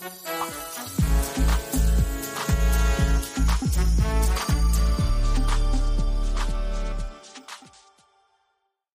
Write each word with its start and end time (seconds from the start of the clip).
There's 0.00 0.12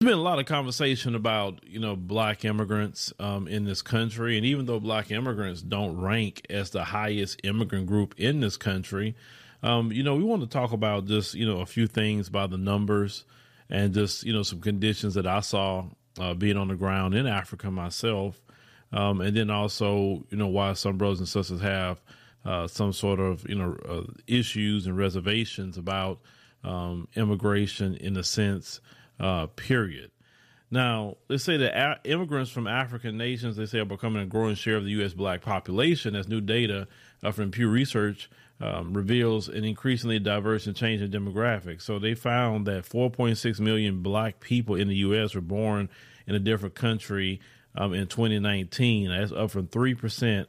been 0.01 0.13
a 0.13 0.17
lot 0.17 0.39
of 0.39 0.47
conversation 0.47 1.15
about 1.15 1.63
you 1.63 1.79
know 1.79 1.95
black 1.95 2.47
immigrants 2.47 3.13
um, 3.19 3.47
in 3.47 3.67
this 3.67 3.83
country, 3.83 4.39
and 4.39 4.47
even 4.47 4.65
though 4.65 4.81
black 4.81 5.11
immigrants 5.11 5.61
don't 5.61 6.01
rank 6.01 6.47
as 6.49 6.71
the 6.71 6.85
highest 6.85 7.39
immigrant 7.45 7.85
group 7.85 8.15
in 8.17 8.41
this 8.41 8.57
country, 8.57 9.15
um, 9.63 9.93
you 9.93 10.03
know 10.03 10.15
we 10.15 10.25
want 10.25 10.41
to 10.41 10.49
talk 10.49 10.73
about 10.73 11.05
just 11.05 11.35
you 11.35 11.45
know 11.45 11.61
a 11.61 11.67
few 11.67 11.87
things 11.87 12.31
by 12.31 12.47
the 12.47 12.57
numbers 12.57 13.27
and 13.69 13.93
just 13.93 14.25
you 14.25 14.33
know 14.33 14.43
some 14.43 14.63
conditions 14.63 15.13
that 15.15 15.27
I 15.27 15.41
saw 15.41 15.85
uh, 16.19 16.33
being 16.33 16.57
on 16.57 16.69
the 16.69 16.77
ground 16.77 17.13
in 17.13 17.27
Africa 17.27 17.71
myself, 17.71 18.41
um, 18.95 19.21
and 19.21 19.37
then 19.37 19.51
also 19.51 20.25
you 20.31 20.37
know 20.39 20.47
why 20.47 20.73
some 20.73 20.97
brothers 20.97 21.19
and 21.19 21.29
sisters 21.29 21.61
have 21.61 22.01
uh, 22.45 22.67
some 22.67 22.93
sort 22.93 23.21
of 23.21 23.47
you 23.49 23.57
know 23.57 23.77
uh, 23.87 24.03
issues 24.27 24.87
and 24.87 24.97
reservations 24.97 25.77
about 25.77 26.21
um, 26.63 27.09
immigration 27.15 27.95
in 27.97 28.17
a 28.17 28.25
sense 28.25 28.81
uh, 29.21 29.47
period. 29.49 30.11
Now, 30.71 31.19
they 31.29 31.37
say 31.37 31.57
that 31.59 32.01
immigrants 32.05 32.51
from 32.51 32.67
African 32.67 33.17
nations, 33.17 33.57
they 33.57 33.67
say, 33.67 33.79
are 33.79 33.85
becoming 33.85 34.23
a 34.23 34.27
growing 34.27 34.57
share 34.57 34.77
of 34.77 34.85
the 34.85 34.91
U.S. 34.93 35.13
black 35.13 35.43
population 35.43 36.17
as 36.17 36.27
new 36.27 36.41
data 36.41 36.89
uh, 37.23 37.31
from 37.31 37.51
Pew 37.51 37.69
Research 37.69 38.29
um, 38.61 38.93
reveals 38.93 39.49
an 39.49 39.65
increasingly 39.65 40.19
diverse 40.19 40.67
and 40.67 40.75
changing 40.75 41.11
demographic. 41.11 41.81
So 41.81 41.99
they 41.99 42.15
found 42.15 42.67
that 42.67 42.85
4.6 42.85 43.61
million 43.61 44.03
black 44.03 44.41
people 44.41 44.75
in 44.75 44.89
the 44.89 44.97
U.S. 44.97 45.35
were 45.35 45.41
born 45.41 45.91
in 46.27 46.35
a 46.35 46.41
different 46.41 46.75
country 46.75 47.41
um, 47.75 47.95
in 47.95 48.07
2019. 48.07 49.11
That's 49.11 49.33
up 49.33 49.51
from 49.51 49.69
3% 49.69 50.47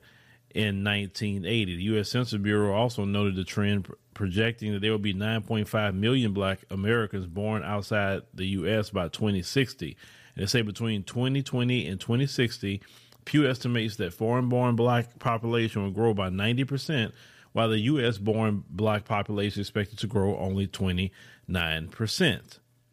in 0.55 0.83
1980. 0.83 1.75
The 1.75 1.83
U.S. 1.83 2.09
Census 2.09 2.39
Bureau 2.39 2.73
also 2.73 3.03
noted 3.05 3.35
the 3.35 3.43
trend, 3.43 3.87
projecting 4.13 4.73
that 4.73 4.79
there 4.79 4.91
will 4.91 4.97
be 4.97 5.13
9.5 5.13 5.93
million 5.93 6.33
black 6.33 6.63
Americans 6.71 7.25
born 7.27 7.63
outside 7.63 8.21
the 8.33 8.45
U.S. 8.47 8.89
by 8.89 9.09
2060. 9.09 9.97
And 10.35 10.43
they 10.43 10.47
say 10.47 10.61
between 10.61 11.03
2020 11.03 11.87
and 11.87 11.99
2060, 11.99 12.81
Pew 13.25 13.49
estimates 13.49 13.97
that 13.97 14.13
foreign 14.13 14.49
born 14.49 14.75
black 14.75 15.19
population 15.19 15.83
will 15.83 15.91
grow 15.91 16.13
by 16.13 16.29
90%, 16.29 17.11
while 17.51 17.69
the 17.69 17.79
U.S. 17.79 18.17
born 18.17 18.63
black 18.69 19.03
population 19.03 19.61
is 19.61 19.67
expected 19.67 19.99
to 19.99 20.07
grow 20.07 20.37
only 20.37 20.67
29%. 20.67 21.11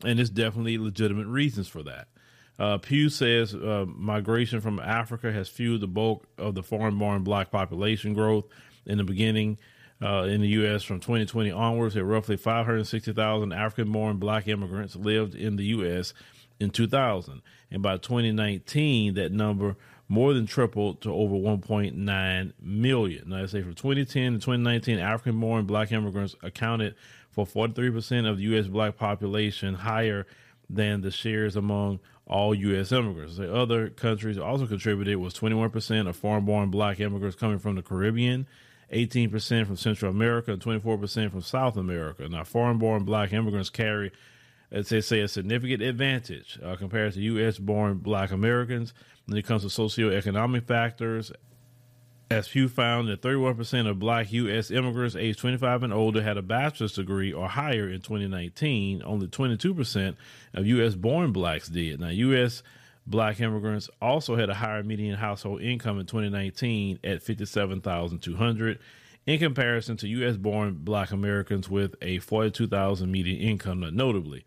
And 0.05 0.19
there's 0.19 0.31
definitely 0.31 0.79
legitimate 0.79 1.27
reasons 1.27 1.69
for 1.69 1.83
that. 1.85 2.09
Uh, 2.59 2.79
Pew 2.79 3.09
says 3.09 3.55
uh, 3.55 3.87
migration 3.89 4.61
from 4.61 4.79
Africa 4.79 5.33
has 5.33 5.49
fueled 5.49 5.81
the 5.81 5.87
bulk 5.87 6.27
of 6.39 6.55
the 6.55 6.63
foreign 6.63 6.99
born 6.99 7.23
black 7.23 7.51
population 7.51 8.15
growth 8.15 8.45
in 8.87 8.99
the 8.99 9.05
beginning. 9.05 9.59
Uh, 10.03 10.25
in 10.25 10.41
the 10.41 10.49
U.S. 10.49 10.83
from 10.83 10.99
2020 10.99 11.53
onwards, 11.53 11.95
that 11.95 12.05
roughly 12.05 12.37
560,000 12.37 13.53
African 13.53 13.93
born 13.93 14.17
black 14.17 14.49
immigrants 14.49 14.97
lived 14.97 15.37
in 15.37 15.55
the 15.55 15.67
U.S. 15.67 16.13
in 16.59 16.71
2000. 16.71 17.41
And 17.71 17.83
by 17.83 17.99
2019, 17.99 19.15
that 19.15 19.31
number 19.31 19.77
more 20.09 20.35
than 20.35 20.45
tripled 20.45 21.01
to 21.03 21.15
over 21.15 21.37
1.9 21.37 22.53
million. 22.61 23.29
Now, 23.29 23.43
I 23.43 23.47
say 23.47 23.63
from 23.63 23.75
2010 23.75 24.33
to 24.33 24.39
2019, 24.39 24.99
African 24.99 25.41
born 25.41 25.67
black 25.67 25.93
immigrants 25.93 26.35
accounted 26.43 26.97
for 27.31 27.47
43% 27.47 28.29
of 28.29 28.39
the 28.39 28.43
U.S. 28.45 28.67
black 28.67 28.97
population, 28.97 29.75
higher 29.75 30.27
than 30.69 31.01
the 31.01 31.11
shares 31.11 31.57
among 31.57 32.01
all 32.27 32.55
U.S. 32.55 32.93
immigrants. 32.93 33.37
The 33.37 33.53
other 33.53 33.89
countries 33.89 34.39
also 34.39 34.67
contributed 34.67 35.17
was 35.17 35.35
21% 35.35 36.09
of 36.09 36.17
foreign-born 36.17 36.71
black 36.71 37.01
immigrants 37.01 37.37
coming 37.37 37.59
from 37.59 37.77
the 37.77 37.83
Caribbean, 37.83 38.47
18% 38.93 39.67
from 39.67 39.77
Central 39.77 40.11
America, 40.11 40.53
and 40.53 40.63
24% 40.63 41.31
from 41.31 41.41
South 41.43 41.77
America. 41.77 42.29
Now, 42.29 42.45
foreign-born 42.45 43.05
black 43.05 43.33
immigrants 43.33 43.71
carry, 43.71 44.13
as 44.71 44.89
they 44.89 45.01
say, 45.01 45.21
a 45.21 45.29
significant 45.29 45.83
advantage 45.83 46.59
uh, 46.63 46.77
compared 46.77 47.15
to 47.15 47.21
U.S.-born 47.21 48.03
black 48.03 48.31
Americans 48.31 48.95
when 49.27 49.37
it 49.37 49.47
comes 49.47 49.63
to 49.63 49.69
socioeconomic 49.69 50.67
factors. 50.67 51.33
As 52.31 52.49
Pew 52.49 52.69
found 52.69 53.09
that 53.09 53.21
31% 53.21 53.87
of 53.87 53.99
black 53.99 54.33
U.S. 54.33 54.71
immigrants 54.71 55.17
aged 55.17 55.39
25 55.41 55.83
and 55.83 55.93
older 55.93 56.23
had 56.23 56.39
a 56.39 56.43
bachelor's 56.43 56.95
degree 56.95 57.33
or 57.33 57.49
higher 57.49 57.89
in 57.91 58.01
2019. 58.01 59.03
Only 59.05 59.27
22% 59.27 60.17
of 60.55 60.67
U.S. 60.67 60.95
born 60.95 61.33
blacks 61.33 61.69
did. 61.69 62.01
Now, 62.01 62.09
U.S. 62.09 62.63
black 63.07 63.41
immigrants 63.41 63.91
also 64.01 64.37
had 64.37 64.49
a 64.49 64.55
higher 64.55 64.83
median 64.83 65.17
household 65.17 65.61
income 65.61 65.99
in 65.99 66.07
2019 66.07 67.01
at 67.05 67.23
57,200 67.23 68.79
in 69.27 69.39
comparison 69.39 69.97
to 69.99 70.09
U.S. 70.09 70.37
born 70.37 70.79
black 70.81 71.11
Americans 71.11 71.69
with 71.69 71.95
a 72.03 72.19
42,000 72.19 73.11
median 73.11 73.41
income. 73.41 73.85
Notably, 73.93 74.45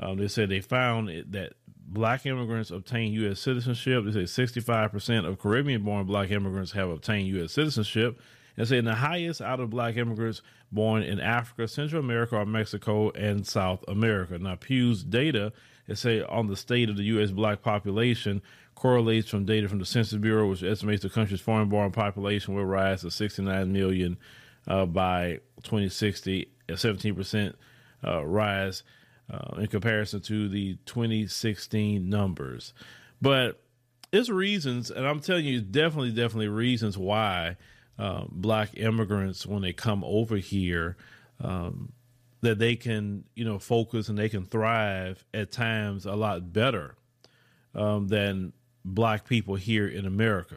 um, 0.00 0.18
they 0.18 0.28
said 0.28 0.48
they 0.48 0.60
found 0.60 1.08
that 1.30 1.52
black 1.98 2.24
immigrants 2.26 2.70
obtain 2.70 3.12
U.S. 3.14 3.40
citizenship. 3.40 4.04
They 4.04 4.24
say 4.24 4.44
65% 4.44 5.26
of 5.26 5.40
Caribbean 5.40 5.82
born 5.82 6.06
black 6.06 6.30
immigrants 6.30 6.70
have 6.72 6.88
obtained 6.88 7.26
U.S. 7.28 7.52
citizenship. 7.52 8.20
And 8.56 8.68
say 8.68 8.80
the 8.80 8.94
highest 8.94 9.40
out 9.40 9.58
of 9.58 9.70
black 9.70 9.96
immigrants 9.96 10.40
born 10.70 11.02
in 11.02 11.18
Africa, 11.18 11.66
Central 11.66 12.00
America, 12.00 12.36
or 12.36 12.46
Mexico, 12.46 13.10
and 13.10 13.44
South 13.44 13.84
America. 13.88 14.38
Now, 14.38 14.54
Pew's 14.54 15.02
data, 15.02 15.52
they 15.88 15.96
say 15.96 16.22
on 16.22 16.46
the 16.46 16.56
state 16.56 16.88
of 16.88 16.96
the 16.96 17.04
U.S. 17.04 17.32
black 17.32 17.62
population 17.62 18.42
correlates 18.76 19.28
from 19.28 19.44
data 19.44 19.68
from 19.68 19.80
the 19.80 19.84
Census 19.84 20.18
Bureau, 20.18 20.48
which 20.48 20.62
estimates 20.62 21.02
the 21.02 21.08
country's 21.08 21.40
foreign 21.40 21.68
born 21.68 21.90
population 21.90 22.54
will 22.54 22.64
rise 22.64 23.00
to 23.00 23.10
69 23.10 23.72
million 23.72 24.16
uh, 24.68 24.86
by 24.86 25.40
2060, 25.64 26.48
a 26.68 26.72
17% 26.74 27.54
uh, 28.06 28.24
rise 28.24 28.84
uh, 29.30 29.56
in 29.58 29.66
comparison 29.66 30.20
to 30.22 30.48
the 30.48 30.76
2016 30.86 32.08
numbers. 32.08 32.72
But 33.20 33.62
it's 34.12 34.28
reasons, 34.28 34.90
and 34.90 35.06
I'm 35.06 35.20
telling 35.20 35.44
you, 35.44 35.60
definitely, 35.60 36.12
definitely 36.12 36.48
reasons 36.48 36.96
why 36.96 37.56
uh, 37.98 38.24
black 38.30 38.70
immigrants, 38.76 39.46
when 39.46 39.62
they 39.62 39.72
come 39.72 40.02
over 40.04 40.36
here, 40.36 40.96
um, 41.40 41.92
that 42.40 42.58
they 42.58 42.76
can, 42.76 43.24
you 43.34 43.44
know, 43.44 43.58
focus 43.58 44.08
and 44.08 44.16
they 44.16 44.28
can 44.28 44.44
thrive 44.44 45.24
at 45.34 45.50
times 45.50 46.06
a 46.06 46.14
lot 46.14 46.52
better 46.52 46.94
um, 47.74 48.08
than 48.08 48.52
black 48.84 49.26
people 49.26 49.56
here 49.56 49.86
in 49.86 50.06
America. 50.06 50.56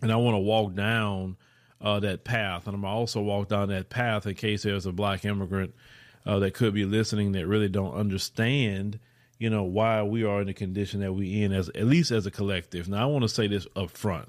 And 0.00 0.10
I 0.10 0.16
want 0.16 0.34
to 0.34 0.40
walk 0.40 0.74
down 0.74 1.36
uh, 1.80 2.00
that 2.00 2.24
path, 2.24 2.66
and 2.66 2.74
I'm 2.74 2.84
also 2.84 3.20
walk 3.20 3.48
down 3.48 3.68
that 3.68 3.90
path 3.90 4.26
in 4.26 4.34
case 4.34 4.62
there's 4.62 4.86
a 4.86 4.92
black 4.92 5.24
immigrant 5.24 5.74
uh, 6.26 6.38
that 6.38 6.54
could 6.54 6.74
be 6.74 6.84
listening 6.84 7.32
that 7.32 7.46
really 7.46 7.68
don't 7.68 7.94
understand, 7.94 8.98
you 9.38 9.50
know, 9.50 9.62
why 9.62 10.02
we 10.02 10.24
are 10.24 10.40
in 10.40 10.46
the 10.46 10.54
condition 10.54 11.00
that 11.00 11.12
we 11.12 11.42
in 11.42 11.52
as 11.52 11.68
at 11.70 11.86
least 11.86 12.10
as 12.10 12.26
a 12.26 12.30
collective. 12.30 12.88
Now, 12.88 13.02
I 13.02 13.06
want 13.06 13.22
to 13.22 13.28
say 13.28 13.46
this 13.46 13.66
up 13.74 13.90
front: 13.90 14.28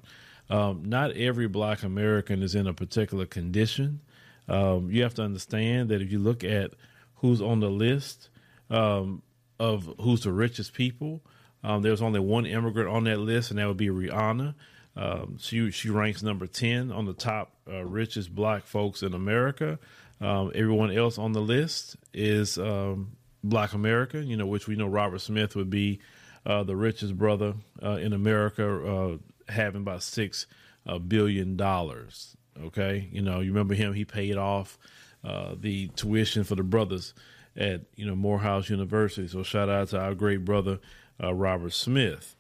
um, 0.50 0.84
not 0.86 1.12
every 1.12 1.48
Black 1.48 1.84
American 1.84 2.44
is 2.44 2.56
in 2.56 2.68
a 2.68 2.74
particular 2.74 3.26
condition. 3.26 4.02
Um, 4.48 4.90
you 4.92 5.04
have 5.04 5.14
to 5.16 5.24
understand 5.24 5.90
that 5.90 6.02
if 6.02 6.12
you 6.12 6.20
look 6.20 6.44
at 6.44 6.72
who's 7.16 7.42
on 7.42 7.60
the 7.62 7.70
list 7.70 8.30
um, 8.70 9.22
of 9.60 9.94
who's 10.02 10.24
the 10.24 10.32
richest 10.32 10.74
people, 10.74 11.22
um, 11.64 11.82
there's 11.82 12.02
only 12.02 12.20
one 12.20 12.46
immigrant 12.46 12.90
on 12.90 13.06
that 13.06 13.20
list, 13.20 13.52
and 13.52 13.60
that 13.60 13.68
would 13.68 13.78
be 13.78 13.88
Rihanna. 13.88 14.54
Um, 14.96 15.38
she 15.40 15.72
she 15.72 15.90
ranks 15.90 16.22
number 16.22 16.46
ten 16.46 16.92
on 16.92 17.06
the 17.06 17.14
top 17.14 17.54
uh, 17.68 17.84
richest 17.84 18.36
black 18.36 18.64
folks 18.64 19.02
in 19.02 19.14
America. 19.14 19.80
Um, 20.22 20.52
everyone 20.56 20.92
else 20.92 21.18
on 21.18 21.34
the 21.34 21.42
list 21.42 21.98
is 22.14 22.58
um, 22.58 23.18
Black 23.44 23.74
America, 23.74 24.24
you 24.24 24.38
know, 24.38 24.46
which 24.46 24.68
we 24.68 24.76
know 24.76 24.88
Robert 24.88 25.20
Smith 25.20 25.56
would 25.56 25.70
be 25.70 26.00
uh, 26.46 26.64
the 26.64 26.76
richest 26.76 27.18
brother 27.18 27.54
uh, 27.82 27.92
in 27.92 28.14
America, 28.14 28.86
uh, 28.86 29.18
having 29.52 29.82
about 29.82 30.04
six 30.04 30.48
uh, 30.86 31.00
billion 31.00 31.56
dollars. 31.56 32.36
Okay, 32.66 33.10
you 33.12 33.22
know, 33.22 33.40
you 33.40 33.52
remember 33.52 33.74
him? 33.74 33.94
He 33.94 34.06
paid 34.06 34.38
off 34.38 34.78
uh, 35.24 35.56
the 35.58 35.88
tuition 35.90 36.44
for 36.44 36.56
the 36.56 36.64
brothers 36.64 37.14
at 37.56 37.82
you 37.96 38.06
know 38.06 38.16
Morehouse 38.16 38.70
University. 38.70 39.28
So 39.28 39.44
shout 39.44 39.70
out 39.70 39.90
to 39.90 40.00
our 40.00 40.14
great 40.14 40.46
brother 40.46 40.80
uh, 41.22 41.34
Robert 41.34 41.74
Smith. 41.74 42.36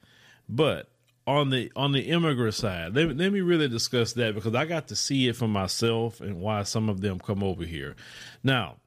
But 0.47 0.89
on 1.25 1.49
the 1.49 1.71
on 1.75 1.91
the 1.91 2.01
immigrant 2.01 2.53
side, 2.53 2.95
let, 2.95 3.15
let 3.15 3.31
me 3.31 3.41
really 3.41 3.67
discuss 3.67 4.13
that 4.13 4.35
because 4.35 4.55
I 4.55 4.65
got 4.65 4.89
to 4.89 4.95
see 4.95 5.27
it 5.27 5.35
for 5.35 5.47
myself 5.47 6.19
and 6.21 6.41
why 6.41 6.63
some 6.63 6.89
of 6.89 7.01
them 7.01 7.19
come 7.19 7.43
over 7.43 7.63
here. 7.63 7.95
Now, 8.43 8.77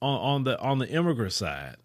on, 0.00 0.20
on 0.20 0.44
the 0.44 0.58
on 0.60 0.78
the 0.78 0.88
immigrant 0.88 1.32
side, 1.32 1.76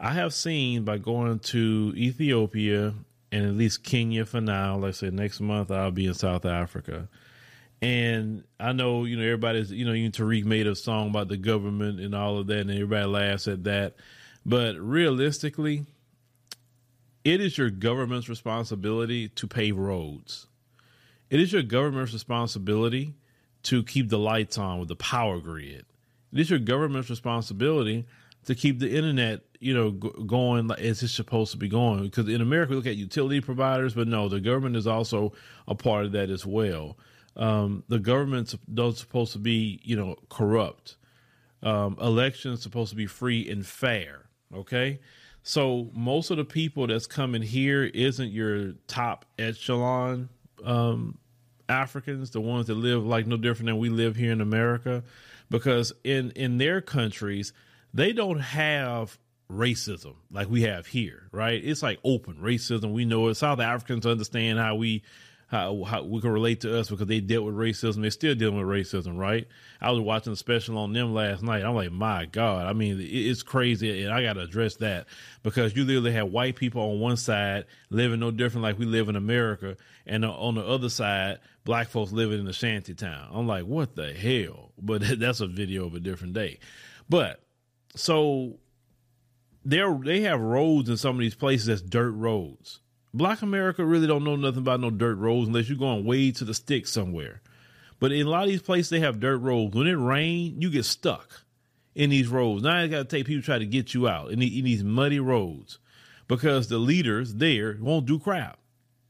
I 0.00 0.12
have 0.12 0.32
seen 0.32 0.84
by 0.84 0.98
going 0.98 1.40
to 1.40 1.92
Ethiopia 1.96 2.94
and 3.30 3.46
at 3.46 3.54
least 3.54 3.84
Kenya 3.84 4.24
for 4.24 4.40
now. 4.40 4.76
Like 4.76 4.88
I 4.88 4.92
said, 4.92 5.14
next 5.14 5.40
month 5.40 5.70
I'll 5.70 5.90
be 5.90 6.06
in 6.06 6.14
South 6.14 6.44
Africa. 6.44 7.08
And 7.80 8.44
I 8.60 8.72
know, 8.72 9.04
you 9.04 9.16
know, 9.16 9.24
everybody's, 9.24 9.72
you 9.72 9.84
know, 9.84 9.92
even 9.92 10.12
Tariq 10.12 10.44
made 10.44 10.68
a 10.68 10.76
song 10.76 11.10
about 11.10 11.28
the 11.28 11.36
government 11.36 11.98
and 11.98 12.14
all 12.14 12.38
of 12.38 12.46
that, 12.46 12.60
and 12.60 12.70
everybody 12.70 13.06
laughs 13.06 13.48
at 13.48 13.64
that. 13.64 13.96
But 14.46 14.76
realistically, 14.76 15.86
it 17.24 17.40
is 17.40 17.56
your 17.56 17.70
government's 17.70 18.28
responsibility 18.28 19.28
to 19.28 19.46
pave 19.46 19.76
roads. 19.76 20.46
It 21.30 21.40
is 21.40 21.52
your 21.52 21.62
government's 21.62 22.12
responsibility 22.12 23.14
to 23.64 23.82
keep 23.82 24.08
the 24.08 24.18
lights 24.18 24.58
on 24.58 24.80
with 24.80 24.88
the 24.88 24.96
power 24.96 25.38
grid. 25.38 25.86
It 26.32 26.40
is 26.40 26.50
your 26.50 26.58
government's 26.58 27.10
responsibility 27.10 28.06
to 28.46 28.54
keep 28.54 28.80
the 28.80 28.90
internet, 28.90 29.42
you 29.60 29.72
know, 29.72 29.92
g- 29.92 30.10
going 30.26 30.70
as 30.72 31.02
it's 31.02 31.12
supposed 31.12 31.52
to 31.52 31.58
be 31.58 31.68
going. 31.68 32.02
Because 32.02 32.28
in 32.28 32.40
America, 32.40 32.70
we 32.70 32.76
look 32.76 32.86
at 32.86 32.96
utility 32.96 33.40
providers, 33.40 33.94
but 33.94 34.08
no, 34.08 34.28
the 34.28 34.40
government 34.40 34.76
is 34.76 34.86
also 34.86 35.32
a 35.68 35.74
part 35.74 36.06
of 36.06 36.12
that 36.12 36.28
as 36.28 36.44
well. 36.44 36.98
Um, 37.36 37.84
the 37.88 37.98
government's 37.98 38.56
not 38.66 38.96
supposed 38.96 39.32
to 39.32 39.38
be, 39.38 39.80
you 39.84 39.96
know, 39.96 40.16
corrupt. 40.28 40.96
Um, 41.62 41.96
elections 42.00 42.62
supposed 42.62 42.90
to 42.90 42.96
be 42.96 43.06
free 43.06 43.48
and 43.48 43.64
fair. 43.64 44.26
Okay, 44.52 45.00
so 45.42 45.90
most 45.94 46.30
of 46.30 46.36
the 46.36 46.44
people 46.44 46.86
that's 46.86 47.06
coming 47.06 47.42
here 47.42 47.84
isn't 47.84 48.30
your 48.30 48.72
top 48.86 49.24
echelon 49.38 50.28
um, 50.64 51.18
Africans, 51.68 52.30
the 52.30 52.40
ones 52.40 52.66
that 52.66 52.74
live 52.74 53.04
like 53.04 53.26
no 53.26 53.36
different 53.36 53.66
than 53.66 53.78
we 53.78 53.88
live 53.88 54.16
here 54.16 54.32
in 54.32 54.40
America, 54.40 55.02
because 55.50 55.92
in 56.04 56.30
in 56.32 56.58
their 56.58 56.80
countries 56.80 57.52
they 57.94 58.12
don't 58.12 58.40
have 58.40 59.18
racism 59.50 60.14
like 60.30 60.48
we 60.48 60.62
have 60.62 60.86
here, 60.86 61.28
right? 61.32 61.62
It's 61.62 61.82
like 61.82 61.98
open 62.04 62.36
racism. 62.36 62.92
We 62.92 63.04
know 63.04 63.28
it. 63.28 63.34
South 63.34 63.60
Africans 63.60 64.06
understand 64.06 64.58
how 64.58 64.76
we 64.76 65.02
how, 65.52 65.84
how 65.84 66.02
we 66.02 66.18
can 66.22 66.30
relate 66.30 66.62
to 66.62 66.80
us 66.80 66.88
because 66.88 67.06
they 67.06 67.20
dealt 67.20 67.44
with 67.44 67.54
racism. 67.54 68.00
They're 68.00 68.10
still 68.10 68.34
dealing 68.34 68.56
with 68.56 68.66
racism, 68.66 69.18
right? 69.18 69.46
I 69.82 69.90
was 69.90 70.00
watching 70.00 70.32
a 70.32 70.36
special 70.36 70.78
on 70.78 70.94
them 70.94 71.12
last 71.12 71.42
night. 71.42 71.62
I'm 71.62 71.74
like, 71.74 71.92
my 71.92 72.24
God. 72.24 72.66
I 72.66 72.72
mean, 72.72 72.98
it's 72.98 73.42
crazy. 73.42 74.02
And 74.02 74.14
I 74.14 74.22
got 74.22 74.32
to 74.32 74.40
address 74.40 74.76
that 74.76 75.06
because 75.42 75.76
you 75.76 75.84
literally 75.84 76.12
have 76.12 76.28
white 76.28 76.56
people 76.56 76.80
on 76.80 77.00
one 77.00 77.18
side 77.18 77.66
living 77.90 78.20
no 78.20 78.30
different 78.30 78.62
like 78.62 78.78
we 78.78 78.86
live 78.86 79.10
in 79.10 79.16
America. 79.16 79.76
And 80.06 80.24
on 80.24 80.54
the 80.54 80.64
other 80.64 80.88
side, 80.88 81.40
black 81.64 81.88
folks 81.88 82.12
living 82.12 82.40
in 82.40 82.48
a 82.48 82.54
shanty 82.54 82.94
town. 82.94 83.28
I'm 83.30 83.46
like, 83.46 83.66
what 83.66 83.94
the 83.94 84.14
hell? 84.14 84.72
But 84.80 85.02
that's 85.18 85.40
a 85.40 85.46
video 85.46 85.84
of 85.84 85.94
a 85.94 86.00
different 86.00 86.32
day. 86.32 86.60
But 87.10 87.42
so 87.94 88.56
there, 89.66 89.94
they 90.02 90.22
have 90.22 90.40
roads 90.40 90.88
in 90.88 90.96
some 90.96 91.16
of 91.16 91.20
these 91.20 91.34
places 91.34 91.66
that's 91.66 91.82
dirt 91.82 92.12
roads 92.12 92.80
Black 93.14 93.42
America 93.42 93.84
really 93.84 94.06
don't 94.06 94.24
know 94.24 94.36
nothing 94.36 94.60
about 94.60 94.80
no 94.80 94.90
dirt 94.90 95.16
roads 95.16 95.48
unless 95.48 95.68
you're 95.68 95.78
going 95.78 96.04
way 96.04 96.30
to 96.32 96.44
the 96.44 96.54
stick 96.54 96.86
somewhere. 96.86 97.42
But 98.00 98.12
in 98.12 98.26
a 98.26 98.30
lot 98.30 98.44
of 98.44 98.48
these 98.48 98.62
places, 98.62 98.90
they 98.90 99.00
have 99.00 99.20
dirt 99.20 99.38
roads. 99.38 99.74
When 99.74 99.86
it 99.86 99.92
rains, 99.92 100.62
you 100.62 100.70
get 100.70 100.84
stuck 100.84 101.44
in 101.94 102.10
these 102.10 102.28
roads. 102.28 102.62
Now 102.62 102.78
I 102.78 102.86
got 102.86 102.98
to 102.98 103.04
take 103.04 103.26
people 103.26 103.42
try 103.42 103.58
to 103.58 103.66
get 103.66 103.94
you 103.94 104.08
out 104.08 104.30
in, 104.30 104.38
the, 104.38 104.58
in 104.58 104.64
these 104.64 104.82
muddy 104.82 105.20
roads 105.20 105.78
because 106.26 106.68
the 106.68 106.78
leaders 106.78 107.34
there 107.34 107.76
won't 107.80 108.06
do 108.06 108.18
crap 108.18 108.58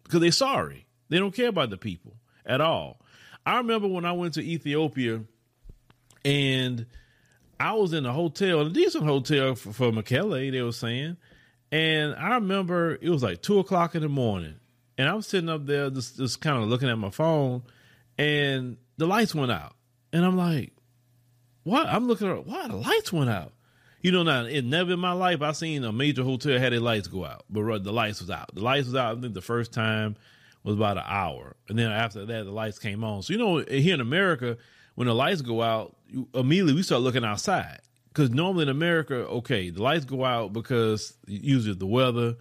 because 0.03 0.21
they're 0.21 0.33
sorry. 0.33 0.87
They 1.09 1.19
don't 1.19 1.35
care 1.35 1.49
about 1.49 1.71
the 1.71 1.77
people 1.77 2.17
at 2.45 2.61
all. 2.61 3.01
I 3.47 3.59
remember 3.59 3.89
when 3.89 4.05
I 4.05 4.13
went 4.13 4.35
to 4.35 4.43
Ethiopia 4.43 5.23
and 6.25 6.87
I 7.59 7.75
was 7.75 7.93
in 7.93 8.07
a 8.07 8.13
hotel, 8.13 8.61
a 8.61 8.71
decent 8.71 9.05
hotel 9.05 9.55
for, 9.55 9.73
for 9.73 9.93
Mekele, 9.93 10.51
they 10.51 10.63
were 10.63 10.73
saying. 10.73 11.17
And 11.73 12.15
I 12.17 12.35
remember 12.35 12.99
it 13.01 13.09
was 13.09 13.23
like 13.23 13.41
two 13.41 13.59
o'clock 13.59 13.95
in 13.95 14.03
the 14.03 14.09
morning, 14.09 14.57
and 14.99 15.09
I 15.09 15.15
was 15.15 15.27
sitting 15.27 15.49
up 15.49 15.65
there 15.65 15.89
just, 15.89 16.19
just 16.19 16.43
kind 16.43 16.63
of 16.63 16.69
looking 16.69 16.91
at 16.91 16.99
my 16.99 17.09
phone, 17.09 17.63
and 18.19 18.77
the 18.99 19.07
lights 19.07 19.35
went 19.35 19.51
out, 19.51 19.75
and 20.13 20.23
I'm 20.23 20.37
like, 20.37 20.75
"What?" 21.65 21.87
I'm 21.87 22.07
looking 22.07 22.29
at 22.29 22.47
why 22.47 22.69
the 22.69 22.77
lights 22.77 23.11
went 23.11 23.31
out. 23.31 23.55
You 24.03 24.13
know, 24.13 24.23
now 24.23 24.45
it 24.45 24.67
never 24.67 24.93
in 24.93 25.01
my 25.01 25.13
life 25.13 25.41
I 25.41 25.53
seen 25.53 25.83
a 25.83 25.93
major 25.93 26.25
hotel 26.25 26.59
had 26.59 26.75
their 26.75 26.81
lights 26.81 27.09
go 27.09 27.25
out, 27.25 27.47
but 27.49 27.83
the 27.85 27.93
lights 27.93 28.21
was 28.21 28.29
out. 28.29 28.55
The 28.55 28.61
lights 28.61 28.87
was 28.87 28.95
out. 28.95 29.17
I 29.17 29.21
think 29.23 29.33
the 29.33 29.41
first 29.41 29.73
time 29.73 30.17
was 30.65 30.77
about 30.77 30.99
an 30.99 31.05
hour, 31.07 31.57
and 31.71 31.79
then 31.79 31.91
after 31.91 32.27
that 32.27 32.45
the 32.45 32.51
lights 32.53 32.79
came 32.79 33.03
on. 33.03 33.23
So 33.23 33.33
you 33.33 33.39
know, 33.39 33.65
here 33.67 33.95
in 33.95 34.03
America, 34.03 34.59
when 34.95 35.07
the 35.07 35.15
lights 35.15 35.41
go 35.41 35.63
out, 35.63 35.97
immediately 36.35 36.75
we 36.75 36.83
start 36.83 37.01
looking 37.01 37.25
outside 37.25 37.81
because 38.13 38.31
normally 38.31 38.65
in 38.65 38.69
America, 38.69 39.15
okay, 39.15 39.71
the 39.71 39.83
lights 39.83 40.05
go 40.05 40.25
out 40.25 40.53
because 40.53 41.17
usually 41.27 41.75
the 41.75 41.87
weather 41.87 42.37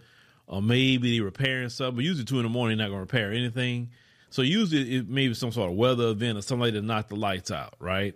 or 0.46 0.60
maybe 0.60 1.16
they're 1.16 1.24
repairing 1.24 1.70
something. 1.70 1.96
But 1.96 2.04
usually 2.04 2.26
two 2.26 2.36
in 2.36 2.42
the 2.42 2.50
morning, 2.50 2.76
they're 2.76 2.88
not 2.88 2.94
going 2.94 3.06
to 3.06 3.14
repair 3.14 3.32
anything. 3.32 3.90
So 4.28 4.42
usually 4.42 4.96
it 4.96 5.08
may 5.08 5.28
be 5.28 5.34
some 5.34 5.50
sort 5.50 5.70
of 5.70 5.76
weather 5.76 6.08
event 6.08 6.36
or 6.36 6.42
something 6.42 6.72
to 6.74 6.82
knock 6.82 7.08
the 7.08 7.16
lights 7.16 7.50
out, 7.50 7.74
right? 7.78 8.14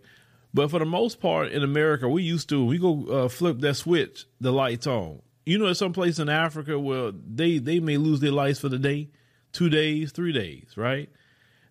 But 0.53 0.71
for 0.71 0.79
the 0.79 0.87
most 0.87 1.19
part 1.21 1.53
in 1.53 1.63
America, 1.63 2.09
we 2.09 2.23
used 2.23 2.51
to 2.51 2.65
we 2.65 2.79
go 2.79 3.07
uh, 3.07 3.29
flip 3.29 3.61
that 3.61 3.75
switch, 3.75 4.27
the 4.41 4.53
lights 4.53 4.87
on. 4.87 5.21
You 5.47 5.59
know, 5.59 5.69
at 5.69 5.77
some 5.77 5.93
place 5.93 6.19
in 6.19 6.29
Africa 6.29 6.79
where 6.79 7.13
they 7.13 7.59
they 7.59 7.81
may 7.81 7.97
lose 7.97 8.21
their 8.21 8.33
lights 8.33 8.61
for 8.61 8.69
the 8.69 8.79
day, 8.79 9.11
two 9.53 9.69
days, 9.69 10.13
three 10.13 10.33
days, 10.33 10.73
right? 10.77 11.09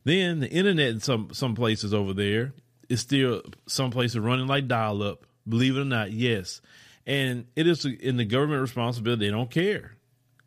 Then 0.04 0.40
the 0.40 0.50
internet 0.50 0.90
in 0.90 1.00
some 1.00 1.30
some 1.32 1.56
places 1.56 1.94
over 1.94 2.14
there 2.14 2.54
is 2.90 3.02
still 3.02 3.42
some 3.68 3.92
places 3.92 4.20
running 4.20 4.48
like 4.48 4.68
dial 4.68 5.02
up 5.02 5.26
Believe 5.48 5.78
it 5.78 5.82
or 5.82 5.86
not, 5.86 6.12
yes. 6.12 6.62
And 7.06 7.46
it 7.56 7.68
is 7.68 7.86
in 7.86 8.18
the 8.18 8.26
government 8.26 8.62
responsibility. 8.62 9.28
They 9.28 9.32
don't 9.32 9.52
care. 9.52 9.96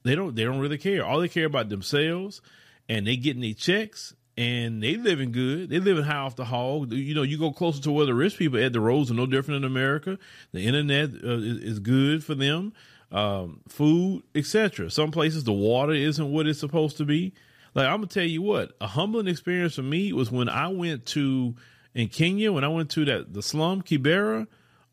They 0.02 0.14
don't. 0.14 0.34
They 0.34 0.44
don't 0.44 0.58
really 0.58 0.78
care. 0.78 1.04
All 1.04 1.20
they 1.20 1.28
care 1.28 1.46
about 1.46 1.68
themselves, 1.68 2.40
and 2.88 3.06
they 3.06 3.16
getting 3.16 3.42
their 3.42 3.54
checks, 3.54 4.14
and 4.36 4.82
they 4.82 4.96
living 4.96 5.32
good. 5.32 5.70
They 5.70 5.78
living 5.78 6.04
high 6.04 6.18
off 6.18 6.36
the 6.36 6.44
hog. 6.44 6.92
You 6.92 7.14
know, 7.14 7.22
you 7.22 7.38
go 7.38 7.52
closer 7.52 7.82
to 7.82 7.92
where 7.92 8.06
the 8.06 8.14
rich 8.14 8.38
people 8.38 8.62
at. 8.62 8.72
The 8.72 8.80
roads 8.80 9.10
are 9.10 9.14
no 9.14 9.26
different 9.26 9.64
in 9.64 9.70
America. 9.70 10.18
The 10.52 10.66
internet 10.66 11.10
uh, 11.10 11.38
is, 11.38 11.58
is, 11.58 11.78
good 11.78 12.24
for 12.24 12.34
them. 12.34 12.72
Um, 13.10 13.60
food, 13.68 14.22
etc. 14.34 14.90
Some 14.90 15.10
places 15.10 15.44
the 15.44 15.52
water 15.52 15.92
isn't 15.92 16.32
what 16.32 16.46
it's 16.46 16.60
supposed 16.60 16.96
to 16.98 17.04
be. 17.04 17.34
Like 17.74 17.86
I'm 17.86 17.98
gonna 17.98 18.06
tell 18.06 18.24
you 18.24 18.42
what, 18.42 18.72
a 18.80 18.86
humbling 18.86 19.28
experience 19.28 19.74
for 19.74 19.82
me 19.82 20.12
was 20.12 20.30
when 20.30 20.48
I 20.48 20.68
went 20.68 21.06
to 21.06 21.54
in 21.94 22.08
Kenya 22.08 22.52
when 22.52 22.64
I 22.64 22.68
went 22.68 22.90
to 22.90 23.04
that 23.06 23.32
the 23.32 23.42
slum 23.42 23.82
Kibera 23.82 24.46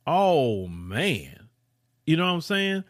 oh 0.06 0.68
man, 0.68 1.50
you 2.06 2.18
know 2.18 2.26
what 2.26 2.34
I'm 2.34 2.42
saying? 2.42 2.84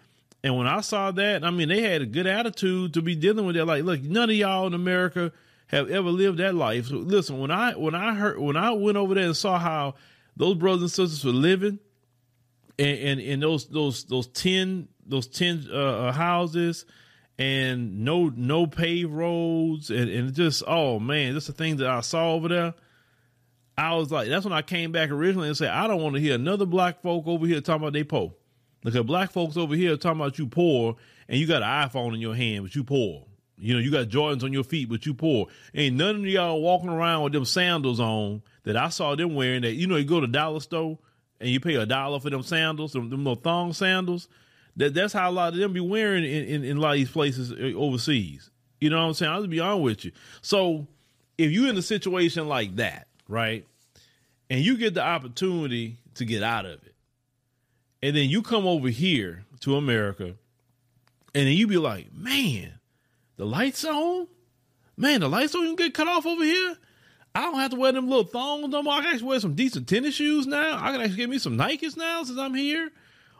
And 0.43 0.55
when 0.57 0.67
I 0.67 0.81
saw 0.81 1.09
that, 1.11 1.43
I 1.43 1.49
mean, 1.49 1.69
they 1.69 1.81
had 1.81 2.03
a 2.03 2.05
good 2.05 2.27
attitude 2.27 2.93
to 2.93 3.01
be 3.01 3.15
dealing 3.15 3.47
with 3.47 3.55
that. 3.55 3.65
Like, 3.65 3.83
look, 3.83 4.03
none 4.03 4.29
of 4.29 4.35
y'all 4.35 4.67
in 4.67 4.75
America 4.75 5.31
have 5.67 5.89
ever 5.89 6.09
lived 6.09 6.37
that 6.37 6.53
life. 6.53 6.87
So 6.87 6.97
listen, 6.97 7.39
when 7.39 7.51
I 7.51 7.73
when 7.73 7.95
I 7.95 8.13
heard 8.13 8.39
when 8.39 8.55
I 8.57 8.71
went 8.71 8.97
over 8.97 9.15
there 9.15 9.25
and 9.25 9.35
saw 9.35 9.57
how 9.57 9.95
those 10.37 10.55
brothers 10.55 10.81
and 10.81 10.91
sisters 10.91 11.25
were 11.25 11.31
living, 11.31 11.79
and 12.77 12.97
and, 12.97 13.21
and 13.21 13.43
those 13.43 13.65
those 13.67 14.03
those 14.05 14.27
ten 14.27 14.87
those 15.05 15.27
ten 15.27 15.65
uh, 15.71 15.75
uh 15.75 16.11
houses, 16.11 16.85
and 17.39 18.03
no 18.03 18.31
no 18.35 18.67
paved 18.67 19.11
roads, 19.11 19.89
and, 19.89 20.09
and 20.09 20.33
just 20.33 20.63
oh 20.67 20.99
man, 20.99 21.33
just 21.33 21.47
the 21.47 21.53
things 21.53 21.79
that 21.79 21.89
I 21.89 22.01
saw 22.01 22.33
over 22.33 22.47
there. 22.47 22.73
I 23.77 23.95
was 23.95 24.11
like, 24.11 24.29
that's 24.29 24.45
when 24.45 24.53
I 24.53 24.61
came 24.61 24.91
back 24.91 25.09
originally 25.09 25.47
and 25.47 25.57
said, 25.57 25.69
I 25.69 25.87
don't 25.87 26.01
want 26.01 26.15
to 26.15 26.21
hear 26.21 26.35
another 26.35 26.65
black 26.65 27.01
folk 27.01 27.27
over 27.27 27.45
here 27.45 27.61
talking 27.61 27.83
about 27.83 27.93
they 27.93 28.03
poor. 28.03 28.33
Because 28.83 29.03
black 29.05 29.31
folks 29.31 29.57
over 29.57 29.75
here 29.75 29.97
talking 29.97 30.21
about 30.21 30.37
you 30.37 30.47
poor 30.47 30.95
and 31.27 31.39
you 31.39 31.47
got 31.47 31.63
an 31.63 31.89
iPhone 31.89 32.13
in 32.13 32.21
your 32.21 32.35
hand, 32.35 32.63
but 32.63 32.75
you 32.75 32.83
poor. 32.83 33.25
You 33.57 33.73
know, 33.73 33.79
you 33.79 33.91
got 33.91 34.07
Jordans 34.07 34.43
on 34.43 34.53
your 34.53 34.63
feet, 34.63 34.89
but 34.89 35.05
you 35.05 35.13
poor. 35.13 35.47
Ain't 35.73 35.95
none 35.95 36.17
of 36.17 36.25
y'all 36.25 36.61
walking 36.61 36.89
around 36.89 37.23
with 37.23 37.33
them 37.33 37.45
sandals 37.45 37.99
on 37.99 38.43
that 38.63 38.77
I 38.77 38.89
saw 38.89 39.15
them 39.15 39.33
wearing 39.33 39.61
that, 39.63 39.73
you 39.73 39.87
know, 39.87 39.95
you 39.95 40.05
go 40.05 40.19
to 40.19 40.27
dollar 40.27 40.59
store 40.59 40.99
and 41.39 41.49
you 41.49 41.59
pay 41.59 41.75
a 41.75 41.85
dollar 41.85 42.19
for 42.19 42.29
them 42.29 42.43
sandals, 42.43 42.93
them, 42.93 43.09
them 43.09 43.23
little 43.23 43.41
thong 43.41 43.73
sandals. 43.73 44.27
That 44.77 44.93
that's 44.93 45.13
how 45.13 45.29
a 45.29 45.31
lot 45.31 45.53
of 45.53 45.59
them 45.59 45.73
be 45.73 45.79
wearing 45.79 46.23
in, 46.25 46.43
in, 46.45 46.63
in 46.65 46.77
a 46.77 46.79
lot 46.79 46.91
of 46.91 46.97
these 46.97 47.11
places 47.11 47.51
uh, 47.51 47.77
overseas. 47.77 48.51
You 48.81 48.89
know 48.89 48.97
what 48.97 49.07
I'm 49.07 49.13
saying? 49.13 49.31
I'll 49.31 49.47
be 49.47 49.59
honest 49.61 49.83
with 49.83 50.05
you. 50.05 50.11
So 50.41 50.87
if 51.37 51.51
you're 51.51 51.69
in 51.69 51.77
a 51.77 51.81
situation 51.81 52.47
like 52.47 52.75
that, 52.75 53.07
right? 53.27 53.65
And 54.49 54.61
you 54.61 54.77
get 54.77 54.93
the 54.93 55.03
opportunity 55.03 55.97
to 56.15 56.25
get 56.25 56.43
out 56.43 56.65
of 56.65 56.83
it. 56.83 56.93
And 58.01 58.15
then 58.15 58.29
you 58.29 58.41
come 58.41 58.67
over 58.67 58.89
here 58.89 59.45
to 59.61 59.75
America 59.75 60.35
and 61.35 61.47
then 61.47 61.53
you 61.53 61.67
be 61.67 61.77
like, 61.77 62.13
man, 62.13 62.71
the 63.35 63.45
lights 63.45 63.83
on? 63.83 64.27
Man, 64.95 65.19
the 65.19 65.27
lights 65.27 65.51
don't 65.51 65.65
even 65.65 65.75
get 65.75 65.93
cut 65.93 66.07
off 66.07 66.25
over 66.25 66.43
here. 66.43 66.77
I 67.35 67.41
don't 67.41 67.59
have 67.59 67.71
to 67.71 67.77
wear 67.77 67.91
them 67.91 68.07
little 68.07 68.23
thongs 68.23 68.69
no 68.69 68.81
more. 68.81 68.93
I 68.93 69.01
can 69.01 69.13
actually 69.13 69.27
wear 69.27 69.39
some 69.41 69.55
decent 69.55 69.89
tennis 69.89 70.15
shoes 70.15 70.47
now. 70.47 70.77
I 70.81 70.91
can 70.91 71.01
actually 71.01 71.17
get 71.17 71.29
me 71.29 71.37
some 71.37 71.57
Nikes 71.57 71.97
now 71.97 72.23
since 72.23 72.39
I'm 72.39 72.53
here. 72.53 72.89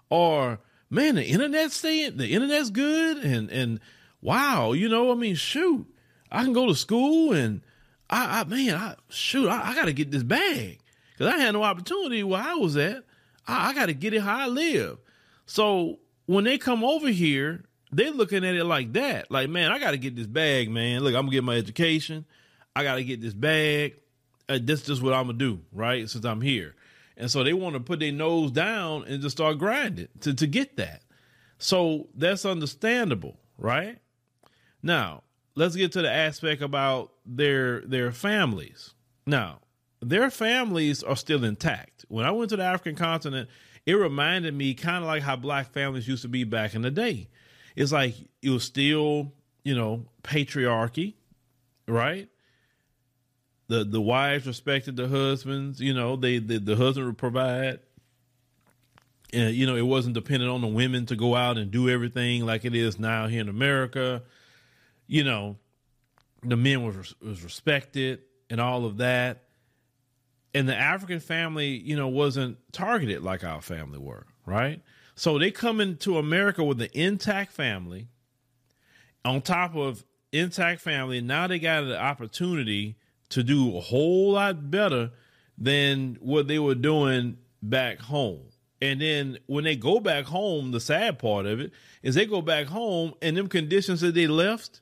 Or 0.09 0.59
man, 0.89 1.15
the 1.15 1.23
internet's 1.23 1.75
staying 1.75 2.17
the 2.17 2.27
internet's 2.27 2.69
good 2.69 3.17
and 3.17 3.49
and 3.49 3.79
wow, 4.21 4.73
you 4.73 4.89
know, 4.89 5.11
I 5.11 5.15
mean, 5.15 5.35
shoot, 5.35 5.85
I 6.29 6.43
can 6.43 6.51
go 6.51 6.67
to 6.67 6.75
school 6.75 7.31
and 7.31 7.61
I, 8.09 8.41
I 8.41 8.43
man, 8.45 8.75
I 8.75 8.95
shoot, 9.09 9.47
I, 9.47 9.71
I 9.71 9.75
got 9.75 9.85
to 9.85 9.93
get 9.93 10.11
this 10.11 10.23
bag 10.23 10.79
because 11.11 11.33
I 11.33 11.37
had 11.37 11.51
no 11.51 11.63
opportunity 11.63 12.23
where 12.23 12.41
I 12.41 12.55
was 12.55 12.77
at. 12.77 13.03
I, 13.47 13.69
I 13.69 13.73
got 13.73 13.87
to 13.87 13.93
get 13.93 14.13
it 14.13 14.21
how 14.21 14.37
I 14.37 14.47
live. 14.47 14.97
So 15.45 15.99
when 16.25 16.43
they 16.43 16.57
come 16.57 16.83
over 16.83 17.09
here, 17.09 17.63
they're 17.91 18.11
looking 18.11 18.43
at 18.45 18.55
it 18.55 18.65
like 18.65 18.93
that. 18.93 19.31
Like, 19.31 19.49
man, 19.49 19.71
I 19.71 19.79
got 19.79 19.91
to 19.91 19.97
get 19.97 20.15
this 20.15 20.27
bag, 20.27 20.69
man. 20.69 21.01
Look, 21.01 21.15
I'm 21.15 21.21
gonna 21.21 21.31
get 21.31 21.43
my 21.43 21.55
education. 21.55 22.25
I 22.75 22.83
got 22.83 22.95
to 22.95 23.03
get 23.03 23.21
this 23.21 23.33
bag. 23.33 23.99
Uh, 24.49 24.59
this 24.61 24.81
is 24.81 24.87
just 24.87 25.01
what 25.01 25.13
I'm 25.13 25.27
gonna 25.27 25.37
do, 25.37 25.61
right? 25.71 26.09
Since 26.09 26.25
I'm 26.25 26.41
here, 26.41 26.75
and 27.17 27.31
so 27.31 27.43
they 27.43 27.53
want 27.53 27.75
to 27.75 27.79
put 27.79 27.99
their 27.99 28.11
nose 28.11 28.51
down 28.51 29.05
and 29.07 29.21
just 29.21 29.37
start 29.37 29.57
grinding 29.57 30.09
to 30.21 30.33
to 30.33 30.45
get 30.45 30.77
that. 30.77 31.01
So 31.57 32.09
that's 32.13 32.45
understandable, 32.45 33.39
right? 33.57 33.97
Now, 34.83 35.23
let's 35.55 35.75
get 35.75 35.93
to 35.93 36.01
the 36.01 36.11
aspect 36.11 36.61
about 36.61 37.11
their 37.25 37.81
their 37.81 38.11
families. 38.11 38.93
Now, 39.25 39.59
their 40.01 40.29
families 40.29 41.01
are 41.01 41.15
still 41.15 41.43
intact. 41.43 42.05
When 42.09 42.25
I 42.25 42.31
went 42.31 42.49
to 42.51 42.57
the 42.57 42.63
African 42.63 42.95
continent, 42.95 43.49
it 43.85 43.93
reminded 43.93 44.53
me 44.53 44.73
kind 44.73 44.97
of 44.97 45.07
like 45.07 45.23
how 45.23 45.35
black 45.35 45.71
families 45.71 46.07
used 46.07 46.23
to 46.23 46.27
be 46.27 46.43
back 46.43 46.75
in 46.75 46.81
the 46.81 46.91
day. 46.91 47.29
It's 47.75 47.91
like 47.91 48.15
it 48.41 48.49
was 48.49 48.63
still, 48.63 49.33
you 49.63 49.75
know, 49.75 50.05
patriarchy, 50.23 51.15
right? 51.87 52.29
The 53.67 53.83
the 53.83 54.01
wives 54.01 54.45
respected 54.45 54.95
the 54.95 55.07
husbands, 55.07 55.79
you 55.79 55.93
know, 55.93 56.15
they 56.15 56.39
the, 56.39 56.59
the 56.59 56.75
husband 56.75 57.07
would 57.07 57.17
provide. 57.17 57.79
And 59.33 59.55
you 59.55 59.65
know, 59.65 59.75
it 59.75 59.81
wasn't 59.81 60.13
dependent 60.13 60.51
on 60.51 60.61
the 60.61 60.67
women 60.67 61.07
to 61.07 61.15
go 61.15 61.35
out 61.35 61.57
and 61.57 61.71
do 61.71 61.89
everything 61.89 62.45
like 62.45 62.63
it 62.63 62.75
is 62.75 62.99
now 62.99 63.27
here 63.27 63.41
in 63.41 63.49
America. 63.49 64.21
You 65.07 65.23
know, 65.23 65.57
the 66.43 66.57
men 66.57 66.83
was 66.83 67.15
was 67.21 67.43
respected 67.43 68.21
and 68.49 68.59
all 68.61 68.85
of 68.85 68.97
that 68.97 69.45
and 70.55 70.69
the 70.69 70.75
African 70.75 71.19
family, 71.19 71.67
you 71.67 71.97
know, 71.97 72.07
wasn't 72.07 72.57
targeted 72.71 73.21
like 73.21 73.43
our 73.43 73.61
family 73.61 73.99
were, 73.99 74.25
right? 74.45 74.81
So 75.13 75.37
they 75.37 75.51
come 75.51 75.81
into 75.81 76.17
America 76.17 76.63
with 76.63 76.81
an 76.81 76.87
intact 76.93 77.51
family, 77.51 78.07
on 79.25 79.41
top 79.41 79.75
of 79.75 80.05
intact 80.31 80.79
family. 80.79 81.19
Now 81.19 81.47
they 81.47 81.59
got 81.59 81.81
the 81.81 81.99
opportunity 81.99 82.95
to 83.29 83.43
do 83.43 83.75
a 83.75 83.81
whole 83.81 84.31
lot 84.31 84.71
better 84.71 85.11
than 85.57 86.17
what 86.21 86.47
they 86.47 86.59
were 86.59 86.75
doing 86.75 87.37
back 87.61 87.99
home. 87.99 88.43
And 88.81 89.01
then 89.01 89.39
when 89.47 89.65
they 89.65 89.75
go 89.75 89.99
back 89.99 90.23
home, 90.23 90.71
the 90.71 90.79
sad 90.79 91.19
part 91.19 91.47
of 91.47 91.59
it 91.59 91.73
is 92.01 92.15
they 92.15 92.25
go 92.25 92.41
back 92.41 92.67
home 92.67 93.13
and 93.21 93.35
them 93.35 93.49
conditions 93.49 93.99
that 94.01 94.15
they 94.15 94.27
left 94.27 94.79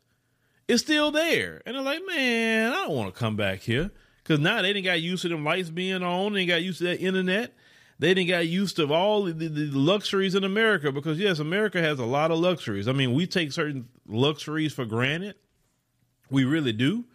is 0.68 0.82
still 0.82 1.12
there. 1.12 1.62
And 1.66 1.76
they're 1.76 1.84
like, 1.84 2.02
man, 2.06 2.72
I 2.72 2.76
don't 2.76 2.96
want 2.96 3.14
to 3.14 3.20
come 3.20 3.36
back 3.36 3.60
here. 3.60 3.92
Cause 4.24 4.40
now 4.40 4.62
they 4.62 4.72
didn't 4.72 4.86
got 4.86 5.02
used 5.02 5.24
to 5.24 5.30
them 5.30 5.44
lights 5.44 5.70
being 5.70 6.02
on. 6.02 6.34
They 6.34 6.46
got 6.46 6.62
used 6.62 6.78
to 6.78 6.86
that 6.86 7.02
internet. 7.02 7.54
They 8.00 8.14
didn't 8.14 8.30
got 8.30 8.48
used 8.48 8.78
to 8.78 8.92
all 8.94 9.24
the, 9.24 9.34
the, 9.34 9.66
luxuries 9.72 10.34
in 10.34 10.44
America 10.44 10.92
because 10.92 11.20
yes, 11.20 11.40
America 11.40 11.82
has 11.82 12.00
a 12.00 12.06
lot 12.06 12.32
of 12.32 12.40
luxuries. 12.40 12.88
I 12.88 12.94
mean, 12.94 13.14
we 13.14 13.28
take 13.28 13.52
certain 13.52 13.90
luxuries 14.08 14.74
for 14.74 14.86
granted. 14.86 15.36
We 16.30 16.46
really 16.46 16.74
do. 16.74 17.06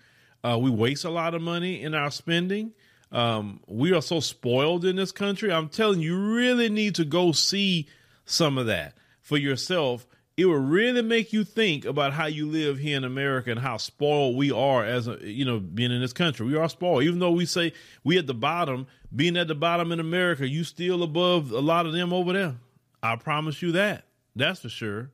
Uh, 0.44 0.58
we 0.60 0.70
waste 0.70 1.04
a 1.04 1.10
lot 1.10 1.34
of 1.34 1.42
money 1.42 1.82
in 1.82 1.94
our 1.94 2.10
spending. 2.10 2.72
Um, 3.10 3.60
we 3.66 3.92
are 3.92 4.02
so 4.02 4.20
spoiled 4.20 4.84
in 4.84 4.96
this 4.96 5.12
country. 5.12 5.50
I'm 5.50 5.68
telling 5.68 6.00
you, 6.00 6.14
you 6.14 6.34
really 6.34 6.68
need 6.68 6.94
to 6.96 7.04
go 7.04 7.32
see 7.32 7.88
some 8.24 8.58
of 8.58 8.66
that 8.66 8.96
for 9.22 9.36
yourself 9.36 10.06
it 10.38 10.46
will 10.46 10.54
really 10.54 11.02
make 11.02 11.32
you 11.32 11.42
think 11.42 11.84
about 11.84 12.12
how 12.12 12.26
you 12.26 12.46
live 12.46 12.78
here 12.78 12.96
in 12.96 13.02
America 13.02 13.50
and 13.50 13.58
how 13.58 13.76
spoiled 13.76 14.36
we 14.36 14.52
are 14.52 14.84
as 14.84 15.08
a, 15.08 15.18
you 15.20 15.44
know 15.44 15.58
being 15.58 15.90
in 15.90 16.00
this 16.00 16.12
country. 16.12 16.46
We 16.46 16.56
are 16.56 16.68
spoiled, 16.68 17.02
even 17.02 17.18
though 17.18 17.32
we 17.32 17.44
say 17.44 17.72
we 18.04 18.18
at 18.18 18.28
the 18.28 18.34
bottom. 18.34 18.86
Being 19.14 19.36
at 19.36 19.48
the 19.48 19.56
bottom 19.56 19.90
in 19.90 19.98
America, 19.98 20.46
you 20.46 20.62
still 20.62 21.02
above 21.02 21.50
a 21.50 21.58
lot 21.58 21.86
of 21.86 21.92
them 21.92 22.12
over 22.12 22.32
there. 22.32 22.54
I 23.02 23.16
promise 23.16 23.62
you 23.62 23.72
that. 23.72 24.04
That's 24.36 24.60
for 24.60 24.68
sure. 24.68 25.10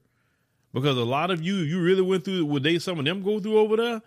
Because 0.74 0.98
a 0.98 1.04
lot 1.04 1.30
of 1.30 1.40
you, 1.40 1.56
you 1.56 1.80
really 1.80 2.02
went 2.02 2.24
through 2.26 2.44
what 2.44 2.62
they 2.62 2.78
some 2.78 2.98
of 2.98 3.06
them 3.06 3.22
go 3.22 3.40
through 3.40 3.58
over 3.58 3.76
there. 3.76 4.02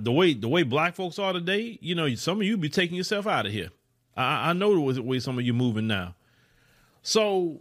The 0.00 0.12
way 0.12 0.32
the 0.32 0.48
way 0.48 0.62
black 0.62 0.94
folks 0.94 1.18
are 1.18 1.34
today, 1.34 1.78
you 1.82 1.94
know, 1.94 2.14
some 2.14 2.40
of 2.40 2.46
you 2.46 2.56
be 2.56 2.70
taking 2.70 2.96
yourself 2.96 3.26
out 3.26 3.44
of 3.44 3.52
here. 3.52 3.68
I, 4.16 4.48
I 4.48 4.52
know 4.54 4.92
the 4.92 5.02
way 5.02 5.18
some 5.18 5.38
of 5.38 5.44
you 5.44 5.52
moving 5.52 5.88
now. 5.88 6.14
So 7.02 7.60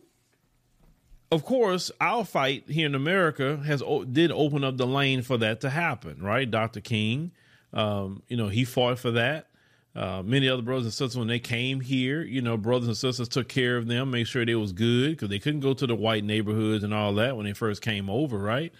of 1.31 1.43
course, 1.43 1.91
our 1.99 2.23
fight 2.23 2.65
here 2.67 2.85
in 2.85 2.95
America 2.95 3.57
has 3.65 3.83
did 4.11 4.31
open 4.31 4.63
up 4.63 4.77
the 4.77 4.87
lane 4.87 5.21
for 5.21 5.37
that 5.37 5.61
to 5.61 5.69
happen, 5.69 6.21
right? 6.21 6.49
Dr. 6.49 6.79
King, 6.79 7.31
um, 7.73 8.23
you 8.27 8.37
know, 8.37 8.47
he 8.47 8.63
fought 8.63 8.99
for 8.99 9.11
that. 9.11 9.47
Uh, 9.93 10.21
many 10.23 10.47
other 10.47 10.61
brothers 10.61 10.85
and 10.85 10.93
sisters, 10.93 11.17
when 11.17 11.27
they 11.27 11.39
came 11.39 11.81
here, 11.81 12.21
you 12.21 12.39
know, 12.39 12.55
brothers 12.55 12.87
and 12.87 12.95
sisters 12.95 13.27
took 13.27 13.47
care 13.49 13.77
of 13.77 13.87
them, 13.87 14.11
made 14.11 14.27
sure 14.27 14.45
they 14.45 14.53
was 14.53 14.71
good 14.71 15.11
because 15.11 15.27
they 15.27 15.39
couldn't 15.39 15.61
go 15.61 15.73
to 15.73 15.87
the 15.87 15.95
white 15.95 16.23
neighborhoods 16.23 16.83
and 16.83 16.93
all 16.93 17.15
that 17.15 17.35
when 17.35 17.47
they 17.47 17.53
first 17.53 17.81
came 17.81 18.07
over, 18.09 18.37
right? 18.37 18.71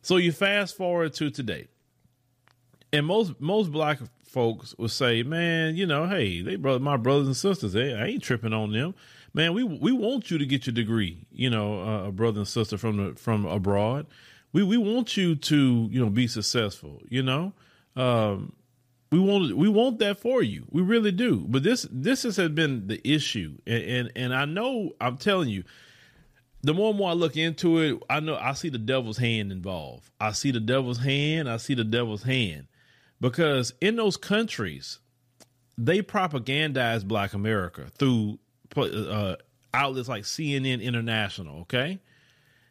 So 0.00 0.16
you 0.16 0.32
fast 0.32 0.74
forward 0.74 1.12
to 1.14 1.30
today, 1.30 1.68
and 2.92 3.04
most 3.04 3.38
most 3.38 3.70
black 3.70 3.98
folks 4.24 4.74
will 4.78 4.88
say, 4.88 5.22
"Man, 5.22 5.76
you 5.76 5.84
know, 5.84 6.06
hey, 6.06 6.40
they 6.40 6.56
brother, 6.56 6.80
my 6.80 6.96
brothers 6.96 7.26
and 7.26 7.36
sisters, 7.36 7.74
hey, 7.74 7.94
I 7.94 8.06
ain't 8.06 8.22
tripping 8.22 8.54
on 8.54 8.72
them." 8.72 8.94
Man, 9.36 9.52
we 9.52 9.62
we 9.62 9.92
want 9.92 10.30
you 10.30 10.38
to 10.38 10.46
get 10.46 10.66
your 10.66 10.74
degree, 10.74 11.26
you 11.30 11.50
know, 11.50 11.80
uh, 11.80 12.08
a 12.08 12.12
brother 12.12 12.38
and 12.38 12.48
sister 12.48 12.76
from 12.78 12.96
the 12.96 13.14
from 13.14 13.44
abroad. 13.44 14.06
We 14.52 14.64
we 14.64 14.78
want 14.78 15.16
you 15.16 15.36
to 15.36 15.88
you 15.92 16.00
know 16.00 16.10
be 16.10 16.26
successful. 16.26 17.02
You 17.08 17.22
know, 17.22 17.52
um, 17.94 18.54
we 19.12 19.20
want 19.20 19.56
we 19.56 19.68
want 19.68 20.00
that 20.00 20.18
for 20.18 20.42
you. 20.42 20.64
We 20.70 20.82
really 20.82 21.12
do. 21.12 21.44
But 21.46 21.62
this 21.62 21.86
this 21.92 22.22
has 22.22 22.36
been 22.48 22.88
the 22.88 23.00
issue, 23.08 23.58
and, 23.66 23.82
and 23.84 24.12
and 24.16 24.34
I 24.34 24.46
know 24.46 24.92
I'm 25.00 25.18
telling 25.18 25.50
you. 25.50 25.62
The 26.62 26.74
more 26.74 26.88
and 26.88 26.98
more 26.98 27.10
I 27.10 27.12
look 27.12 27.36
into 27.36 27.78
it, 27.78 28.02
I 28.10 28.18
know 28.18 28.34
I 28.34 28.54
see 28.54 28.70
the 28.70 28.78
devil's 28.78 29.18
hand 29.18 29.52
involved. 29.52 30.10
I 30.18 30.32
see 30.32 30.50
the 30.50 30.58
devil's 30.58 30.98
hand. 30.98 31.48
I 31.48 31.58
see 31.58 31.74
the 31.74 31.84
devil's 31.84 32.24
hand 32.24 32.66
because 33.20 33.72
in 33.80 33.94
those 33.94 34.16
countries, 34.16 34.98
they 35.78 36.02
propagandize 36.02 37.04
Black 37.04 37.34
America 37.34 37.86
through 37.96 38.40
uh, 38.76 39.36
outlets 39.74 40.08
like 40.08 40.24
CNN 40.24 40.82
International. 40.82 41.60
Okay, 41.60 42.00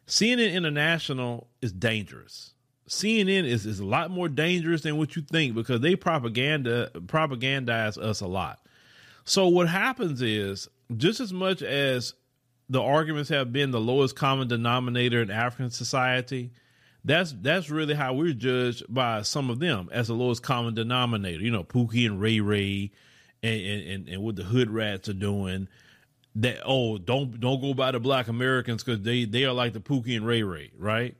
CNN 0.06 0.52
International 0.52 1.48
is 1.60 1.72
dangerous. 1.72 2.52
CNN 2.88 3.44
is, 3.44 3.66
is 3.66 3.80
a 3.80 3.84
lot 3.84 4.10
more 4.10 4.28
dangerous 4.28 4.82
than 4.82 4.96
what 4.96 5.16
you 5.16 5.22
think 5.22 5.54
because 5.54 5.80
they 5.80 5.96
propaganda 5.96 6.90
propagandize 6.94 7.98
us 7.98 8.20
a 8.20 8.26
lot. 8.26 8.60
So 9.24 9.48
what 9.48 9.68
happens 9.68 10.22
is 10.22 10.68
just 10.96 11.18
as 11.18 11.32
much 11.32 11.62
as 11.62 12.14
the 12.68 12.80
arguments 12.80 13.28
have 13.30 13.52
been 13.52 13.70
the 13.72 13.80
lowest 13.80 14.14
common 14.14 14.48
denominator 14.48 15.20
in 15.20 15.30
African 15.30 15.70
society, 15.70 16.52
that's 17.04 17.32
that's 17.40 17.70
really 17.70 17.94
how 17.94 18.14
we're 18.14 18.32
judged 18.32 18.82
by 18.88 19.22
some 19.22 19.50
of 19.50 19.58
them 19.58 19.88
as 19.92 20.08
the 20.08 20.14
lowest 20.14 20.42
common 20.42 20.74
denominator. 20.74 21.42
You 21.42 21.50
know, 21.50 21.64
Pookie 21.64 22.06
and 22.06 22.20
Ray 22.20 22.40
Ray 22.40 22.92
and, 23.42 23.82
and, 23.82 24.08
and 24.08 24.22
what 24.22 24.36
the 24.36 24.44
hood 24.44 24.70
rats 24.70 25.08
are 25.08 25.14
doing 25.14 25.68
that 26.36 26.58
oh 26.64 26.98
don't 26.98 27.40
don't 27.40 27.60
go 27.60 27.74
by 27.74 27.90
the 27.90 28.00
black 28.00 28.28
Americans 28.28 28.84
because 28.84 29.00
they 29.02 29.24
they 29.24 29.44
are 29.44 29.52
like 29.52 29.72
the 29.72 29.80
Pookie 29.80 30.16
and 30.16 30.26
Ray 30.26 30.42
Ray, 30.42 30.70
right? 30.78 31.16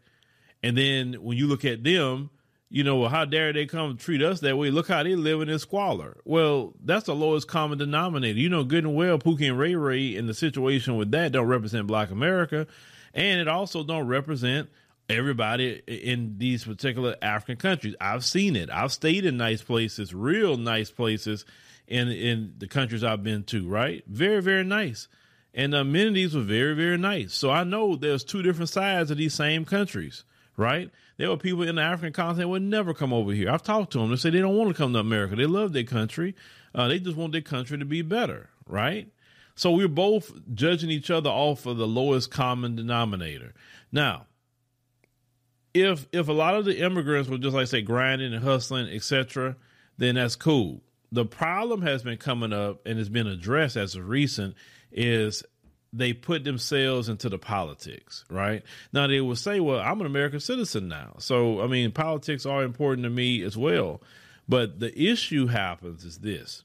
And 0.62 0.76
then 0.76 1.14
when 1.14 1.36
you 1.36 1.46
look 1.46 1.64
at 1.64 1.84
them, 1.84 2.30
you 2.68 2.82
know, 2.84 3.06
how 3.08 3.24
dare 3.24 3.52
they 3.52 3.66
come 3.66 3.96
treat 3.96 4.22
us 4.22 4.40
that 4.40 4.58
way? 4.58 4.70
Look 4.70 4.88
how 4.88 5.02
they 5.02 5.14
live 5.14 5.40
in 5.40 5.58
squalor. 5.58 6.18
Well, 6.24 6.74
that's 6.84 7.06
the 7.06 7.14
lowest 7.14 7.48
common 7.48 7.78
denominator. 7.78 8.38
You 8.38 8.48
know, 8.48 8.64
good 8.64 8.84
and 8.84 8.94
well, 8.94 9.18
Pookie 9.18 9.48
and 9.48 9.58
Ray 9.58 9.74
Ray 9.74 10.14
in 10.14 10.26
the 10.26 10.34
situation 10.34 10.96
with 10.96 11.10
that 11.12 11.32
don't 11.32 11.46
represent 11.46 11.86
Black 11.86 12.10
America, 12.10 12.66
and 13.14 13.40
it 13.40 13.48
also 13.48 13.84
don't 13.84 14.06
represent 14.06 14.68
everybody 15.08 15.82
in 15.86 16.34
these 16.38 16.64
particular 16.64 17.16
African 17.22 17.56
countries. 17.56 17.94
I've 18.00 18.24
seen 18.24 18.56
it. 18.56 18.68
I've 18.70 18.92
stayed 18.92 19.24
in 19.24 19.36
nice 19.36 19.62
places, 19.62 20.12
real 20.12 20.56
nice 20.56 20.90
places 20.90 21.44
in 21.86 22.08
in 22.08 22.54
the 22.58 22.66
countries 22.66 23.04
I've 23.04 23.22
been 23.22 23.44
to, 23.44 23.66
right? 23.68 24.02
Very, 24.06 24.42
very 24.42 24.64
nice. 24.64 25.08
And 25.54 25.72
the 25.72 25.80
amenities 25.80 26.34
were 26.34 26.42
very, 26.42 26.74
very 26.74 26.98
nice. 26.98 27.34
So 27.34 27.50
I 27.50 27.64
know 27.64 27.96
there's 27.96 28.24
two 28.24 28.42
different 28.42 28.68
sides 28.68 29.10
of 29.10 29.16
these 29.16 29.34
same 29.34 29.64
countries, 29.64 30.24
right? 30.56 30.90
There 31.16 31.30
were 31.30 31.38
people 31.38 31.62
in 31.62 31.76
the 31.76 31.82
African 31.82 32.12
continent 32.12 32.50
would 32.50 32.62
never 32.62 32.92
come 32.92 33.12
over 33.12 33.32
here. 33.32 33.50
I've 33.50 33.62
talked 33.62 33.92
to 33.92 33.98
them. 33.98 34.10
They 34.10 34.16
say 34.16 34.30
they 34.30 34.40
don't 34.40 34.56
want 34.56 34.68
to 34.68 34.74
come 34.76 34.92
to 34.92 34.98
America. 34.98 35.34
They 35.34 35.46
love 35.46 35.72
their 35.72 35.84
country. 35.84 36.34
Uh, 36.74 36.88
they 36.88 36.98
just 36.98 37.16
want 37.16 37.32
their 37.32 37.40
country 37.40 37.78
to 37.78 37.86
be 37.86 38.02
better, 38.02 38.50
right? 38.66 39.08
So 39.54 39.70
we're 39.70 39.88
both 39.88 40.32
judging 40.52 40.90
each 40.90 41.10
other 41.10 41.30
off 41.30 41.64
of 41.64 41.78
the 41.78 41.86
lowest 41.86 42.30
common 42.30 42.76
denominator. 42.76 43.54
Now, 43.90 44.26
if 45.72 46.06
if 46.12 46.28
a 46.28 46.32
lot 46.32 46.54
of 46.54 46.66
the 46.66 46.78
immigrants 46.78 47.30
were 47.30 47.38
just 47.38 47.54
like 47.54 47.68
say 47.68 47.80
grinding 47.80 48.34
and 48.34 48.44
hustling, 48.44 48.88
etc., 48.88 49.56
then 49.96 50.16
that's 50.16 50.36
cool 50.36 50.82
the 51.16 51.24
problem 51.24 51.80
has 51.80 52.02
been 52.02 52.18
coming 52.18 52.52
up 52.52 52.86
and 52.86 52.98
has 52.98 53.08
been 53.08 53.26
addressed 53.26 53.76
as 53.76 53.94
of 53.94 54.06
recent 54.06 54.54
is 54.92 55.42
they 55.90 56.12
put 56.12 56.44
themselves 56.44 57.08
into 57.08 57.30
the 57.30 57.38
politics, 57.38 58.26
right? 58.28 58.62
Now 58.92 59.06
they 59.06 59.22
will 59.22 59.34
say, 59.34 59.58
well, 59.58 59.80
I'm 59.80 59.98
an 60.00 60.06
American 60.06 60.40
citizen 60.40 60.88
now. 60.88 61.14
So, 61.18 61.62
I 61.62 61.68
mean, 61.68 61.90
politics 61.92 62.44
are 62.44 62.62
important 62.62 63.04
to 63.04 63.10
me 63.10 63.42
as 63.42 63.56
well. 63.56 64.02
But 64.46 64.78
the 64.78 64.96
issue 65.10 65.46
happens 65.46 66.04
is 66.04 66.18
this 66.18 66.64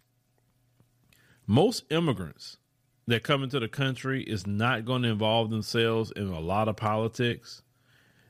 most 1.47 1.89
immigrants 1.89 2.57
that 3.07 3.23
come 3.23 3.43
into 3.43 3.59
the 3.59 3.69
country 3.69 4.21
is 4.21 4.45
not 4.45 4.83
going 4.83 5.03
to 5.03 5.09
involve 5.09 5.49
themselves 5.49 6.11
in 6.13 6.27
a 6.27 6.41
lot 6.41 6.67
of 6.67 6.75
politics. 6.75 7.61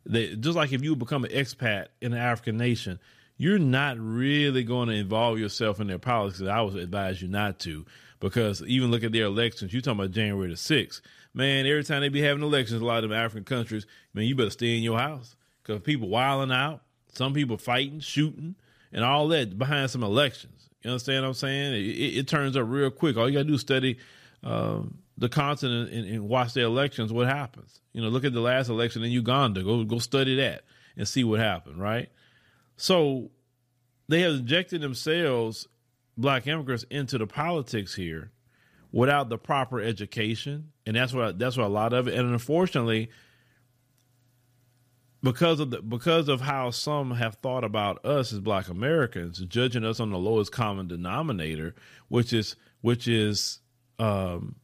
They, 0.05 0.35
just 0.35 0.55
like 0.55 0.71
if 0.71 0.83
you 0.83 0.95
become 0.95 1.25
an 1.25 1.31
expat 1.31 1.87
in 1.99 2.13
an 2.13 2.19
African 2.19 2.57
nation, 2.57 2.99
you're 3.41 3.57
not 3.57 3.97
really 3.97 4.63
going 4.63 4.87
to 4.87 4.93
involve 4.93 5.39
yourself 5.39 5.79
in 5.79 5.87
their 5.87 5.97
politics. 5.97 6.47
I 6.47 6.61
would 6.61 6.75
advise 6.75 7.23
you 7.23 7.27
not 7.27 7.57
to, 7.61 7.87
because 8.19 8.61
even 8.67 8.91
look 8.91 9.03
at 9.03 9.13
their 9.13 9.25
elections. 9.25 9.73
You're 9.73 9.81
talking 9.81 9.99
about 9.99 10.11
January 10.11 10.47
the 10.47 10.53
6th. 10.53 11.01
Man, 11.33 11.65
every 11.65 11.83
time 11.83 12.01
they 12.01 12.09
be 12.09 12.21
having 12.21 12.43
elections, 12.43 12.83
a 12.83 12.85
lot 12.85 13.03
of 13.03 13.09
them 13.09 13.17
African 13.17 13.43
countries, 13.43 13.87
man, 14.13 14.25
you 14.25 14.35
better 14.35 14.51
stay 14.51 14.77
in 14.77 14.83
your 14.83 14.99
house 14.99 15.35
because 15.63 15.81
people 15.81 16.07
wilding 16.07 16.55
out. 16.55 16.83
some 17.13 17.33
people 17.33 17.57
fighting, 17.57 17.99
shooting, 17.99 18.53
and 18.93 19.03
all 19.03 19.27
that 19.29 19.57
behind 19.57 19.89
some 19.89 20.03
elections. 20.03 20.69
You 20.83 20.91
understand 20.91 21.23
what 21.23 21.29
I'm 21.29 21.33
saying? 21.33 21.73
It, 21.73 21.79
it, 21.79 22.17
it 22.19 22.27
turns 22.27 22.55
up 22.55 22.65
real 22.67 22.91
quick. 22.91 23.17
All 23.17 23.27
you 23.27 23.33
got 23.33 23.41
to 23.41 23.47
do 23.47 23.55
is 23.55 23.61
study 23.61 23.97
um, 24.43 24.99
the 25.17 25.29
continent 25.29 25.91
and, 25.91 26.07
and, 26.07 26.29
watch 26.29 26.53
the 26.53 26.61
elections. 26.61 27.11
What 27.11 27.25
happens? 27.25 27.81
You 27.93 28.03
know, 28.03 28.09
look 28.09 28.23
at 28.23 28.33
the 28.33 28.39
last 28.39 28.69
election 28.69 29.03
in 29.03 29.09
Uganda. 29.09 29.63
Go 29.63 29.83
go 29.83 29.97
study 29.97 30.35
that 30.35 30.61
and 30.95 31.07
see 31.07 31.23
what 31.23 31.39
happened. 31.39 31.81
Right. 31.81 32.11
So 32.81 33.29
they 34.07 34.21
have 34.21 34.33
injected 34.33 34.81
themselves, 34.81 35.67
black 36.17 36.47
immigrants, 36.47 36.83
into 36.89 37.19
the 37.19 37.27
politics 37.27 37.93
here 37.93 38.31
without 38.91 39.29
the 39.29 39.37
proper 39.37 39.79
education, 39.79 40.71
and 40.87 40.95
that's 40.95 41.13
what 41.13 41.37
that's 41.37 41.57
what 41.57 41.67
a 41.67 41.69
lot 41.69 41.93
of 41.93 42.07
it. 42.07 42.15
And 42.15 42.31
unfortunately, 42.33 43.11
because 45.21 45.59
of 45.59 45.69
the 45.69 45.83
because 45.83 46.27
of 46.27 46.41
how 46.41 46.71
some 46.71 47.11
have 47.11 47.35
thought 47.35 47.63
about 47.63 48.03
us 48.03 48.33
as 48.33 48.39
black 48.39 48.67
Americans, 48.67 49.37
judging 49.45 49.85
us 49.85 49.99
on 49.99 50.09
the 50.09 50.17
lowest 50.17 50.51
common 50.51 50.87
denominator, 50.87 51.75
which 52.07 52.33
is 52.33 52.55
which 52.81 53.07
is 53.07 53.59
um, 53.99 54.55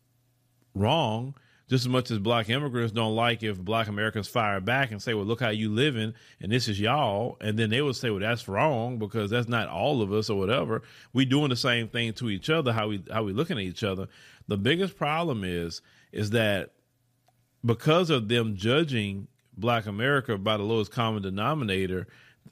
wrong. 0.73 1.35
Just 1.69 1.83
as 1.83 1.89
much 1.89 2.11
as 2.11 2.19
black 2.19 2.49
immigrants 2.49 2.93
don't 2.93 3.15
like 3.15 3.43
if 3.43 3.59
black 3.59 3.89
Americans 3.89 4.29
fire 4.29 4.61
back 4.61 4.91
and 4.91 5.01
say, 5.01 5.13
"Well, 5.13 5.25
look 5.25 5.41
how 5.41 5.49
you 5.49 5.69
living, 5.69 6.13
and 6.39 6.51
this 6.51 6.69
is 6.69 6.79
y'all," 6.79 7.35
and 7.41 7.59
then 7.59 7.69
they 7.69 7.81
would 7.81 7.97
say, 7.97 8.09
"Well, 8.09 8.21
that's 8.21 8.47
wrong 8.47 8.99
because 8.99 9.29
that's 9.29 9.49
not 9.49 9.67
all 9.67 10.01
of 10.01 10.13
us 10.13 10.29
or 10.29 10.39
whatever." 10.39 10.81
We 11.11 11.25
doing 11.25 11.49
the 11.49 11.57
same 11.57 11.89
thing 11.89 12.13
to 12.13 12.29
each 12.29 12.49
other. 12.49 12.71
How 12.71 12.87
we 12.87 13.03
how 13.11 13.23
we 13.23 13.33
looking 13.33 13.57
at 13.57 13.63
each 13.63 13.83
other. 13.83 14.07
The 14.47 14.57
biggest 14.57 14.95
problem 14.95 15.43
is 15.43 15.81
is 16.13 16.29
that 16.29 16.71
because 17.65 18.09
of 18.09 18.29
them 18.29 18.55
judging 18.55 19.27
black 19.57 19.85
America 19.87 20.37
by 20.37 20.55
the 20.55 20.63
lowest 20.63 20.91
common 20.91 21.21
denominator, 21.21 22.07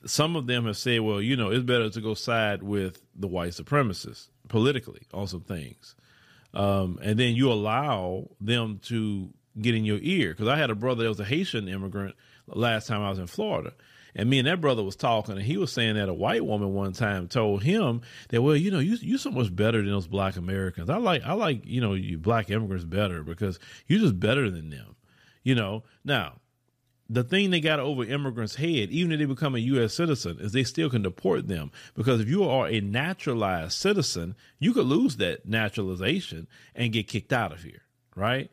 some 0.05 0.36
of 0.36 0.48
them 0.48 0.65
have 0.65 0.77
said, 0.77 1.01
well, 1.01 1.22
you 1.22 1.36
know, 1.38 1.51
it's 1.51 1.63
better 1.63 1.89
to 1.89 2.01
go 2.01 2.13
side 2.13 2.63
with 2.63 3.01
the 3.15 3.27
white 3.27 3.51
supremacists 3.51 4.29
politically 4.50 5.01
on 5.13 5.27
some 5.27 5.41
things. 5.41 5.95
Um, 6.55 7.00
and 7.01 7.19
then 7.19 7.35
you 7.35 7.51
allow 7.51 8.29
them 8.39 8.79
to 8.83 9.29
get 9.59 9.75
in 9.75 9.85
your 9.85 10.00
ear. 10.01 10.31
Because 10.31 10.47
I 10.47 10.57
had 10.57 10.69
a 10.69 10.75
brother 10.75 11.03
that 11.03 11.09
was 11.09 11.19
a 11.19 11.25
Haitian 11.25 11.67
immigrant 11.67 12.15
last 12.47 12.88
time 12.88 13.01
I 13.01 13.09
was 13.09 13.19
in 13.19 13.27
Florida. 13.27 13.74
And 14.17 14.29
me 14.29 14.39
and 14.39 14.47
that 14.47 14.62
brother 14.62 14.81
was 14.81 14.95
talking, 14.95 15.35
and 15.35 15.43
he 15.43 15.57
was 15.57 15.74
saying 15.74 15.95
that 15.95 16.07
a 16.07 16.13
white 16.13 16.45
woman 16.45 16.74
one 16.74 16.93
time 16.93 17.27
told 17.27 17.63
him 17.63 18.01
that, 18.29 18.41
well, 18.41 18.55
you 18.55 18.71
know, 18.71 18.79
you 18.79 18.95
you 19.01 19.17
so 19.17 19.29
much 19.29 19.53
better 19.53 19.79
than 19.79 19.91
those 19.91 20.07
black 20.07 20.38
Americans. 20.38 20.89
I 20.89 20.97
like 20.97 21.24
I 21.24 21.33
like 21.33 21.65
you 21.65 21.81
know 21.81 21.95
you 21.95 22.17
black 22.17 22.50
immigrants 22.50 22.85
better 22.85 23.24
because 23.24 23.59
you're 23.88 24.00
just 24.00 24.17
better 24.17 24.50
than 24.50 24.69
them. 24.69 24.95
You 25.43 25.55
know. 25.55 25.83
Now 26.05 26.39
the 27.09 27.24
thing 27.24 27.51
they 27.51 27.59
got 27.59 27.79
over 27.79 28.03
immigrants' 28.03 28.55
head, 28.55 28.89
even 28.89 29.12
if 29.12 29.19
they 29.19 29.25
become 29.25 29.55
a 29.55 29.59
U.S. 29.59 29.93
citizen, 29.93 30.38
is 30.39 30.51
they 30.51 30.63
still 30.63 30.89
can 30.89 31.03
deport 31.03 31.47
them. 31.47 31.71
Because 31.93 32.19
if 32.19 32.27
you 32.27 32.43
are 32.43 32.67
a 32.67 32.81
naturalized 32.81 33.74
citizen, 33.74 34.35
you 34.59 34.74
could 34.74 34.88
lose 34.88 35.17
that 35.17 35.47
naturalization 35.47 36.47
and 36.74 36.93
get 36.93 37.07
kicked 37.07 37.31
out 37.31 37.51
of 37.51 37.62
here, 37.62 37.83
right? 38.15 38.50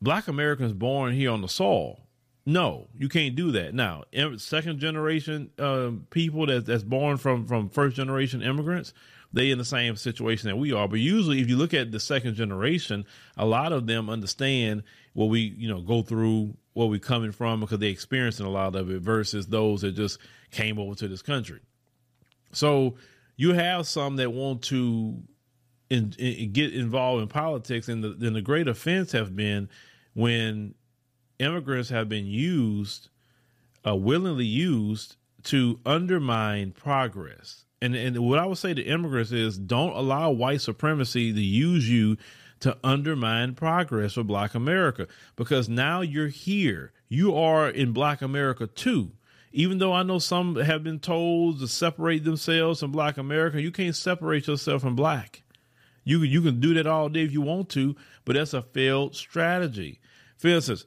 Black 0.00 0.28
Americans 0.28 0.72
born 0.72 1.12
here 1.12 1.30
on 1.30 1.42
the 1.42 1.48
soil, 1.48 2.08
no, 2.48 2.88
you 2.96 3.10
can't 3.10 3.34
do 3.34 3.52
that. 3.52 3.74
Now, 3.74 4.04
second 4.38 4.78
generation 4.78 5.50
uh, 5.58 5.90
people 6.08 6.46
that 6.46 6.64
that's 6.64 6.82
born 6.82 7.18
from 7.18 7.46
from 7.46 7.68
first 7.68 7.94
generation 7.94 8.40
immigrants, 8.40 8.94
they 9.34 9.50
in 9.50 9.58
the 9.58 9.66
same 9.66 9.96
situation 9.96 10.48
that 10.48 10.56
we 10.56 10.72
are. 10.72 10.88
But 10.88 11.00
usually, 11.00 11.42
if 11.42 11.50
you 11.50 11.58
look 11.58 11.74
at 11.74 11.92
the 11.92 12.00
second 12.00 12.36
generation, 12.36 13.04
a 13.36 13.44
lot 13.44 13.74
of 13.74 13.86
them 13.86 14.08
understand 14.08 14.82
what 15.12 15.26
we 15.26 15.40
you 15.40 15.68
know 15.68 15.82
go 15.82 16.00
through 16.00 16.56
where 16.78 16.86
we 16.86 17.00
coming 17.00 17.32
from 17.32 17.58
because 17.58 17.80
they're 17.80 17.88
experiencing 17.88 18.46
a 18.46 18.50
lot 18.50 18.76
of 18.76 18.88
it 18.88 19.02
versus 19.02 19.48
those 19.48 19.80
that 19.80 19.96
just 19.96 20.20
came 20.52 20.78
over 20.78 20.94
to 20.94 21.08
this 21.08 21.22
country. 21.22 21.58
So 22.52 22.94
you 23.36 23.52
have 23.52 23.88
some 23.88 24.14
that 24.16 24.32
want 24.32 24.62
to 24.64 25.20
in, 25.90 26.14
in, 26.20 26.52
get 26.52 26.72
involved 26.72 27.22
in 27.22 27.28
politics, 27.28 27.88
and 27.88 28.04
the, 28.04 28.10
the 28.10 28.40
great 28.40 28.68
offense 28.68 29.10
have 29.10 29.34
been 29.34 29.68
when 30.14 30.76
immigrants 31.40 31.88
have 31.88 32.08
been 32.08 32.26
used, 32.26 33.08
uh, 33.84 33.96
willingly 33.96 34.46
used 34.46 35.16
to 35.44 35.80
undermine 35.84 36.70
progress. 36.70 37.64
And 37.82 37.96
and 37.96 38.16
what 38.20 38.38
I 38.38 38.46
would 38.46 38.58
say 38.58 38.72
to 38.72 38.82
immigrants 38.82 39.32
is 39.32 39.58
don't 39.58 39.96
allow 39.96 40.30
white 40.30 40.60
supremacy 40.60 41.32
to 41.32 41.40
use 41.40 41.90
you 41.90 42.18
to 42.60 42.76
undermine 42.82 43.54
progress 43.54 44.14
for 44.14 44.24
Black 44.24 44.54
America 44.54 45.06
because 45.36 45.68
now 45.68 46.00
you're 46.00 46.28
here. 46.28 46.92
You 47.08 47.36
are 47.36 47.68
in 47.68 47.92
Black 47.92 48.22
America 48.22 48.66
too. 48.66 49.12
Even 49.52 49.78
though 49.78 49.92
I 49.92 50.02
know 50.02 50.18
some 50.18 50.56
have 50.56 50.84
been 50.84 51.00
told 51.00 51.60
to 51.60 51.68
separate 51.68 52.24
themselves 52.24 52.80
from 52.80 52.92
Black 52.92 53.16
America, 53.16 53.60
you 53.60 53.72
can't 53.72 53.96
separate 53.96 54.46
yourself 54.46 54.82
from 54.82 54.94
Black. 54.94 55.42
You 56.04 56.22
you 56.22 56.42
can 56.42 56.60
do 56.60 56.74
that 56.74 56.86
all 56.86 57.08
day 57.08 57.22
if 57.22 57.32
you 57.32 57.42
want 57.42 57.68
to, 57.70 57.94
but 58.24 58.34
that's 58.34 58.54
a 58.54 58.62
failed 58.62 59.14
strategy. 59.14 60.00
For 60.36 60.48
instance, 60.48 60.86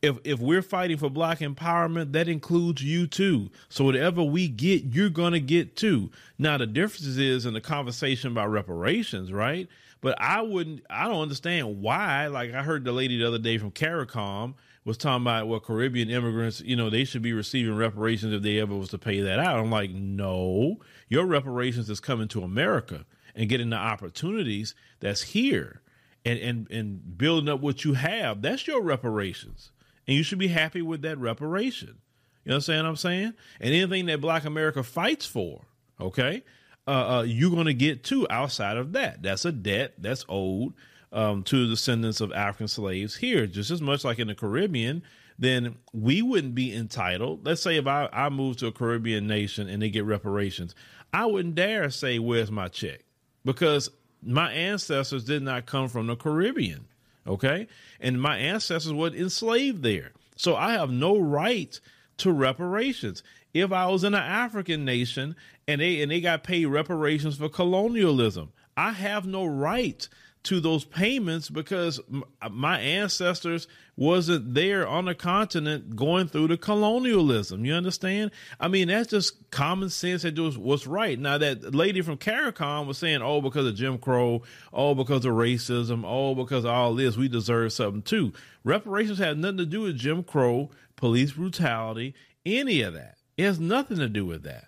if 0.00 0.18
if 0.24 0.38
we're 0.38 0.62
fighting 0.62 0.96
for 0.96 1.10
black 1.10 1.40
empowerment, 1.40 2.12
that 2.12 2.28
includes 2.28 2.82
you 2.82 3.06
too. 3.06 3.50
So 3.68 3.84
whatever 3.84 4.22
we 4.22 4.48
get, 4.48 4.84
you're 4.84 5.10
gonna 5.10 5.40
get 5.40 5.76
too. 5.76 6.10
Now 6.38 6.56
the 6.56 6.66
difference 6.66 7.06
is 7.06 7.46
in 7.46 7.54
the 7.54 7.60
conversation 7.60 8.32
about 8.32 8.50
reparations, 8.50 9.32
right? 9.32 9.68
But 10.00 10.20
I 10.20 10.42
wouldn't. 10.42 10.84
I 10.88 11.08
don't 11.08 11.22
understand 11.22 11.80
why. 11.80 12.28
Like 12.28 12.54
I 12.54 12.62
heard 12.62 12.84
the 12.84 12.92
lady 12.92 13.18
the 13.18 13.26
other 13.26 13.38
day 13.38 13.58
from 13.58 13.72
CARICOM 13.72 14.54
was 14.84 14.96
talking 14.96 15.22
about 15.22 15.46
well 15.48 15.60
Caribbean 15.60 16.08
immigrants, 16.08 16.60
you 16.62 16.74
know, 16.74 16.88
they 16.88 17.04
should 17.04 17.22
be 17.22 17.32
receiving 17.32 17.76
reparations 17.76 18.32
if 18.32 18.42
they 18.42 18.58
ever 18.58 18.74
was 18.74 18.88
to 18.90 18.98
pay 18.98 19.20
that 19.20 19.38
out. 19.38 19.58
I'm 19.58 19.70
like, 19.70 19.90
no, 19.90 20.78
your 21.08 21.26
reparations 21.26 21.90
is 21.90 22.00
coming 22.00 22.28
to 22.28 22.42
America 22.42 23.04
and 23.34 23.48
getting 23.48 23.70
the 23.70 23.76
opportunities 23.76 24.74
that's 25.00 25.22
here 25.22 25.82
and 26.24 26.38
and 26.38 26.70
and 26.70 27.18
building 27.18 27.48
up 27.48 27.60
what 27.60 27.84
you 27.84 27.94
have. 27.94 28.40
That's 28.42 28.66
your 28.66 28.82
reparations, 28.82 29.72
and 30.06 30.16
you 30.16 30.22
should 30.22 30.38
be 30.38 30.48
happy 30.48 30.82
with 30.82 31.02
that 31.02 31.18
reparation. 31.18 31.98
You 32.44 32.54
understand 32.54 32.84
what 32.84 32.90
I'm 32.90 32.96
saying? 32.96 33.34
And 33.60 33.74
anything 33.74 34.06
that 34.06 34.22
Black 34.22 34.44
America 34.44 34.82
fights 34.82 35.26
for, 35.26 35.66
okay, 36.00 36.44
uh, 36.88 37.18
uh, 37.18 37.22
you're 37.22 37.50
going 37.50 37.66
to 37.66 37.74
get 37.74 38.02
too 38.02 38.26
outside 38.30 38.78
of 38.78 38.92
that. 38.92 39.22
That's 39.22 39.44
a 39.44 39.52
debt 39.52 39.92
that's 39.98 40.24
owed 40.26 40.72
um, 41.12 41.42
to 41.44 41.64
the 41.64 41.74
descendants 41.74 42.22
of 42.22 42.32
African 42.32 42.66
slaves 42.66 43.16
here, 43.16 43.46
just 43.46 43.70
as 43.70 43.82
much 43.82 44.04
like 44.04 44.18
in 44.18 44.28
the 44.28 44.34
Caribbean. 44.34 45.02
Then 45.38 45.76
we 45.92 46.22
wouldn't 46.22 46.54
be 46.54 46.74
entitled. 46.74 47.46
Let's 47.46 47.62
say 47.62 47.76
if 47.76 47.86
I, 47.86 48.08
I 48.10 48.30
move 48.30 48.56
to 48.56 48.68
a 48.68 48.72
Caribbean 48.72 49.26
nation 49.26 49.68
and 49.68 49.82
they 49.82 49.90
get 49.90 50.04
reparations, 50.04 50.74
I 51.12 51.26
wouldn't 51.26 51.54
dare 51.54 51.90
say, 51.90 52.18
Where's 52.18 52.50
my 52.50 52.68
check? 52.68 53.00
Because 53.44 53.90
my 54.22 54.50
ancestors 54.50 55.24
did 55.24 55.42
not 55.42 55.66
come 55.66 55.88
from 55.88 56.06
the 56.06 56.16
Caribbean. 56.16 56.86
Okay. 57.26 57.68
And 58.00 58.20
my 58.20 58.38
ancestors 58.38 58.92
were 58.92 59.08
enslaved 59.08 59.82
there. 59.82 60.12
So 60.36 60.56
I 60.56 60.72
have 60.72 60.90
no 60.90 61.18
right 61.18 61.78
to 62.18 62.32
reparations. 62.32 63.22
If 63.54 63.72
I 63.72 63.86
was 63.86 64.04
in 64.04 64.14
an 64.14 64.22
African 64.22 64.84
nation 64.84 65.34
and 65.66 65.80
they 65.80 66.02
and 66.02 66.10
they 66.10 66.20
got 66.20 66.44
paid 66.44 66.66
reparations 66.66 67.36
for 67.36 67.48
colonialism, 67.48 68.52
I 68.76 68.92
have 68.92 69.26
no 69.26 69.44
right 69.44 70.08
to 70.44 70.60
those 70.60 70.84
payments 70.84 71.50
because 71.50 72.00
uh, 72.40 72.48
my 72.48 72.78
ancestors 72.80 73.66
wasn't 73.96 74.54
there 74.54 74.86
on 74.86 75.04
the 75.06 75.14
continent 75.14 75.96
going 75.96 76.28
through 76.28 76.46
the 76.46 76.56
colonialism. 76.56 77.64
You 77.64 77.74
understand? 77.74 78.30
I 78.60 78.68
mean, 78.68 78.88
that's 78.88 79.10
just 79.10 79.50
common 79.50 79.90
sense 79.90 80.22
that 80.22 80.38
was 80.38 80.56
what's 80.56 80.86
right. 80.86 81.18
Now 81.18 81.38
that 81.38 81.74
lady 81.74 82.00
from 82.00 82.16
CARICOM 82.16 82.86
was 82.86 82.98
saying, 82.98 83.20
"Oh, 83.20 83.40
because 83.40 83.66
of 83.66 83.74
Jim 83.74 83.98
Crow, 83.98 84.42
oh, 84.72 84.94
because 84.94 85.24
of 85.24 85.32
racism, 85.32 86.04
oh, 86.06 86.34
because 86.34 86.64
of 86.64 86.70
all 86.70 86.94
this, 86.94 87.16
we 87.16 87.28
deserve 87.28 87.72
something 87.72 88.02
too." 88.02 88.32
Reparations 88.64 89.18
had 89.18 89.38
nothing 89.38 89.58
to 89.58 89.66
do 89.66 89.82
with 89.82 89.98
Jim 89.98 90.22
Crow, 90.22 90.70
police 90.98 91.32
brutality, 91.32 92.14
any 92.44 92.82
of 92.82 92.92
that. 92.92 93.16
It 93.38 93.44
has 93.44 93.58
nothing 93.58 93.96
to 93.96 94.08
do 94.08 94.26
with 94.26 94.42
that. 94.42 94.66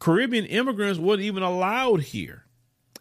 Caribbean 0.00 0.46
immigrants 0.46 0.98
weren't 0.98 1.20
even 1.22 1.42
allowed 1.44 2.00
here. 2.00 2.44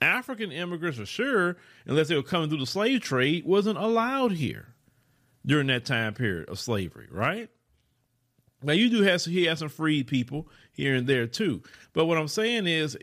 African 0.02 0.52
immigrants, 0.52 1.00
for 1.00 1.06
sure, 1.06 1.58
unless 1.86 2.10
they 2.10 2.16
were 2.16 2.24
coming 2.24 2.50
through 2.50 2.60
the 2.60 2.66
slave 2.66 3.02
trade, 3.02 3.46
wasn't 3.46 3.80
allowed 3.80 4.34
here 4.34 4.76
during 5.46 5.68
that 5.68 5.86
time 5.86 6.14
period 6.14 6.50
of 6.50 6.60
slavery, 6.60 7.08
right? 7.10 7.50
Now 8.62 8.74
you 8.74 8.90
do 8.90 9.02
have 9.04 9.22
some, 9.22 9.34
he 9.34 9.46
has 9.46 9.60
some 9.60 9.70
freed 9.70 10.08
people 10.08 10.48
here 10.72 10.96
and 10.96 11.08
there 11.08 11.28
too, 11.28 11.64
but 11.94 12.06
what 12.06 12.18
I'm 12.18 12.28
saying 12.28 12.68
is 12.68 12.98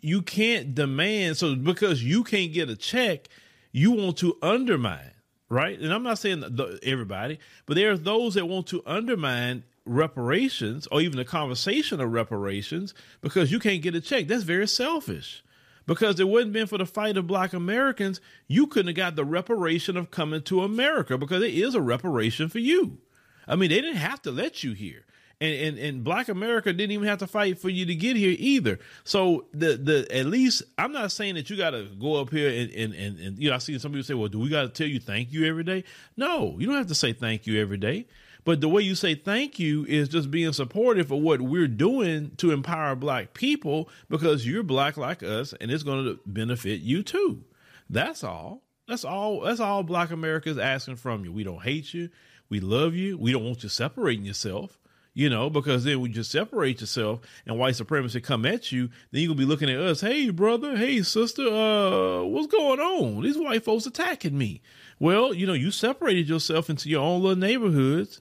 you 0.00 0.22
can't 0.22 0.74
demand 0.74 1.36
so 1.36 1.54
because 1.54 2.02
you 2.02 2.24
can't 2.24 2.52
get 2.52 2.70
a 2.70 2.76
check, 2.76 3.28
you 3.72 3.92
want 3.92 4.18
to 4.18 4.36
undermine, 4.42 5.12
right? 5.48 5.78
And 5.78 5.92
I'm 5.92 6.02
not 6.02 6.18
saying 6.18 6.44
everybody, 6.82 7.38
but 7.66 7.76
there 7.76 7.90
are 7.90 7.98
those 7.98 8.34
that 8.34 8.46
want 8.46 8.66
to 8.68 8.82
undermine 8.86 9.64
reparations 9.84 10.86
or 10.88 11.00
even 11.00 11.16
the 11.16 11.24
conversation 11.24 12.00
of 12.00 12.12
reparations 12.12 12.92
because 13.20 13.52
you 13.52 13.58
can't 13.58 13.82
get 13.82 13.94
a 13.94 14.00
check. 14.00 14.26
That's 14.26 14.42
very 14.42 14.66
selfish. 14.68 15.42
Because 15.86 16.18
it 16.18 16.28
wouldn't 16.28 16.52
been 16.52 16.66
for 16.66 16.78
the 16.78 16.86
fight 16.86 17.16
of 17.16 17.28
black 17.28 17.52
Americans, 17.52 18.20
you 18.48 18.66
couldn't 18.66 18.88
have 18.88 18.96
got 18.96 19.14
the 19.14 19.24
reparation 19.24 19.96
of 19.96 20.10
coming 20.10 20.42
to 20.42 20.62
America 20.62 21.16
because 21.16 21.44
it 21.44 21.54
is 21.54 21.76
a 21.76 21.80
reparation 21.80 22.48
for 22.48 22.58
you. 22.58 22.98
I 23.46 23.54
mean, 23.54 23.70
they 23.70 23.80
didn't 23.80 23.98
have 23.98 24.20
to 24.22 24.32
let 24.32 24.64
you 24.64 24.72
here. 24.72 25.04
And, 25.38 25.54
and 25.54 25.78
and 25.78 26.04
black 26.04 26.28
America 26.28 26.72
didn't 26.72 26.92
even 26.92 27.08
have 27.08 27.18
to 27.18 27.26
fight 27.26 27.58
for 27.58 27.68
you 27.68 27.84
to 27.84 27.94
get 27.94 28.16
here 28.16 28.34
either. 28.38 28.78
So 29.04 29.44
the 29.52 29.76
the 29.76 30.06
at 30.10 30.24
least 30.24 30.62
I'm 30.78 30.92
not 30.92 31.12
saying 31.12 31.34
that 31.34 31.50
you 31.50 31.58
got 31.58 31.70
to 31.70 31.84
go 32.00 32.14
up 32.14 32.30
here 32.30 32.48
and, 32.48 32.70
and 32.70 32.94
and 32.94 33.18
and 33.18 33.38
you 33.38 33.50
know 33.50 33.56
I 33.56 33.58
see 33.58 33.78
some 33.78 33.92
people 33.92 34.04
say, 34.04 34.14
well, 34.14 34.28
do 34.28 34.38
we 34.38 34.48
got 34.48 34.62
to 34.62 34.68
tell 34.70 34.86
you 34.86 34.98
thank 34.98 35.32
you 35.32 35.44
every 35.44 35.62
day? 35.62 35.84
No, 36.16 36.56
you 36.58 36.66
don't 36.66 36.76
have 36.76 36.86
to 36.86 36.94
say 36.94 37.12
thank 37.12 37.46
you 37.46 37.60
every 37.60 37.76
day. 37.76 38.06
But 38.46 38.60
the 38.60 38.68
way 38.68 38.80
you 38.80 38.94
say 38.94 39.16
thank 39.16 39.58
you 39.58 39.84
is 39.86 40.08
just 40.08 40.30
being 40.30 40.52
supportive 40.52 41.10
of 41.10 41.18
what 41.18 41.40
we're 41.40 41.66
doing 41.66 42.30
to 42.36 42.52
empower 42.52 42.94
black 42.94 43.34
people 43.34 43.90
because 44.08 44.46
you're 44.46 44.62
black 44.62 44.96
like 44.96 45.24
us 45.24 45.52
and 45.60 45.68
it's 45.68 45.82
going 45.82 46.04
to 46.04 46.20
benefit 46.24 46.80
you 46.80 47.02
too. 47.02 47.42
That's 47.90 48.22
all. 48.22 48.62
That's 48.86 49.04
all. 49.04 49.40
That's 49.40 49.58
all 49.58 49.82
black 49.82 50.12
America 50.12 50.48
is 50.48 50.58
asking 50.58 50.96
from 50.96 51.24
you. 51.24 51.32
We 51.32 51.42
don't 51.42 51.62
hate 51.62 51.92
you. 51.92 52.08
We 52.48 52.60
love 52.60 52.94
you. 52.94 53.18
We 53.18 53.32
don't 53.32 53.44
want 53.44 53.64
you 53.64 53.68
separating 53.68 54.24
yourself 54.24 54.78
you 55.16 55.28
know, 55.28 55.50
because 55.50 55.82
then 55.82 56.00
when 56.00 56.12
you 56.12 56.22
separate 56.22 56.80
yourself 56.80 57.20
and 57.44 57.58
white 57.58 57.74
supremacy 57.74 58.20
come 58.20 58.46
at 58.46 58.70
you, 58.70 58.88
then 59.10 59.22
you're 59.22 59.28
gonna 59.30 59.38
be 59.38 59.44
looking 59.44 59.70
at 59.70 59.80
us, 59.80 60.00
hey 60.00 60.30
brother, 60.30 60.76
hey 60.76 61.02
sister, 61.02 61.48
uh, 61.48 62.22
what's 62.22 62.46
going 62.46 62.78
on? 62.78 63.22
These 63.22 63.38
white 63.38 63.64
folks 63.64 63.86
attacking 63.86 64.38
me. 64.38 64.60
Well, 65.00 65.34
you 65.34 65.46
know, 65.46 65.54
you 65.54 65.72
separated 65.72 66.28
yourself 66.28 66.70
into 66.70 66.88
your 66.88 67.02
own 67.02 67.22
little 67.22 67.36
neighborhoods 67.36 68.20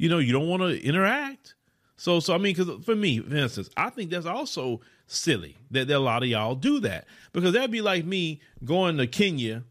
you 0.00 0.08
know, 0.08 0.16
you 0.16 0.32
don't 0.32 0.48
want 0.48 0.62
to 0.62 0.82
interact. 0.82 1.54
So, 1.98 2.20
so 2.20 2.34
I 2.34 2.38
mean, 2.38 2.56
because 2.56 2.82
for 2.86 2.96
me, 2.96 3.20
for 3.20 3.36
instance, 3.36 3.68
I 3.76 3.90
think 3.90 4.10
that's 4.10 4.24
also 4.24 4.80
silly 5.06 5.58
that, 5.72 5.88
that 5.88 5.96
a 5.96 5.98
lot 5.98 6.22
of 6.22 6.28
y'all 6.30 6.54
do 6.54 6.80
that 6.80 7.04
because 7.34 7.52
that'd 7.52 7.70
be 7.70 7.82
like 7.82 8.06
me 8.06 8.40
going 8.64 8.96
to 8.96 9.06
Kenya 9.06 9.62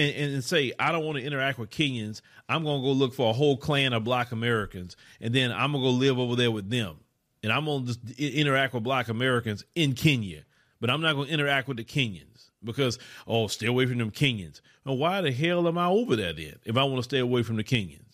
and, 0.00 0.34
and 0.34 0.44
say 0.44 0.72
I 0.78 0.92
don't 0.92 1.04
want 1.04 1.18
to 1.18 1.24
interact 1.24 1.58
with 1.58 1.70
Kenyans. 1.70 2.20
I'm 2.48 2.64
gonna 2.64 2.82
go 2.82 2.92
look 2.92 3.14
for 3.14 3.30
a 3.30 3.32
whole 3.32 3.56
clan 3.56 3.92
of 3.92 4.04
Black 4.04 4.32
Americans, 4.32 4.96
and 5.20 5.34
then 5.34 5.52
I'm 5.52 5.72
gonna 5.72 5.84
go 5.84 5.90
live 5.90 6.18
over 6.18 6.36
there 6.36 6.50
with 6.50 6.70
them, 6.70 6.96
and 7.42 7.52
I'm 7.52 7.64
gonna 7.64 7.86
just 7.86 8.00
interact 8.18 8.74
with 8.74 8.82
Black 8.82 9.08
Americans 9.08 9.64
in 9.74 9.94
Kenya, 9.94 10.42
but 10.80 10.90
I'm 10.90 11.00
not 11.00 11.14
gonna 11.14 11.28
interact 11.28 11.68
with 11.68 11.76
the 11.76 11.84
Kenyans 11.84 12.50
because 12.62 12.98
oh, 13.26 13.46
stay 13.46 13.66
away 13.66 13.86
from 13.86 13.98
them 13.98 14.10
Kenyans. 14.10 14.60
Well, 14.84 14.96
why 14.96 15.20
the 15.20 15.32
hell 15.32 15.68
am 15.68 15.78
I 15.78 15.86
over 15.86 16.16
there 16.16 16.32
then 16.32 16.56
if 16.64 16.76
I 16.76 16.84
want 16.84 16.96
to 16.96 17.02
stay 17.02 17.18
away 17.18 17.42
from 17.42 17.56
the 17.56 17.64
Kenyans? 17.64 18.10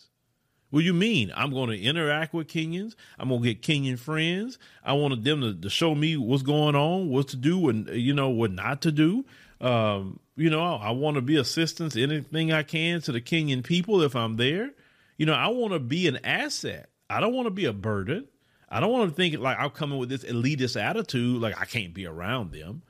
What 0.71 0.81
do 0.81 0.87
you 0.87 0.95
mean? 0.95 1.33
I'm 1.35 1.53
going 1.53 1.71
to 1.71 1.81
interact 1.81 2.35
with 2.35 2.49
Kenyans. 2.49 2.97
I'm 3.19 3.29
going 3.29 3.43
to 3.43 3.55
get 3.55 3.63
Kenyan 3.63 3.99
friends. 3.99 4.59
I 4.85 4.95
wanted 4.95 5.25
them 5.25 5.41
to, 5.41 5.55
to, 5.55 5.71
show 5.71 5.95
me 5.95 6.17
what's 6.17 6.43
going 6.43 6.75
on, 6.75 7.09
what 7.09 7.29
to 7.29 7.37
do, 7.37 7.69
and 7.69 7.89
you 7.89 8.13
know 8.13 8.31
what 8.31 8.51
not 8.51 8.83
to 8.83 8.93
do. 8.93 9.25
Um, 9.61 10.19
you 10.37 10.51
know, 10.51 10.63
I 10.63 10.91
want 10.91 11.17
to 11.17 11.23
be 11.23 11.37
assistance, 11.37 11.97
anything 11.97 12.53
I 12.53 12.63
can 12.63 13.01
to 13.03 13.13
the 13.13 13.21
Kenyan 13.21 13.65
people 13.65 14.03
if 14.03 14.15
I'm 14.15 14.37
there. 14.37 14.71
You 15.17 15.25
know, 15.25 15.33
I 15.33 15.49
want 15.49 15.73
to 15.73 15.79
be 15.79 16.07
an 16.09 16.19
asset. 16.25 16.91
I 17.09 17.21
don't 17.21 17.35
want 17.35 17.47
to 17.47 17.51
be 17.51 17.65
a 17.65 17.73
burden. 17.73 18.29
I 18.69 18.81
don't 18.81 18.93
want 18.93 19.11
to 19.11 19.17
think 19.17 19.39
like 19.39 19.59
I'm 19.59 19.71
coming 19.71 19.99
with 19.99 20.09
this 20.09 20.25
elitist 20.25 20.81
attitude, 20.81 21.41
like 21.41 21.59
I 21.61 21.65
can't 21.65 21.95
be 21.95 22.07
around 22.07 22.53
them. 22.53 22.83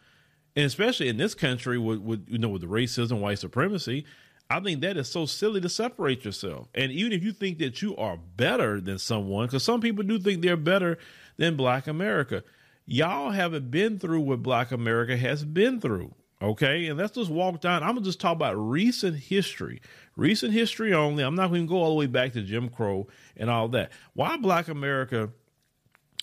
And 0.57 0.65
especially 0.65 1.09
in 1.09 1.19
this 1.19 1.35
country 1.35 1.79
with, 1.79 2.01
with 2.01 2.27
you 2.29 2.39
know 2.39 2.49
with 2.49 2.63
the 2.63 2.67
racism, 2.67 3.21
white 3.21 3.39
supremacy, 3.39 4.07
I 4.49 4.59
think 4.61 4.81
that 4.81 4.97
is 4.97 5.09
so 5.09 5.27
silly 5.27 5.61
to 5.61 5.69
separate 5.69 6.25
yourself. 6.25 6.69
And 6.75 6.91
even 6.91 7.13
if 7.13 7.23
you 7.23 7.33
think 7.33 7.59
that 7.59 7.83
you 7.83 7.95
are 7.97 8.17
better 8.17 8.81
than 8.81 8.99
someone, 8.99 9.47
because 9.47 9.65
some 9.65 9.81
people 9.81 10.03
do 10.03 10.19
think 10.19 10.43
they're 10.43 10.57
better 10.57 10.99
than 11.37 11.57
Black 11.57 11.87
America, 11.87 12.43
y'all 12.87 13.31
haven't 13.31 13.71
been 13.71 13.99
through 13.99 14.21
what 14.21 14.43
Black 14.43 14.73
America 14.73 15.17
has 15.17 15.45
been 15.45 15.81
through. 15.81 16.15
Okay. 16.43 16.87
And 16.87 16.99
let's 16.99 17.15
just 17.15 17.31
walk 17.31 17.61
down. 17.61 17.83
I'm 17.83 17.91
going 17.91 18.03
to 18.03 18.09
just 18.09 18.21
talk 18.21 18.33
about 18.33 18.55
recent 18.55 19.17
history, 19.17 19.81
recent 20.17 20.53
history 20.53 20.93
only. 20.93 21.25
I'm 21.25 21.35
not 21.35 21.49
going 21.49 21.63
to 21.63 21.69
go 21.69 21.77
all 21.77 21.91
the 21.91 21.97
way 21.97 22.07
back 22.07 22.33
to 22.35 22.43
Jim 22.43 22.69
Crow 22.69 23.07
and 23.37 23.49
all 23.49 23.69
that. 23.69 23.91
Why 24.15 24.37
Black 24.37 24.69
America 24.69 25.31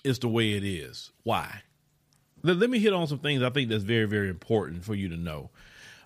is 0.03 0.19
the 0.19 0.27
way 0.27 0.53
it 0.53 0.63
is? 0.63 1.11
Why? 1.23 1.61
Let, 2.43 2.57
let 2.57 2.69
me 2.69 2.79
hit 2.79 2.93
on 2.93 3.07
some 3.07 3.19
things 3.19 3.41
I 3.41 3.49
think 3.49 3.69
that's 3.69 3.83
very, 3.83 4.05
very 4.05 4.29
important 4.29 4.83
for 4.83 4.93
you 4.95 5.09
to 5.09 5.17
know. 5.17 5.49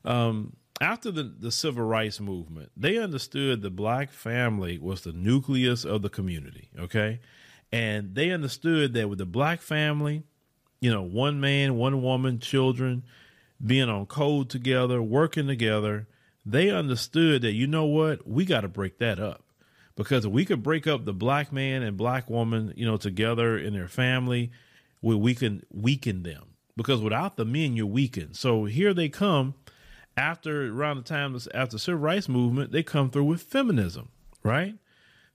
Um, 0.05 0.55
after 0.79 1.11
the, 1.11 1.23
the 1.23 1.51
civil 1.51 1.83
rights 1.83 2.19
movement, 2.19 2.71
they 2.77 2.97
understood 2.97 3.61
the 3.61 3.69
black 3.69 4.11
family 4.11 4.77
was 4.77 5.01
the 5.01 5.11
nucleus 5.11 5.83
of 5.83 6.01
the 6.01 6.09
community. 6.09 6.69
Okay. 6.79 7.19
And 7.71 8.15
they 8.15 8.31
understood 8.31 8.93
that 8.93 9.09
with 9.09 9.17
the 9.17 9.25
black 9.25 9.61
family, 9.61 10.23
you 10.79 10.91
know, 10.91 11.01
one 11.01 11.39
man, 11.39 11.75
one 11.75 12.01
woman, 12.01 12.39
children 12.39 13.03
being 13.63 13.89
on 13.89 14.05
code 14.05 14.49
together, 14.49 15.01
working 15.01 15.47
together, 15.47 16.07
they 16.45 16.69
understood 16.69 17.41
that, 17.41 17.53
you 17.53 17.67
know 17.67 17.85
what, 17.85 18.27
we 18.27 18.45
got 18.45 18.61
to 18.61 18.67
break 18.67 18.99
that 18.99 19.19
up. 19.19 19.43
Because 19.95 20.25
if 20.25 20.31
we 20.31 20.45
could 20.45 20.61
break 20.61 20.85
up 20.85 21.05
the 21.05 21.13
black 21.13 21.51
man 21.51 21.81
and 21.81 21.97
black 21.97 22.29
woman, 22.29 22.73
you 22.75 22.85
know, 22.85 22.97
together 22.97 23.57
in 23.57 23.73
their 23.73 23.87
family, 23.87 24.51
we, 25.01 25.15
we 25.15 25.33
can 25.33 25.63
weaken 25.71 26.23
them. 26.23 26.43
Because 26.75 27.01
without 27.01 27.35
the 27.35 27.45
men, 27.45 27.75
you're 27.75 27.87
weakened. 27.87 28.35
So 28.35 28.65
here 28.65 28.93
they 28.93 29.09
come 29.09 29.55
after 30.15 30.71
around 30.71 30.97
the 30.97 31.03
time 31.03 31.37
after 31.53 31.77
civil 31.77 31.99
rights 31.99 32.29
movement, 32.29 32.71
they 32.71 32.83
come 32.83 33.09
through 33.09 33.25
with 33.25 33.41
feminism, 33.41 34.09
right? 34.43 34.75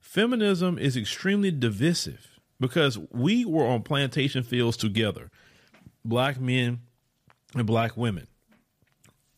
Feminism 0.00 0.78
is 0.78 0.96
extremely 0.96 1.50
divisive 1.50 2.40
because 2.58 2.98
we 3.10 3.44
were 3.44 3.66
on 3.66 3.82
plantation 3.82 4.42
fields 4.42 4.76
together, 4.76 5.30
black 6.04 6.40
men 6.40 6.80
and 7.54 7.66
black 7.66 7.96
women. 7.96 8.26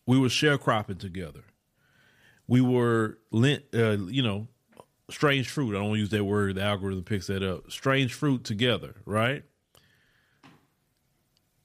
We 0.07 0.19
were 0.19 0.29
sharecropping 0.29 0.99
together. 0.99 1.45
We 2.47 2.61
were 2.61 3.19
lent, 3.31 3.65
uh, 3.75 3.97
you 4.07 4.23
know, 4.23 4.49
strange 5.11 5.49
fruit. 5.49 5.75
I 5.75 5.79
don't 5.81 5.99
use 5.99 6.11
that 6.11 6.25
word. 6.25 6.57
The 6.57 6.63
algorithm 6.63 7.05
picks 7.05 7.29
that 7.29 7.43
up. 7.43 7.71
Strange 7.71 8.13
fruit 8.13 8.45
together, 8.45 8.97
right? 9.07 9.45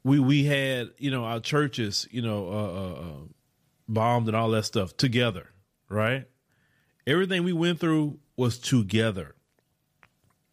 We 0.04 0.20
we 0.20 0.46
had 0.46 0.92
you 0.98 1.12
know 1.12 1.26
our 1.26 1.42
churches, 1.42 2.08
you 2.12 2.22
know, 2.22 2.48
uh, 2.48 2.52
uh, 2.52 3.02
uh 3.02 3.24
bombed 3.90 4.28
and 4.28 4.38
all 4.38 4.50
that 4.52 4.64
stuff 4.64 4.96
together, 4.96 5.50
right? 5.90 6.26
Everything 7.06 7.44
we 7.44 7.54
went 7.54 7.80
through 7.80 8.20
was 8.38 8.58
together. 8.58 9.36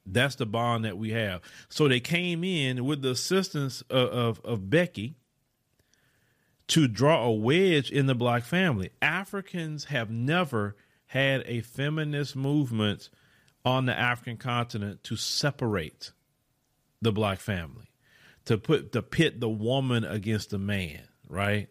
That's 0.06 0.36
the 0.36 0.46
bond 0.46 0.84
that 0.84 0.96
we 0.96 1.10
have. 1.10 1.42
So 1.68 1.88
they 1.88 2.00
came 2.00 2.44
in 2.44 2.84
with 2.84 3.02
the 3.02 3.10
assistance 3.10 3.82
of, 3.90 4.08
of, 4.08 4.40
of 4.44 4.70
Becky 4.70 5.16
to 6.68 6.88
draw 6.88 7.24
a 7.24 7.32
wedge 7.32 7.90
in 7.90 8.06
the 8.06 8.14
black 8.14 8.44
family. 8.44 8.90
Africans 9.00 9.84
have 9.84 10.10
never 10.10 10.76
had 11.06 11.44
a 11.46 11.60
feminist 11.60 12.34
movement 12.34 13.08
on 13.64 13.86
the 13.86 13.98
African 13.98 14.36
continent 14.36 15.04
to 15.04 15.16
separate 15.16 16.12
the 17.00 17.12
black 17.12 17.40
family, 17.40 17.90
to 18.46 18.58
put 18.58 18.92
to 18.92 19.02
pit 19.02 19.40
the 19.40 19.48
woman 19.48 20.04
against 20.04 20.50
the 20.50 20.58
man, 20.58 21.02
right? 21.28 21.68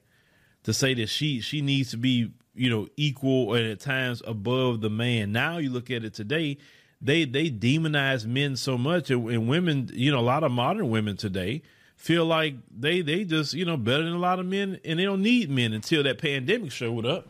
to 0.66 0.74
say 0.74 0.96
that 0.96 1.08
she 1.08 1.40
she 1.42 1.62
needs 1.62 1.92
to 1.92 1.98
be 1.98 2.32
you 2.54 2.70
know 2.70 2.88
equal 2.98 3.54
and 3.54 3.68
at 3.68 3.80
times 3.80 4.22
above 4.28 4.82
the 4.82 4.90
man. 4.90 5.32
Now 5.32 5.58
you 5.58 5.70
look 5.70 5.90
at 5.90 6.04
it 6.04 6.14
today, 6.14 6.58
they 7.00 7.26
they 7.26 7.50
demonize 7.50 8.26
men 8.26 8.56
so 8.56 8.78
much, 8.78 9.10
and, 9.10 9.30
and 9.30 9.48
women, 9.48 9.90
you 9.94 10.12
know, 10.12 10.20
a 10.20 10.22
lot 10.22 10.44
of 10.44 10.52
modern 10.52 10.90
women 10.90 11.18
today 11.18 11.62
feel 11.96 12.26
like 12.26 12.56
they 12.76 13.02
they 13.02 13.24
just 13.24 13.54
you 13.54 13.66
know 13.66 13.78
better 13.78 14.04
than 14.04 14.14
a 14.14 14.20
lot 14.20 14.40
of 14.40 14.46
men, 14.46 14.80
and 14.86 15.00
they 15.00 15.04
don't 15.04 15.22
need 15.22 15.50
men 15.50 15.74
until 15.74 16.04
that 16.04 16.18
pandemic 16.18 16.72
showed 16.72 17.06
up. 17.06 17.30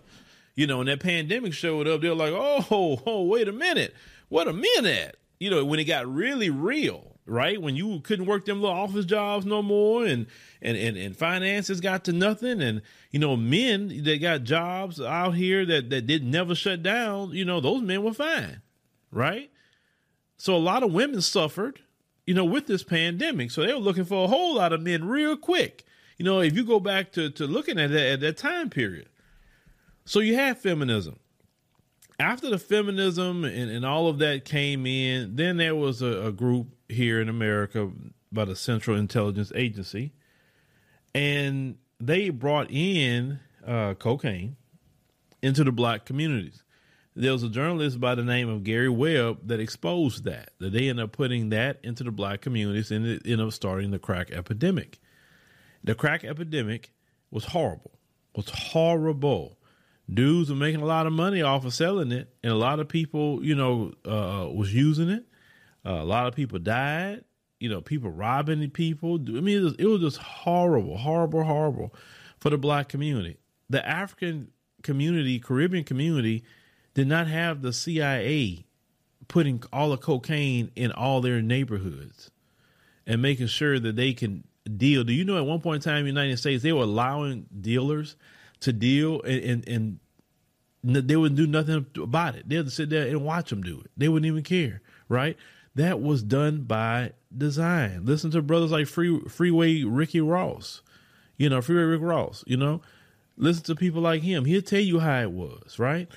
You 0.55 0.67
know, 0.67 0.79
and 0.79 0.87
that 0.87 1.01
pandemic 1.01 1.53
showed 1.53 1.85
up, 1.85 1.99
they're 1.99 2.15
like, 2.15 2.33
oh, 2.33 3.01
oh, 3.05 3.23
wait 3.23 3.47
a 3.47 3.51
minute, 3.51 3.93
what 4.29 4.47
a 4.47 4.53
men 4.53 4.85
at? 4.85 5.17
You 5.39 5.49
know, 5.49 5.65
when 5.65 5.79
it 5.79 5.83
got 5.83 6.07
really 6.07 6.49
real 6.49 7.15
right? 7.25 7.61
When 7.61 7.75
you 7.75 7.99
couldn't 8.01 8.25
work 8.25 8.45
them 8.45 8.61
little 8.61 8.77
office 8.77 9.05
jobs 9.05 9.45
no 9.45 9.61
more 9.61 10.05
and 10.05 10.27
and 10.61 10.77
and, 10.77 10.97
and 10.97 11.17
finances 11.17 11.81
got 11.81 12.05
to 12.05 12.13
nothing 12.13 12.61
and 12.61 12.81
you 13.11 13.19
know 13.19 13.35
men 13.35 14.03
that 14.03 14.21
got 14.21 14.43
jobs 14.43 15.01
out 15.01 15.31
here 15.31 15.65
that 15.65 15.89
that 15.89 16.07
did 16.07 16.23
never 16.23 16.55
shut 16.55 16.83
down, 16.83 17.31
you 17.31 17.45
know, 17.45 17.59
those 17.59 17.81
men 17.81 18.03
were 18.03 18.13
fine. 18.13 18.61
Right? 19.11 19.51
So 20.37 20.55
a 20.55 20.57
lot 20.57 20.83
of 20.83 20.91
women 20.91 21.21
suffered, 21.21 21.79
you 22.25 22.33
know, 22.33 22.45
with 22.45 22.67
this 22.67 22.83
pandemic. 22.83 23.51
So 23.51 23.65
they 23.65 23.73
were 23.73 23.79
looking 23.79 24.05
for 24.05 24.25
a 24.25 24.27
whole 24.27 24.55
lot 24.55 24.73
of 24.73 24.81
men 24.81 25.07
real 25.07 25.37
quick. 25.37 25.83
You 26.17 26.25
know, 26.25 26.39
if 26.39 26.55
you 26.55 26.63
go 26.63 26.79
back 26.79 27.11
to 27.13 27.29
to 27.31 27.45
looking 27.45 27.79
at 27.79 27.91
that 27.91 28.05
at 28.13 28.19
that 28.21 28.37
time 28.37 28.69
period. 28.69 29.09
So 30.05 30.19
you 30.19 30.35
have 30.35 30.59
feminism 30.59 31.19
after 32.19 32.49
the 32.49 32.57
feminism 32.59 33.43
and, 33.43 33.69
and 33.69 33.85
all 33.85 34.07
of 34.07 34.19
that 34.19 34.45
came 34.45 34.85
in, 34.85 35.35
then 35.35 35.57
there 35.57 35.75
was 35.75 36.01
a, 36.01 36.27
a 36.27 36.31
group 36.31 36.67
here 36.87 37.19
in 37.19 37.29
America 37.29 37.91
by 38.31 38.45
the 38.45 38.55
Central 38.55 38.97
Intelligence 38.97 39.51
Agency, 39.55 40.13
and 41.13 41.77
they 41.99 42.29
brought 42.29 42.69
in 42.69 43.39
uh, 43.65 43.93
cocaine 43.95 44.55
into 45.41 45.63
the 45.63 45.71
black 45.71 46.05
communities. 46.05 46.63
There 47.15 47.31
was 47.31 47.43
a 47.43 47.49
journalist 47.49 47.99
by 47.99 48.15
the 48.15 48.23
name 48.23 48.49
of 48.49 48.63
Gary 48.63 48.89
Webb 48.89 49.47
that 49.47 49.59
exposed 49.59 50.25
that. 50.25 50.51
That 50.59 50.73
they 50.73 50.89
ended 50.89 51.05
up 51.05 51.11
putting 51.13 51.49
that 51.49 51.79
into 51.83 52.03
the 52.03 52.11
black 52.11 52.41
communities, 52.41 52.91
and 52.91 53.05
it 53.05 53.21
ended 53.25 53.47
up 53.47 53.53
starting 53.53 53.91
the 53.91 53.99
crack 53.99 54.31
epidemic. 54.31 54.99
The 55.83 55.95
crack 55.95 56.23
epidemic 56.23 56.91
was 57.31 57.45
horrible. 57.45 57.91
Was 58.35 58.49
horrible 58.49 59.57
dudes 60.11 60.49
were 60.49 60.55
making 60.55 60.81
a 60.81 60.85
lot 60.85 61.07
of 61.07 61.13
money 61.13 61.41
off 61.41 61.65
of 61.65 61.73
selling 61.73 62.11
it, 62.11 62.33
and 62.43 62.51
a 62.51 62.57
lot 62.57 62.79
of 62.79 62.87
people, 62.87 63.43
you 63.43 63.55
know, 63.55 63.93
uh, 64.05 64.47
was 64.51 64.73
using 64.73 65.09
it. 65.09 65.25
Uh, 65.85 66.01
a 66.01 66.03
lot 66.03 66.27
of 66.27 66.35
people 66.35 66.59
died. 66.59 67.23
You 67.59 67.69
know, 67.69 67.81
people 67.81 68.09
robbing 68.09 68.69
people. 68.69 69.15
I 69.15 69.39
mean, 69.39 69.59
it 69.59 69.63
was, 69.63 69.75
it 69.79 69.85
was 69.85 70.01
just 70.01 70.17
horrible, 70.17 70.97
horrible, 70.97 71.43
horrible 71.43 71.95
for 72.39 72.49
the 72.49 72.57
black 72.57 72.89
community. 72.89 73.37
The 73.69 73.87
African 73.87 74.51
community, 74.83 75.39
Caribbean 75.39 75.83
community, 75.83 76.43
did 76.95 77.07
not 77.07 77.27
have 77.27 77.61
the 77.61 77.71
CIA 77.71 78.65
putting 79.27 79.63
all 79.71 79.91
the 79.91 79.97
cocaine 79.97 80.71
in 80.75 80.91
all 80.91 81.21
their 81.21 81.41
neighborhoods 81.41 82.31
and 83.05 83.21
making 83.21 83.47
sure 83.47 83.79
that 83.79 83.95
they 83.95 84.13
can 84.13 84.43
deal. 84.77 85.03
Do 85.03 85.13
you 85.13 85.23
know 85.23 85.37
at 85.37 85.45
one 85.45 85.61
point 85.61 85.85
in 85.85 85.91
time 85.91 85.99
in 85.99 86.15
the 86.15 86.21
United 86.21 86.37
States 86.37 86.63
they 86.63 86.73
were 86.73 86.83
allowing 86.83 87.45
dealers 87.61 88.15
to 88.61 88.73
deal 88.73 89.21
and, 89.21 89.67
and, 89.67 89.67
and 89.67 89.99
they 90.83 91.15
wouldn't 91.15 91.37
do 91.37 91.47
nothing 91.47 91.85
about 92.01 92.35
it. 92.35 92.47
They'd 92.47 92.71
sit 92.71 92.89
there 92.89 93.07
and 93.07 93.23
watch 93.23 93.49
them 93.49 93.63
do 93.63 93.81
it. 93.81 93.91
They 93.97 94.07
wouldn't 94.07 94.27
even 94.27 94.43
care, 94.43 94.81
right? 95.09 95.35
That 95.75 96.01
was 96.01 96.23
done 96.23 96.61
by 96.61 97.13
design. 97.35 98.05
Listen 98.05 98.31
to 98.31 98.41
brothers 98.41 98.71
like 98.71 98.87
Free 98.87 99.19
Freeway 99.27 99.83
Ricky 99.83 100.21
Ross, 100.21 100.81
you 101.37 101.49
know, 101.49 101.61
Freeway 101.61 101.83
Rick 101.83 102.01
Ross, 102.01 102.43
you 102.47 102.55
know. 102.55 102.81
Listen 103.35 103.63
to 103.63 103.75
people 103.75 104.01
like 104.01 104.21
him. 104.21 104.45
He'll 104.45 104.61
tell 104.61 104.79
you 104.79 104.99
how 104.99 105.21
it 105.21 105.31
was, 105.31 105.77
right? 105.77 106.07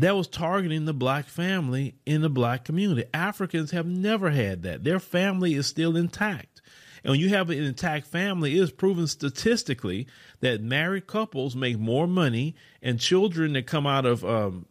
That 0.00 0.16
was 0.16 0.28
targeting 0.28 0.84
the 0.84 0.94
black 0.94 1.26
family 1.26 1.96
in 2.06 2.20
the 2.20 2.28
black 2.28 2.64
community. 2.64 3.04
Africans 3.12 3.72
have 3.72 3.86
never 3.86 4.30
had 4.30 4.62
that. 4.62 4.84
Their 4.84 5.00
family 5.00 5.54
is 5.54 5.66
still 5.66 5.96
intact. 5.96 6.62
And 7.02 7.12
when 7.12 7.20
you 7.20 7.30
have 7.30 7.50
an 7.50 7.58
intact 7.58 8.06
family, 8.06 8.56
it 8.56 8.62
is 8.62 8.70
proven 8.70 9.06
statistically 9.06 10.06
that 10.40 10.60
married 10.60 11.06
couples 11.06 11.56
make 11.56 11.78
more 11.78 12.06
money 12.06 12.54
and 12.80 13.00
children 13.00 13.54
that 13.54 13.66
come 13.66 13.86
out 13.86 14.06
of, 14.06 14.24
um, 14.24 14.66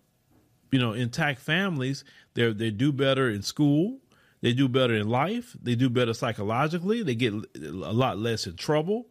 you 0.72 0.80
know, 0.80 0.94
intact 0.94 1.40
families, 1.40 2.04
they 2.34 2.52
they 2.54 2.72
do 2.72 2.92
better 2.92 3.30
in 3.30 3.42
school. 3.42 4.00
They 4.42 4.54
do 4.54 4.70
better 4.70 4.94
in 4.94 5.10
life. 5.10 5.58
They 5.62 5.76
do 5.76 5.90
better 5.90 6.14
psychologically. 6.14 7.02
They 7.02 7.16
get 7.16 7.34
a 7.34 7.72
lot 7.72 8.20
less 8.20 8.46
in 8.46 8.56
trouble 8.56 9.08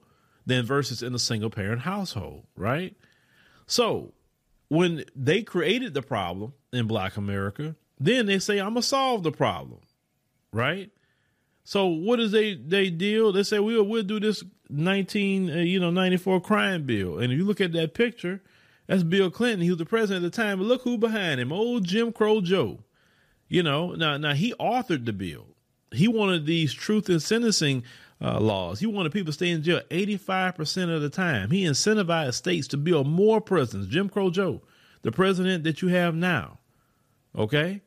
than 0.47 0.65
versus 0.65 1.03
in 1.03 1.15
a 1.15 1.19
single 1.19 1.51
parent 1.51 1.83
household, 1.83 2.45
right? 2.57 2.97
So 3.67 4.15
when 4.69 5.05
they 5.15 5.43
created 5.43 5.95
the 5.95 6.03
problem 6.03 6.55
in 6.73 6.87
black 6.87 7.17
America, 7.17 7.77
then 7.99 8.27
they 8.27 8.39
say, 8.39 8.59
I'm 8.59 8.71
gonna 8.71 8.83
solve 8.83 9.23
the 9.23 9.33
problem, 9.33 9.81
right? 10.53 10.91
So 11.65 11.87
what 11.87 12.21
is 12.21 12.33
they 12.33 12.55
they 12.55 12.91
deal? 12.91 13.33
They 13.33 13.43
say 13.43 13.59
we'll 13.59 13.83
we'll 13.83 14.03
do 14.03 14.21
this 14.21 14.45
19 14.69 15.51
uh, 15.51 15.55
you 15.57 15.81
know 15.81 15.91
94 15.91 16.41
crime 16.41 16.85
bill, 16.85 17.19
and 17.19 17.33
if 17.33 17.39
you 17.39 17.45
look 17.45 17.61
at 17.61 17.73
that 17.73 17.95
picture, 17.95 18.41
that's 18.87 19.03
Bill 19.03 19.31
Clinton. 19.31 19.63
He 19.63 19.71
was 19.71 19.79
the 19.79 19.87
president 19.87 20.25
at 20.25 20.33
the 20.33 20.37
time, 20.37 20.59
but 20.59 20.67
look 20.67 20.83
who 20.83 20.97
behind 20.97 21.41
him, 21.41 21.53
old 21.53 21.85
Jim 21.85 22.13
Crow 22.13 22.41
Joe. 22.41 22.85
You 23.49 23.63
know, 23.63 23.95
now 23.95 24.17
now 24.17 24.35
he 24.35 24.55
authored 24.55 25.07
the 25.07 25.13
bill. 25.13 25.47
He 25.93 26.09
wanted 26.09 26.47
these 26.47 26.73
truth 26.73 27.09
and 27.09 27.23
sentencing 27.23 27.85
uh, 28.21 28.41
laws. 28.41 28.81
He 28.81 28.87
wanted 28.87 29.13
people 29.13 29.27
to 29.27 29.33
stay 29.33 29.51
in 29.51 29.63
jail 29.63 29.81
85% 29.91 30.95
of 30.95 31.03
the 31.03 31.11
time. 31.11 31.51
He 31.51 31.65
incentivized 31.65 32.35
states 32.35 32.69
to 32.69 32.77
build 32.77 33.07
more 33.07 33.41
prisons. 33.41 33.87
Jim 33.87 34.09
Crow 34.09 34.31
Joe, 34.31 34.63
the 35.03 35.13
president 35.13 35.65
that 35.65 35.83
you 35.83 35.89
have 35.89 36.15
now. 36.15 36.59
Okay? 37.37 37.83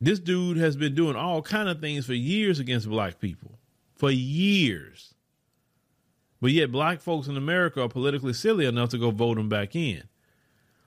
This 0.00 0.18
dude 0.18 0.56
has 0.56 0.76
been 0.76 0.94
doing 0.94 1.16
all 1.16 1.42
kind 1.42 1.68
of 1.68 1.80
things 1.80 2.06
for 2.06 2.14
years 2.14 2.58
against 2.58 2.88
black 2.88 3.20
people. 3.20 3.58
For 3.94 4.10
years. 4.10 5.14
But 6.40 6.52
yet 6.52 6.70
black 6.70 7.00
folks 7.00 7.26
in 7.26 7.36
America 7.36 7.82
are 7.82 7.88
politically 7.88 8.32
silly 8.32 8.64
enough 8.64 8.90
to 8.90 8.98
go 8.98 9.10
vote 9.10 9.38
him 9.38 9.48
back 9.48 9.74
in. 9.74 10.04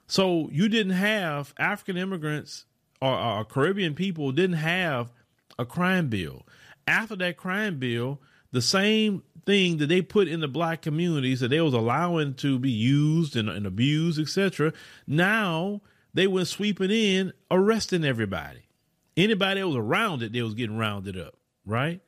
So 0.06 0.48
you 0.50 0.68
didn't 0.68 0.94
have 0.94 1.54
African 1.58 1.96
immigrants 1.96 2.64
or, 3.00 3.14
or 3.14 3.44
Caribbean 3.44 3.94
people 3.94 4.32
didn't 4.32 4.56
have 4.56 5.12
a 5.58 5.66
crime 5.66 6.08
bill. 6.08 6.46
After 6.86 7.16
that 7.16 7.36
crime 7.36 7.78
bill, 7.78 8.20
the 8.50 8.62
same 8.62 9.22
thing 9.46 9.78
that 9.78 9.86
they 9.86 10.02
put 10.02 10.28
in 10.28 10.40
the 10.40 10.48
black 10.48 10.82
communities 10.82 11.40
that 11.40 11.48
they 11.48 11.60
was 11.60 11.74
allowing 11.74 12.34
to 12.34 12.58
be 12.58 12.70
used 12.70 13.36
and, 13.36 13.48
and 13.48 13.66
abused, 13.66 14.20
etc. 14.20 14.72
Now 15.06 15.80
they 16.14 16.26
went 16.26 16.48
sweeping 16.48 16.90
in, 16.90 17.32
arresting 17.50 18.04
everybody. 18.04 18.60
Anybody 19.16 19.60
that 19.60 19.66
was 19.66 19.76
around 19.76 20.22
it, 20.22 20.32
they 20.32 20.42
was 20.42 20.54
getting 20.54 20.78
rounded 20.78 21.18
up, 21.18 21.34
right? 21.66 22.00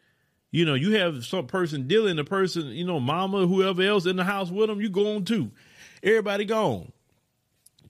You 0.50 0.64
know, 0.64 0.74
you 0.74 0.92
have 0.92 1.24
some 1.24 1.46
person 1.46 1.88
dealing, 1.88 2.16
the 2.16 2.24
person, 2.24 2.68
you 2.68 2.84
know, 2.84 3.00
mama, 3.00 3.46
whoever 3.46 3.82
else 3.82 4.06
in 4.06 4.16
the 4.16 4.24
house 4.24 4.50
with 4.50 4.68
them, 4.68 4.80
you 4.80 4.88
go 4.88 5.16
on 5.16 5.24
too. 5.24 5.50
Everybody 6.02 6.44
gone. 6.44 6.92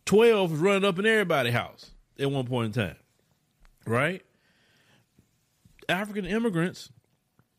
12 0.06 0.50
was 0.50 0.60
running 0.60 0.84
up 0.84 0.98
in 0.98 1.06
everybody's 1.06 1.52
house 1.52 1.90
at 2.18 2.30
one 2.30 2.46
point 2.46 2.76
in 2.76 2.82
time, 2.86 2.96
right? 3.86 4.22
African 5.88 6.26
immigrants, 6.26 6.90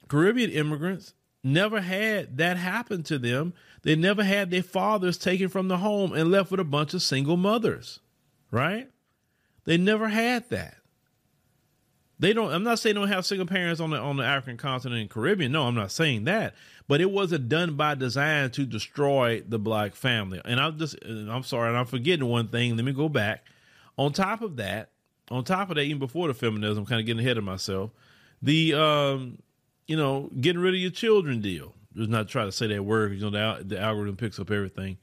Caribbean 0.08 0.52
immigrants, 0.52 1.14
never 1.44 1.82
had 1.82 2.38
that 2.38 2.58
happen 2.58 3.04
to 3.04 3.20
them. 3.20 3.54
They 3.84 3.96
never 3.96 4.24
had 4.24 4.50
their 4.50 4.64
fathers 4.64 5.18
taken 5.18 5.50
from 5.50 5.68
the 5.68 5.78
home 5.78 6.14
and 6.14 6.32
left 6.32 6.52
with 6.52 6.60
a 6.60 6.66
bunch 6.66 6.94
of 6.94 7.02
single 7.02 7.38
mothers, 7.38 8.00
right? 8.52 8.90
They 9.66 9.78
never 9.78 10.08
had 10.08 10.50
that. 10.50 10.78
They 12.18 12.34
don't. 12.34 12.52
I'm 12.52 12.64
not 12.64 12.80
saying 12.80 12.96
they 12.96 13.02
don't 13.02 13.10
have 13.10 13.26
single 13.26 13.46
parents 13.46 13.82
on 13.82 13.90
the 13.90 13.98
on 13.98 14.16
the 14.16 14.24
African 14.24 14.58
continent 14.58 15.02
and 15.02 15.10
Caribbean. 15.10 15.52
No, 15.52 15.64
I'm 15.64 15.76
not 15.76 15.92
saying 15.92 16.24
that. 16.26 16.56
But 16.88 17.02
it 17.02 17.12
wasn't 17.12 17.50
done 17.50 17.76
by 17.76 17.96
design 17.96 18.52
to 18.52 18.66
destroy 18.66 19.42
the 19.46 19.60
black 19.60 19.96
family. 19.96 20.40
And 20.46 20.60
I'm 20.60 20.78
just. 20.78 20.96
I'm 21.04 21.44
sorry, 21.44 21.70
and 21.70 21.78
I'm 21.78 21.86
forgetting 21.86 22.26
one 22.26 22.48
thing. 22.48 22.76
Let 22.76 22.86
me 22.86 22.94
go 22.94 23.10
back. 23.10 23.44
On 23.98 24.14
top 24.14 24.42
of 24.42 24.58
that, 24.58 24.92
on 25.32 25.44
top 25.44 25.70
of 25.70 25.76
that, 25.76 25.84
even 25.84 26.00
before 26.00 26.28
the 26.28 26.34
feminism, 26.34 26.80
I'm 26.80 26.86
kind 26.86 27.00
of 27.00 27.06
getting 27.06 27.22
ahead 27.22 27.38
of 27.38 27.44
myself. 27.44 27.92
The 28.42 28.74
um, 28.74 29.40
you 29.88 29.98
know, 29.98 30.30
getting 30.40 30.62
rid 30.62 30.74
of 30.74 30.80
your 30.80 30.92
children 30.92 31.42
deal. 31.42 31.74
Just 31.96 32.10
not 32.10 32.28
try 32.28 32.46
to 32.46 32.52
say 32.52 32.68
that 32.68 32.84
word. 32.84 33.14
You 33.14 33.30
know, 33.30 33.58
the, 33.58 33.64
the 33.64 33.80
algorithm 33.80 34.18
picks 34.18 34.40
up 34.40 34.52
everything 34.52 34.98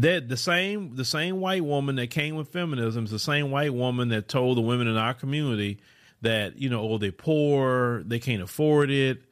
that 0.00 0.28
the 0.28 0.36
same 0.36 0.96
the 0.96 1.04
same 1.04 1.40
white 1.40 1.64
woman 1.64 1.94
that 1.96 2.08
came 2.08 2.34
with 2.34 2.48
feminism 2.48 3.04
is 3.04 3.12
the 3.12 3.18
same 3.18 3.52
white 3.52 3.72
woman 3.72 4.08
that 4.08 4.26
told 4.26 4.56
the 4.56 4.60
women 4.60 4.88
in 4.88 4.96
our 4.96 5.14
community 5.14 5.78
that 6.22 6.58
you 6.58 6.68
know 6.68 6.80
oh 6.82 6.98
they're 6.98 7.12
poor 7.12 8.02
they 8.04 8.18
can't 8.18 8.42
afford 8.42 8.90
it 8.90 9.22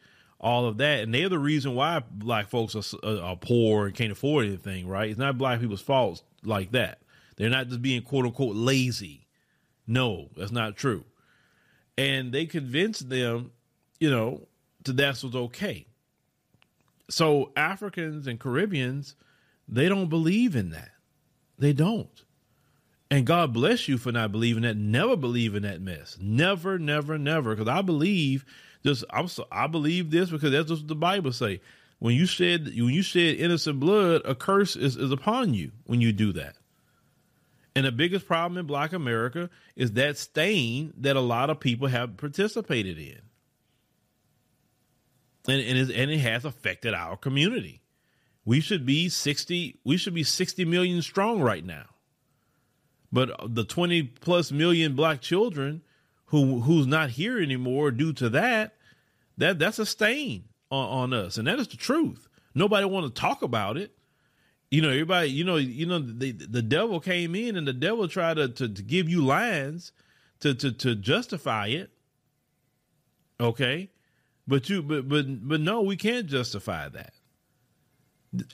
all 0.41 0.67
of 0.67 0.77
that 0.77 1.01
and 1.01 1.13
they're 1.13 1.29
the 1.29 1.39
reason 1.39 1.75
why 1.75 2.01
black 2.13 2.49
folks 2.49 2.77
are, 2.77 2.99
uh, 3.03 3.21
are 3.21 3.37
poor 3.37 3.87
and 3.87 3.97
can't 3.97 4.13
afford 4.13 4.47
anything 4.47 4.87
right 4.87 5.11
it's 5.11 5.19
not 5.19 5.37
black 5.37 5.59
people's 5.59 5.83
fault 5.83 6.23
like 6.45 6.71
that 6.71 7.01
they're 7.37 7.51
not 7.51 7.67
just 7.67 7.83
being 7.83 8.01
quote 8.01 8.25
unquote 8.25 8.55
lazy 8.55 9.22
no 9.87 10.29
that's 10.37 10.53
not 10.53 10.77
true 10.77 11.05
and 11.99 12.33
they 12.33 12.47
convinced 12.47 13.09
them 13.09 13.51
you 14.01 14.11
know 14.11 14.47
that 14.85 14.97
that's 14.97 15.23
was 15.23 15.35
okay 15.35 15.87
so 17.09 17.51
africans 17.57 18.27
and 18.27 18.41
caribbeans 18.41 19.17
they 19.69 19.89
don't 19.89 20.09
believe 20.09 20.55
in 20.57 20.71
that. 20.71 20.91
They 21.59 21.73
don't. 21.73 22.25
And 23.11 23.27
God 23.27 23.53
bless 23.53 23.89
you 23.89 23.99
for 23.99 24.13
not 24.13 24.33
believing 24.33 24.63
that. 24.63 24.77
Never 24.77 25.17
believe 25.17 25.55
in 25.55 25.63
that 25.63 25.81
mess. 25.81 26.17
Never, 26.21 26.79
never, 26.79 27.19
never. 27.19 27.55
Because 27.55 27.69
I 27.69 27.83
believe 27.83 28.45
just 28.85 29.05
I'm 29.11 29.29
so, 29.29 29.47
I 29.51 29.67
believe 29.67 30.11
this 30.11 30.31
because 30.31 30.51
that's 30.53 30.71
what 30.71 30.89
the 30.89 30.95
Bible 30.95 31.33
say. 31.33 31.61
When 31.99 32.15
you 32.15 32.27
shed 32.27 32.67
when 32.67 32.89
you 32.89 33.03
shed 33.03 33.37
innocent 33.37 33.81
blood, 33.81 34.23
a 34.25 34.35
curse 34.35 34.77
is, 34.77 34.97
is 34.97 35.13
upon 35.13 35.55
you 35.55 35.73
when 35.85 36.01
you 36.01 36.13
do 36.13 36.33
that. 36.33 36.57
And 37.75 37.87
the 37.87 37.93
biggest 37.93 38.27
problem 38.27 38.59
in 38.59 38.67
Black 38.67 38.93
America 38.93 39.49
is 39.77 39.93
that 39.93 40.19
stain 40.19 40.93
that 40.99 41.17
a 41.17 41.21
lot 41.21 41.49
of 41.49 41.59
people 41.59 41.89
have 41.89 42.17
participated 42.17 42.99
in, 42.99 43.21
and 45.49 45.61
and, 45.61 45.91
and 45.91 46.11
it 46.11 46.19
has 46.19 46.45
affected 46.45 46.93
our 46.93 47.17
community. 47.17 47.83
We 48.45 48.61
should 48.61 48.85
be 48.85 49.09
60 49.09 49.79
we 49.85 49.97
should 49.97 50.15
be 50.15 50.25
60 50.25 50.65
million 50.65 51.01
strong 51.03 51.41
right 51.41 51.65
now. 51.65 51.87
But 53.11 53.55
the 53.55 53.65
20 53.65 54.03
plus 54.05 54.51
million 54.51 54.95
black 54.95 55.21
children 55.21 55.83
who 56.27 56.61
who's 56.61 56.87
not 56.87 57.11
here 57.11 57.41
anymore 57.41 57.91
due 57.91 58.13
to 58.15 58.31
that, 58.31 58.75
that 59.37 59.59
that's 59.59 59.79
a 59.79 59.87
stain 59.87 60.45
on, 60.71 61.13
on 61.13 61.15
us. 61.15 61.39
And 61.39 61.47
that 61.47 61.59
is 61.59 61.69
the 61.69 61.77
truth. 61.77 62.29
Nobody 62.55 62.87
want 62.87 63.15
to 63.15 63.21
talk 63.21 63.43
about 63.43 63.77
it. 63.77 63.93
You 64.73 64.81
know, 64.81 64.89
everybody, 64.89 65.29
you 65.29 65.45
know, 65.45 65.57
you 65.57 65.85
know, 65.85 65.99
the 65.99 66.33
the 66.33 66.63
devil 66.63 66.99
came 66.99 67.35
in 67.35 67.57
and 67.57 67.69
the 67.69 67.75
devil 67.75 68.09
tried 68.09 68.39
to, 68.39 68.49
to, 68.49 68.71
to 68.71 68.83
give 68.83 69.07
you 69.07 69.23
lines 69.23 69.93
to, 70.41 70.55
to 70.55 70.73
to 70.73 70.95
justify 70.95 71.67
it. 71.67 71.91
Okay. 73.39 73.91
But 74.49 74.71
you 74.71 74.83
but 74.83 75.07
but 75.11 75.47
but 75.47 75.61
no, 75.61 75.83
we 75.83 75.97
can't 75.97 76.27
justify 76.27 76.89
that. 76.89 77.13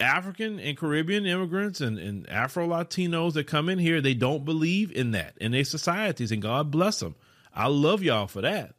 African 0.00 0.58
and 0.58 0.76
Caribbean 0.76 1.24
immigrants 1.24 1.80
and, 1.80 2.00
and 2.00 2.28
Afro 2.28 2.66
Latinos 2.66 3.34
that 3.34 3.46
come 3.46 3.68
in 3.68 3.78
here, 3.78 4.00
they 4.00 4.14
don't 4.14 4.44
believe 4.44 4.90
in 4.90 5.12
that 5.12 5.34
in 5.40 5.52
their 5.52 5.62
societies, 5.62 6.32
and 6.32 6.42
God 6.42 6.72
bless 6.72 6.98
them. 6.98 7.14
I 7.54 7.68
love 7.68 8.02
y'all 8.02 8.26
for 8.26 8.40
that. 8.40 8.74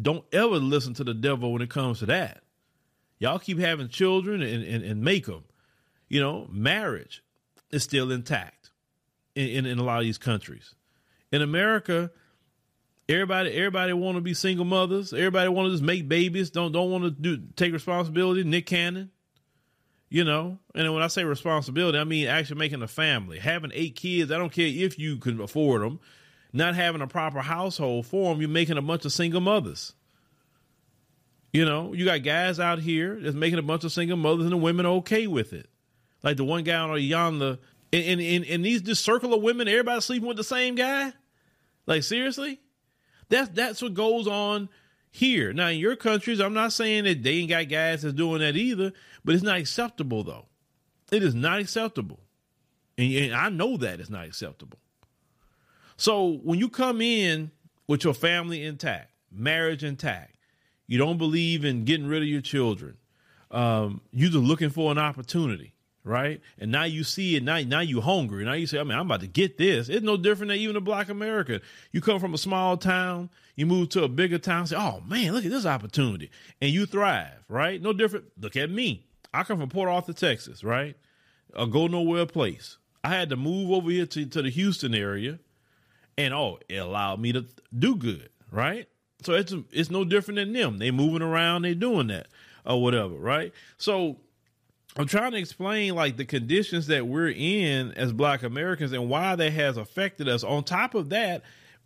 Don't 0.00 0.26
ever 0.30 0.56
listen 0.56 0.92
to 0.94 1.04
the 1.04 1.14
devil 1.14 1.54
when 1.54 1.62
it 1.62 1.70
comes 1.70 2.00
to 2.00 2.06
that. 2.06 2.42
Y'all 3.18 3.38
keep 3.38 3.58
having 3.58 3.88
children 3.88 4.42
and, 4.42 4.62
and, 4.62 4.84
and 4.84 5.00
make 5.00 5.24
them. 5.24 5.44
You 6.12 6.20
know, 6.20 6.46
marriage 6.50 7.24
is 7.70 7.82
still 7.82 8.12
intact 8.12 8.70
in, 9.34 9.48
in, 9.48 9.66
in 9.66 9.78
a 9.78 9.82
lot 9.82 10.00
of 10.00 10.04
these 10.04 10.18
countries. 10.18 10.74
In 11.32 11.40
America, 11.40 12.10
Everybody, 13.08 13.52
everybody 13.52 13.92
want 13.92 14.16
to 14.16 14.20
be 14.20 14.32
single 14.32 14.64
mothers. 14.64 15.12
Everybody 15.12 15.48
want 15.48 15.66
to 15.66 15.72
just 15.72 15.82
make 15.82 16.08
babies. 16.08 16.50
Don't 16.50 16.70
don't 16.70 16.90
want 16.90 17.04
to 17.04 17.10
do 17.10 17.42
take 17.56 17.72
responsibility. 17.72 18.44
Nick 18.44 18.66
Cannon, 18.66 19.10
you 20.08 20.22
know. 20.22 20.60
And 20.74 20.94
when 20.94 21.02
I 21.02 21.08
say 21.08 21.24
responsibility, 21.24 21.98
I 21.98 22.04
mean 22.04 22.28
actually 22.28 22.58
making 22.60 22.80
a 22.80 22.88
family, 22.88 23.40
having 23.40 23.72
eight 23.74 23.96
kids. 23.96 24.30
I 24.30 24.38
don't 24.38 24.52
care 24.52 24.68
if 24.68 25.00
you 25.00 25.16
can 25.16 25.40
afford 25.40 25.82
them. 25.82 25.98
Not 26.52 26.76
having 26.76 27.02
a 27.02 27.08
proper 27.08 27.40
household 27.40 28.06
for 28.06 28.32
them, 28.32 28.40
you're 28.40 28.48
making 28.48 28.78
a 28.78 28.82
bunch 28.82 29.04
of 29.04 29.12
single 29.12 29.40
mothers. 29.40 29.94
You 31.52 31.64
know, 31.64 31.92
you 31.92 32.04
got 32.04 32.22
guys 32.22 32.60
out 32.60 32.78
here 32.78 33.18
that's 33.20 33.34
making 33.34 33.58
a 33.58 33.62
bunch 33.62 33.82
of 33.82 33.92
single 33.92 34.16
mothers, 34.16 34.44
and 34.44 34.52
the 34.52 34.58
women 34.58 34.86
are 34.86 34.96
okay 34.96 35.26
with 35.26 35.52
it. 35.52 35.68
Like 36.22 36.36
the 36.36 36.44
one 36.44 36.64
guy 36.64 36.76
on 36.76 37.00
yonder, 37.00 37.58
in 37.90 38.20
in 38.20 38.44
in 38.44 38.62
these 38.62 38.82
this 38.82 39.00
circle 39.00 39.34
of 39.34 39.42
women, 39.42 39.68
everybody 39.68 40.00
sleeping 40.00 40.28
with 40.28 40.36
the 40.36 40.44
same 40.44 40.74
guy. 40.74 41.12
Like 41.86 42.02
seriously, 42.02 42.60
that's 43.28 43.50
that's 43.50 43.82
what 43.82 43.94
goes 43.94 44.26
on 44.26 44.68
here. 45.10 45.52
Now 45.52 45.68
in 45.68 45.78
your 45.78 45.96
countries, 45.96 46.40
I'm 46.40 46.54
not 46.54 46.72
saying 46.72 47.04
that 47.04 47.22
they 47.22 47.32
ain't 47.32 47.50
got 47.50 47.68
guys 47.68 48.02
that's 48.02 48.14
doing 48.14 48.40
that 48.40 48.56
either, 48.56 48.92
but 49.24 49.34
it's 49.34 49.44
not 49.44 49.58
acceptable 49.58 50.22
though. 50.22 50.46
It 51.10 51.22
is 51.22 51.34
not 51.34 51.60
acceptable, 51.60 52.20
and, 52.96 53.12
and 53.12 53.34
I 53.34 53.48
know 53.48 53.76
that 53.76 54.00
it's 54.00 54.10
not 54.10 54.26
acceptable. 54.26 54.78
So 55.96 56.40
when 56.42 56.58
you 56.58 56.68
come 56.68 57.00
in 57.00 57.50
with 57.86 58.04
your 58.04 58.14
family 58.14 58.64
intact, 58.64 59.10
marriage 59.30 59.84
intact 59.84 60.32
you 60.92 60.98
don't 60.98 61.16
believe 61.16 61.64
in 61.64 61.86
getting 61.86 62.06
rid 62.06 62.20
of 62.20 62.28
your 62.28 62.42
children. 62.42 62.98
Um, 63.50 64.02
you're 64.12 64.28
just 64.28 64.44
looking 64.44 64.68
for 64.68 64.92
an 64.92 64.98
opportunity, 64.98 65.71
right? 66.04 66.40
And 66.58 66.72
now 66.72 66.84
you 66.84 67.04
see 67.04 67.36
it. 67.36 67.42
Now, 67.42 67.58
now 67.60 67.80
you 67.80 68.00
hungry. 68.00 68.44
Now 68.44 68.54
you 68.54 68.66
say, 68.66 68.78
I 68.78 68.84
mean, 68.84 68.98
I'm 68.98 69.06
about 69.06 69.20
to 69.20 69.26
get 69.26 69.58
this. 69.58 69.88
It's 69.88 70.04
no 70.04 70.16
different 70.16 70.48
than 70.50 70.58
even 70.58 70.76
a 70.76 70.80
black 70.80 71.08
American. 71.08 71.60
You 71.92 72.00
come 72.00 72.20
from 72.20 72.34
a 72.34 72.38
small 72.38 72.76
town, 72.76 73.30
you 73.56 73.66
move 73.66 73.90
to 73.90 74.04
a 74.04 74.08
bigger 74.08 74.38
town, 74.38 74.66
say, 74.66 74.76
oh 74.76 75.02
man, 75.06 75.32
look 75.32 75.44
at 75.44 75.50
this 75.50 75.66
opportunity. 75.66 76.30
And 76.60 76.70
you 76.70 76.86
thrive, 76.86 77.44
right? 77.48 77.80
No 77.80 77.92
different. 77.92 78.26
Look 78.40 78.56
at 78.56 78.70
me. 78.70 79.06
I 79.34 79.44
come 79.44 79.58
from 79.58 79.68
Port 79.68 79.88
Arthur, 79.88 80.12
Texas, 80.12 80.62
right? 80.64 80.96
A 81.54 81.66
go 81.66 81.86
nowhere 81.86 82.26
place. 82.26 82.78
I 83.04 83.10
had 83.10 83.30
to 83.30 83.36
move 83.36 83.70
over 83.70 83.90
here 83.90 84.06
to, 84.06 84.26
to 84.26 84.42
the 84.42 84.50
Houston 84.50 84.94
area 84.94 85.38
and 86.18 86.34
oh, 86.34 86.58
it 86.68 86.76
allowed 86.76 87.20
me 87.20 87.32
to 87.32 87.46
do 87.76 87.96
good, 87.96 88.28
right? 88.50 88.88
So 89.22 89.34
it's 89.34 89.54
it's 89.70 89.90
no 89.90 90.04
different 90.04 90.36
than 90.36 90.52
them. 90.52 90.78
They 90.78 90.90
moving 90.90 91.22
around, 91.22 91.62
they 91.62 91.74
doing 91.74 92.08
that 92.08 92.26
or 92.66 92.82
whatever, 92.82 93.14
right? 93.14 93.52
So 93.76 94.18
I'm 94.96 95.06
trying 95.06 95.32
to 95.32 95.38
explain 95.38 95.94
like 95.94 96.16
the 96.16 96.24
conditions 96.24 96.88
that 96.88 97.06
we're 97.06 97.30
in 97.30 97.92
as 97.92 98.12
black 98.12 98.42
Americans 98.42 98.92
and 98.92 99.08
why 99.08 99.34
that 99.36 99.52
has 99.52 99.76
affected 99.76 100.28
us. 100.28 100.44
On 100.44 100.62
top 100.62 100.94
of 100.94 101.08
that, 101.10 101.42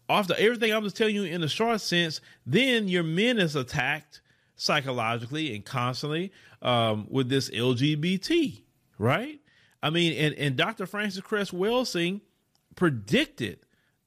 after 0.09 0.35
everything 0.37 0.73
I'm 0.73 0.83
just 0.83 0.97
telling 0.97 1.15
you 1.15 1.25
in 1.25 1.43
a 1.43 1.49
short 1.49 1.81
sense, 1.81 2.21
then 2.45 2.89
your 2.89 3.05
men 3.05 3.39
is 3.39 3.55
attacked 3.55 4.23
psychologically 4.57 5.55
and 5.55 5.65
constantly 5.65 6.33
um, 6.63 7.07
with 7.09 7.29
this 7.29 7.49
LGBT, 7.51 8.63
right? 8.99 9.41
I 9.83 9.91
mean, 9.91 10.13
and, 10.15 10.35
and 10.35 10.57
Dr. 10.57 10.87
Frances 10.87 11.21
Cress 11.21 11.51
Welsing 11.51 12.23
predicted 12.75 13.61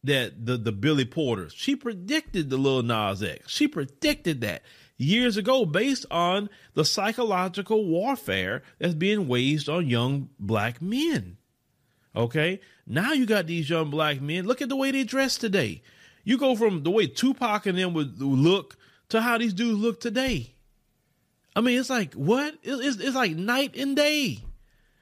that 0.03 0.45
the 0.45 0.57
the 0.57 0.71
Billy 0.71 1.05
Porters. 1.05 1.53
She 1.53 1.75
predicted 1.75 2.49
the 2.49 2.57
Lil 2.57 2.83
Nas 2.83 3.21
X. 3.21 3.49
She 3.49 3.67
predicted 3.67 4.41
that 4.41 4.63
years 4.99 5.37
ago 5.37 5.65
based 5.65 6.05
on 6.11 6.49
the 6.75 6.85
psychological 6.85 7.85
warfare 7.85 8.61
that's 8.77 8.93
being 8.93 9.27
waged 9.27 9.69
on 9.69 9.87
young 9.87 10.29
black 10.37 10.81
men. 10.81 11.37
Okay? 12.15 12.59
Now 12.85 13.13
you 13.13 13.25
got 13.25 13.47
these 13.47 13.69
young 13.69 13.89
black 13.89 14.21
men. 14.21 14.45
Look 14.45 14.61
at 14.61 14.69
the 14.69 14.75
way 14.75 14.91
they 14.91 15.05
dress 15.05 15.37
today. 15.37 15.81
You 16.23 16.37
go 16.37 16.55
from 16.55 16.83
the 16.83 16.91
way 16.91 17.07
Tupac 17.07 17.65
and 17.65 17.77
them 17.77 17.93
would 17.93 18.21
look 18.21 18.75
to 19.07 19.21
how 19.21 19.37
these 19.37 19.53
dudes 19.53 19.79
look 19.79 19.99
today. 20.01 20.53
I 21.55 21.61
mean, 21.61 21.79
it's 21.79 21.89
like 21.89 22.13
what? 22.13 22.55
It's, 22.61 22.97
it's 22.97 23.15
like 23.15 23.35
night 23.35 23.75
and 23.75 23.95
day. 23.95 24.39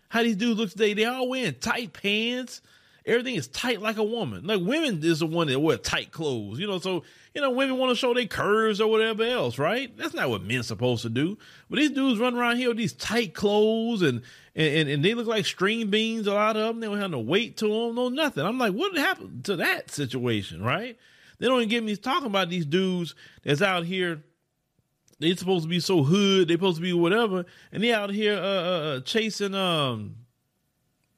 How 0.09 0.23
these 0.23 0.37
dudes 0.37 0.59
look 0.59 0.69
today. 0.69 0.93
They 0.93 1.05
all 1.05 1.27
wearing 1.27 1.55
tight 1.55 1.91
pants 1.91 2.61
everything 3.07 3.35
is 3.35 3.47
tight 3.47 3.81
like 3.81 3.97
a 3.97 4.03
woman. 4.03 4.45
Like 4.45 4.61
women 4.61 4.99
is 5.03 5.19
the 5.19 5.25
one 5.25 5.47
that 5.47 5.59
wear 5.59 5.77
tight 5.77 6.11
clothes, 6.11 6.59
you 6.59 6.67
know. 6.67 6.77
So 6.77 7.03
you 7.33 7.41
know, 7.41 7.51
women 7.51 7.77
want 7.77 7.91
to 7.91 7.95
show 7.95 8.13
their 8.13 8.25
curves 8.25 8.81
or 8.81 8.89
whatever 8.89 9.23
else, 9.23 9.57
right? 9.57 9.95
That's 9.97 10.13
not 10.13 10.29
what 10.29 10.43
men's 10.43 10.67
supposed 10.67 11.03
to 11.03 11.09
do. 11.09 11.37
But 11.69 11.79
these 11.79 11.91
dudes 11.91 12.19
run 12.19 12.35
around 12.35 12.57
here 12.57 12.67
with 12.67 12.77
these 12.77 12.93
tight 12.93 13.33
clothes 13.33 14.01
and 14.01 14.21
and 14.55 14.89
and 14.89 15.03
they 15.03 15.13
look 15.13 15.27
like 15.27 15.45
string 15.45 15.89
beans. 15.89 16.27
A 16.27 16.33
lot 16.33 16.57
of 16.57 16.67
them, 16.67 16.79
they 16.81 16.87
don't 16.87 16.99
have 16.99 17.11
no 17.11 17.19
weight 17.19 17.57
to 17.57 17.67
them, 17.67 17.95
no 17.95 18.09
nothing. 18.09 18.45
I'm 18.45 18.59
like, 18.59 18.73
what 18.73 18.95
happened 18.97 19.45
to 19.45 19.55
that 19.55 19.89
situation, 19.89 20.61
right? 20.61 20.97
They 21.39 21.47
don't 21.47 21.57
even 21.57 21.69
get 21.69 21.83
me 21.83 21.95
talking 21.95 22.27
about 22.27 22.49
these 22.49 22.65
dudes 22.65 23.15
that's 23.43 23.61
out 23.61 23.85
here 23.85 24.23
They're 25.19 25.35
supposed 25.37 25.63
to 25.63 25.69
be 25.69 25.79
so 25.79 26.03
hood, 26.03 26.47
They're 26.47 26.57
supposed 26.57 26.77
to 26.77 26.81
be 26.81 26.93
whatever, 26.93 27.45
and 27.71 27.83
they 27.83 27.93
out 27.93 28.09
here 28.09 28.35
uh, 28.35 28.41
uh, 28.41 28.97
uh 28.97 28.99
chasing 29.01 29.53
um, 29.53 30.15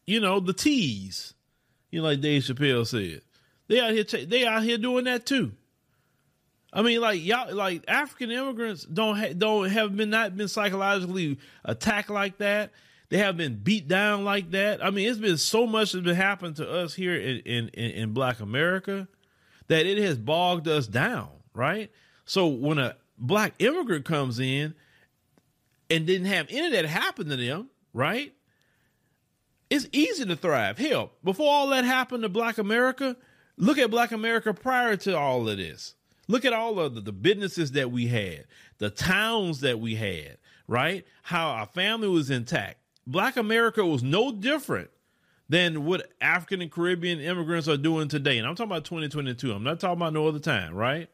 you 0.05 0.19
know, 0.19 0.39
the 0.39 0.53
teas. 0.53 1.35
You 1.91 2.01
know, 2.01 2.07
like 2.07 2.21
Dave 2.21 2.43
Chappelle 2.43 2.85
said, 2.85 3.21
they 3.67 3.79
out 3.79 3.91
here 3.93 4.25
they 4.25 4.45
out 4.45 4.63
here 4.63 4.77
doing 4.77 5.05
that 5.05 5.25
too. 5.25 5.53
I 6.71 6.81
mean, 6.83 7.01
like 7.01 7.23
y'all, 7.23 7.53
like 7.53 7.83
African 7.87 8.31
immigrants 8.31 8.83
don't 8.83 9.17
ha- 9.17 9.33
don't 9.35 9.69
have 9.69 9.95
been 9.95 10.09
not 10.09 10.37
been 10.37 10.47
psychologically 10.47 11.39
attacked 11.65 12.09
like 12.09 12.37
that. 12.37 12.71
They 13.09 13.17
have 13.17 13.37
been 13.37 13.55
beat 13.55 13.87
down 13.87 14.23
like 14.23 14.51
that. 14.51 14.83
I 14.85 14.91
mean, 14.91 15.09
it's 15.09 15.17
been 15.17 15.37
so 15.37 15.65
much 15.65 15.93
that's 15.93 16.05
been 16.05 16.15
happening 16.15 16.53
to 16.55 16.69
us 16.69 16.93
here 16.93 17.15
in 17.15 17.39
in, 17.39 17.69
in 17.69 18.13
Black 18.13 18.39
America 18.39 19.07
that 19.67 19.85
it 19.85 19.97
has 19.99 20.17
bogged 20.17 20.67
us 20.67 20.85
down, 20.85 21.29
right? 21.53 21.91
So 22.25 22.47
when 22.47 22.77
a 22.77 22.95
black 23.17 23.53
immigrant 23.59 24.05
comes 24.05 24.39
in 24.39 24.75
and 25.89 26.05
didn't 26.05 26.27
have 26.27 26.47
any 26.49 26.67
of 26.67 26.71
that 26.73 26.85
happen 26.85 27.29
to 27.29 27.35
them, 27.35 27.69
right? 27.93 28.33
It's 29.69 29.87
easy 29.91 30.25
to 30.25 30.35
thrive. 30.35 30.77
Hell, 30.77 31.11
before 31.23 31.49
all 31.49 31.69
that 31.69 31.85
happened 31.85 32.23
to 32.23 32.29
Black 32.29 32.57
America, 32.57 33.15
look 33.57 33.77
at 33.77 33.91
Black 33.91 34.11
America 34.11 34.53
prior 34.53 34.95
to 34.97 35.17
all 35.17 35.47
of 35.47 35.57
this. 35.57 35.95
Look 36.27 36.45
at 36.45 36.53
all 36.53 36.79
of 36.79 36.95
the, 36.95 37.01
the 37.01 37.11
businesses 37.11 37.71
that 37.71 37.91
we 37.91 38.07
had, 38.07 38.45
the 38.77 38.89
towns 38.89 39.61
that 39.61 39.79
we 39.79 39.95
had, 39.95 40.37
right? 40.67 41.05
How 41.23 41.49
our 41.49 41.65
family 41.65 42.07
was 42.07 42.29
intact. 42.29 42.77
Black 43.07 43.37
America 43.37 43.83
was 43.85 44.03
no 44.03 44.31
different 44.31 44.91
than 45.49 45.85
what 45.85 46.11
African 46.21 46.61
and 46.61 46.71
Caribbean 46.71 47.19
immigrants 47.19 47.67
are 47.67 47.77
doing 47.77 48.07
today. 48.07 48.37
And 48.37 48.47
I'm 48.47 48.53
talking 48.53 48.71
about 48.71 48.85
2022. 48.85 49.51
I'm 49.51 49.63
not 49.63 49.79
talking 49.79 49.97
about 49.97 50.13
no 50.13 50.27
other 50.27 50.39
time, 50.39 50.75
right? 50.75 51.09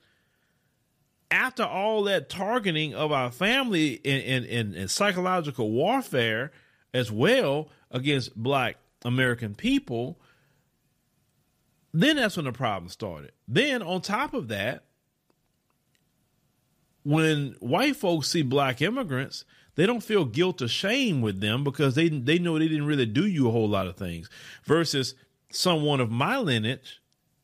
After 1.31 1.63
all 1.63 2.03
that 2.03 2.29
targeting 2.29 2.93
of 2.93 3.13
our 3.13 3.31
family 3.31 4.01
and, 4.03 4.23
and, 4.23 4.45
and, 4.45 4.75
and 4.75 4.91
psychological 4.91 5.71
warfare 5.71 6.51
as 6.93 7.11
well, 7.11 7.69
against 7.95 8.35
black 8.35 8.75
American 9.05 9.55
people, 9.55 10.19
then 11.93 12.17
that's 12.17 12.35
when 12.35 12.45
the 12.45 12.51
problem 12.51 12.89
started. 12.89 13.31
Then 13.47 13.81
on 13.81 14.01
top 14.01 14.33
of 14.33 14.49
that, 14.49 14.83
when 17.03 17.55
white 17.59 17.95
folks 17.95 18.27
see 18.27 18.41
black 18.41 18.81
immigrants, 18.81 19.45
they 19.75 19.85
don't 19.85 20.03
feel 20.03 20.25
guilt 20.25 20.61
or 20.61 20.67
shame 20.67 21.21
with 21.21 21.39
them 21.39 21.63
because 21.63 21.95
they 21.95 22.09
they 22.09 22.37
know 22.37 22.59
they 22.59 22.67
didn't 22.67 22.85
really 22.85 23.05
do 23.05 23.25
you 23.25 23.47
a 23.47 23.51
whole 23.51 23.69
lot 23.69 23.87
of 23.87 23.95
things. 23.95 24.29
Versus 24.65 25.15
someone 25.51 26.01
of 26.01 26.11
my 26.11 26.37
lineage, 26.37 27.01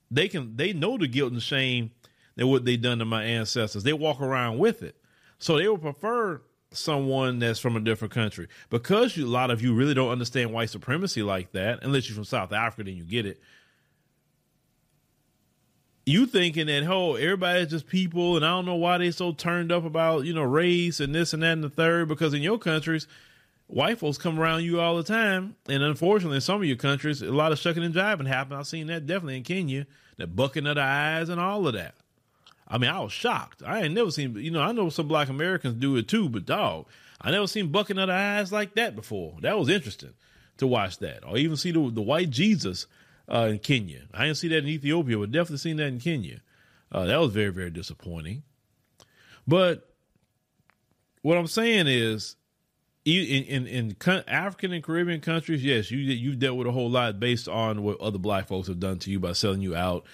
they 0.10 0.28
can 0.28 0.58
they 0.58 0.74
know 0.74 0.98
the 0.98 1.08
guilt 1.08 1.32
and 1.32 1.42
shame 1.42 1.92
that 2.36 2.48
what 2.48 2.66
they 2.66 2.76
done 2.76 3.00
to 3.00 3.06
my 3.06 3.24
ancestors. 3.24 3.84
They 3.84 3.94
walk 3.94 4.20
around 4.20 4.58
with 4.58 4.84
it. 4.84 4.98
So 5.40 5.58
they 5.58 5.68
would 5.68 5.82
prefer 5.82 6.42
someone 6.72 7.40
that's 7.40 7.60
from 7.60 7.76
a 7.76 7.80
different 7.80 8.14
country. 8.14 8.48
Because 8.70 9.16
you, 9.18 9.26
a 9.26 9.30
lot 9.30 9.52
of 9.52 9.62
you 9.62 9.74
really 9.74 9.94
don't 9.94 10.12
understand 10.12 10.52
white 10.52 10.70
supremacy 10.70 11.22
like 11.22 11.52
that 11.52 11.80
unless 11.84 12.08
you're 12.08 12.16
from 12.16 12.26
south 12.26 12.54
africa 12.54 12.84
then 12.84 12.98
you 12.98 13.04
get 13.04 13.26
it. 13.26 13.42
You 16.06 16.26
thinking 16.26 16.68
that 16.68 16.88
oh 16.88 17.16
everybody's 17.16 17.70
just 17.70 17.88
people 17.88 18.36
and 18.36 18.45
i 18.45 18.50
don't 18.50 18.66
know 18.66 18.76
why 18.76 18.98
they 18.98 19.12
so 19.12 19.34
turned 19.34 19.72
up 19.72 19.86
about 19.86 20.26
you 20.26 20.34
know 20.34 20.43
race 20.43 21.00
and 21.00 21.14
this 21.14 21.34
and 21.34 21.43
that 21.43 21.54
and 21.54 21.64
the 21.64 21.70
third 21.70 22.08
because 22.08 22.34
in 22.34 22.41
your 22.41 22.58
countries 22.58 23.08
white 23.68 24.00
folks 24.00 24.18
come 24.18 24.39
around 24.39 24.64
you 24.64 24.82
all 24.82 24.98
the 24.98 25.04
time 25.04 25.56
and 25.70 25.84
unfortunately 25.84 26.36
in 26.36 26.41
some 26.41 26.62
of 26.62 26.68
your 26.68 26.76
countries 26.76 27.22
a 27.22 27.32
lot 27.32 27.52
of 27.52 27.60
shucking 27.60 27.84
and 27.84 27.93
jiving 27.93 28.28
happen 28.28 28.58
i've 28.58 28.68
seen 28.68 28.88
that 28.88 29.06
definitely 29.06 29.38
in 29.38 29.43
kenya 29.43 29.86
that 30.18 30.36
bucking 30.36 30.68
of 30.68 30.76
the 30.76 30.82
eyes 30.82 31.30
and 31.30 31.39
all 31.39 31.66
of 31.68 31.74
that 31.74 31.95
I 32.72 32.78
mean, 32.78 32.89
I 32.89 33.01
was 33.01 33.11
shocked. 33.11 33.61
I 33.65 33.82
ain't 33.82 33.93
never 33.93 34.11
seen, 34.11 34.36
you 34.38 34.49
know, 34.49 34.61
I 34.61 34.72
know 34.72 34.89
some 34.89 35.09
black 35.09 35.28
Americans 35.28 35.76
do 35.76 35.97
it 35.97 36.07
too, 36.07 36.30
but 36.30 36.45
dog, 36.45 36.88
I 37.19 37.30
never 37.30 37.45
seen 37.45 37.67
bucking 37.67 37.97
of 37.97 38.07
the 38.07 38.13
eyes 38.13 38.51
like 38.51 38.76
that 38.76 38.95
before. 38.95 39.36
That 39.41 39.59
was 39.59 39.67
interesting 39.67 40.13
to 40.57 40.67
watch 40.67 40.99
that, 40.99 41.28
or 41.28 41.38
even 41.38 41.57
see 41.57 41.72
the 41.72 41.91
the 41.91 42.01
white 42.01 42.30
Jesus 42.30 42.88
uh, 43.30 43.49
in 43.51 43.59
Kenya. 43.59 44.03
I 44.13 44.26
didn't 44.26 44.38
see 44.38 44.47
that 44.47 44.59
in 44.59 44.67
Ethiopia, 44.67 45.17
but 45.17 45.32
definitely 45.32 45.57
seen 45.57 45.78
that 45.78 45.88
in 45.88 45.99
Kenya. 45.99 46.39
Uh, 46.91 47.05
that 47.05 47.19
was 47.19 47.34
very 47.34 47.51
very 47.51 47.69
disappointing. 47.69 48.43
But 49.45 49.89
what 51.24 51.38
I'm 51.38 51.47
saying 51.47 51.88
is, 51.88 52.38
in, 53.03 53.43
in 53.43 53.67
in 53.67 53.95
African 54.28 54.72
and 54.72 54.84
Caribbean 54.84 55.19
countries, 55.19 55.63
yes, 55.63 55.91
you 55.91 55.97
you've 55.97 56.39
dealt 56.39 56.57
with 56.57 56.67
a 56.67 56.72
whole 56.72 56.89
lot 56.89 57.19
based 57.19 57.49
on 57.49 57.84
what 57.84 57.99
other 57.99 58.17
black 58.17 58.47
folks 58.47 58.67
have 58.67 58.80
done 58.80 58.99
to 58.99 59.11
you 59.11 59.19
by 59.19 59.34
selling 59.34 59.61
you 59.61 59.76
out, 59.76 60.05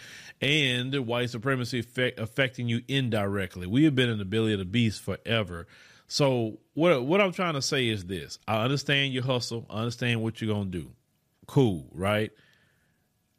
and 0.41 0.93
white 1.07 1.29
supremacy 1.29 1.79
effect, 1.79 2.19
affecting 2.19 2.67
you 2.67 2.81
indirectly. 2.87 3.67
We 3.67 3.83
have 3.85 3.95
been 3.95 4.09
in 4.09 4.17
the 4.17 4.25
belly 4.25 4.53
of 4.53 4.59
the 4.59 4.65
beast 4.65 5.01
forever. 5.01 5.67
So 6.07 6.59
what 6.73 7.05
what 7.05 7.21
I'm 7.21 7.33
trying 7.33 7.55
to 7.55 7.61
say 7.61 7.87
is 7.87 8.05
this: 8.05 8.39
I 8.47 8.63
understand 8.63 9.13
your 9.13 9.23
hustle, 9.23 9.65
I 9.69 9.79
understand 9.79 10.21
what 10.21 10.41
you're 10.41 10.53
gonna 10.53 10.69
do. 10.69 10.91
Cool, 11.47 11.87
right? 11.91 12.31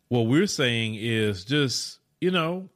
What 0.09 0.23
we're 0.23 0.47
saying 0.47 0.97
is 0.97 1.45
just 1.45 1.99
you 2.21 2.31
know, 2.31 2.69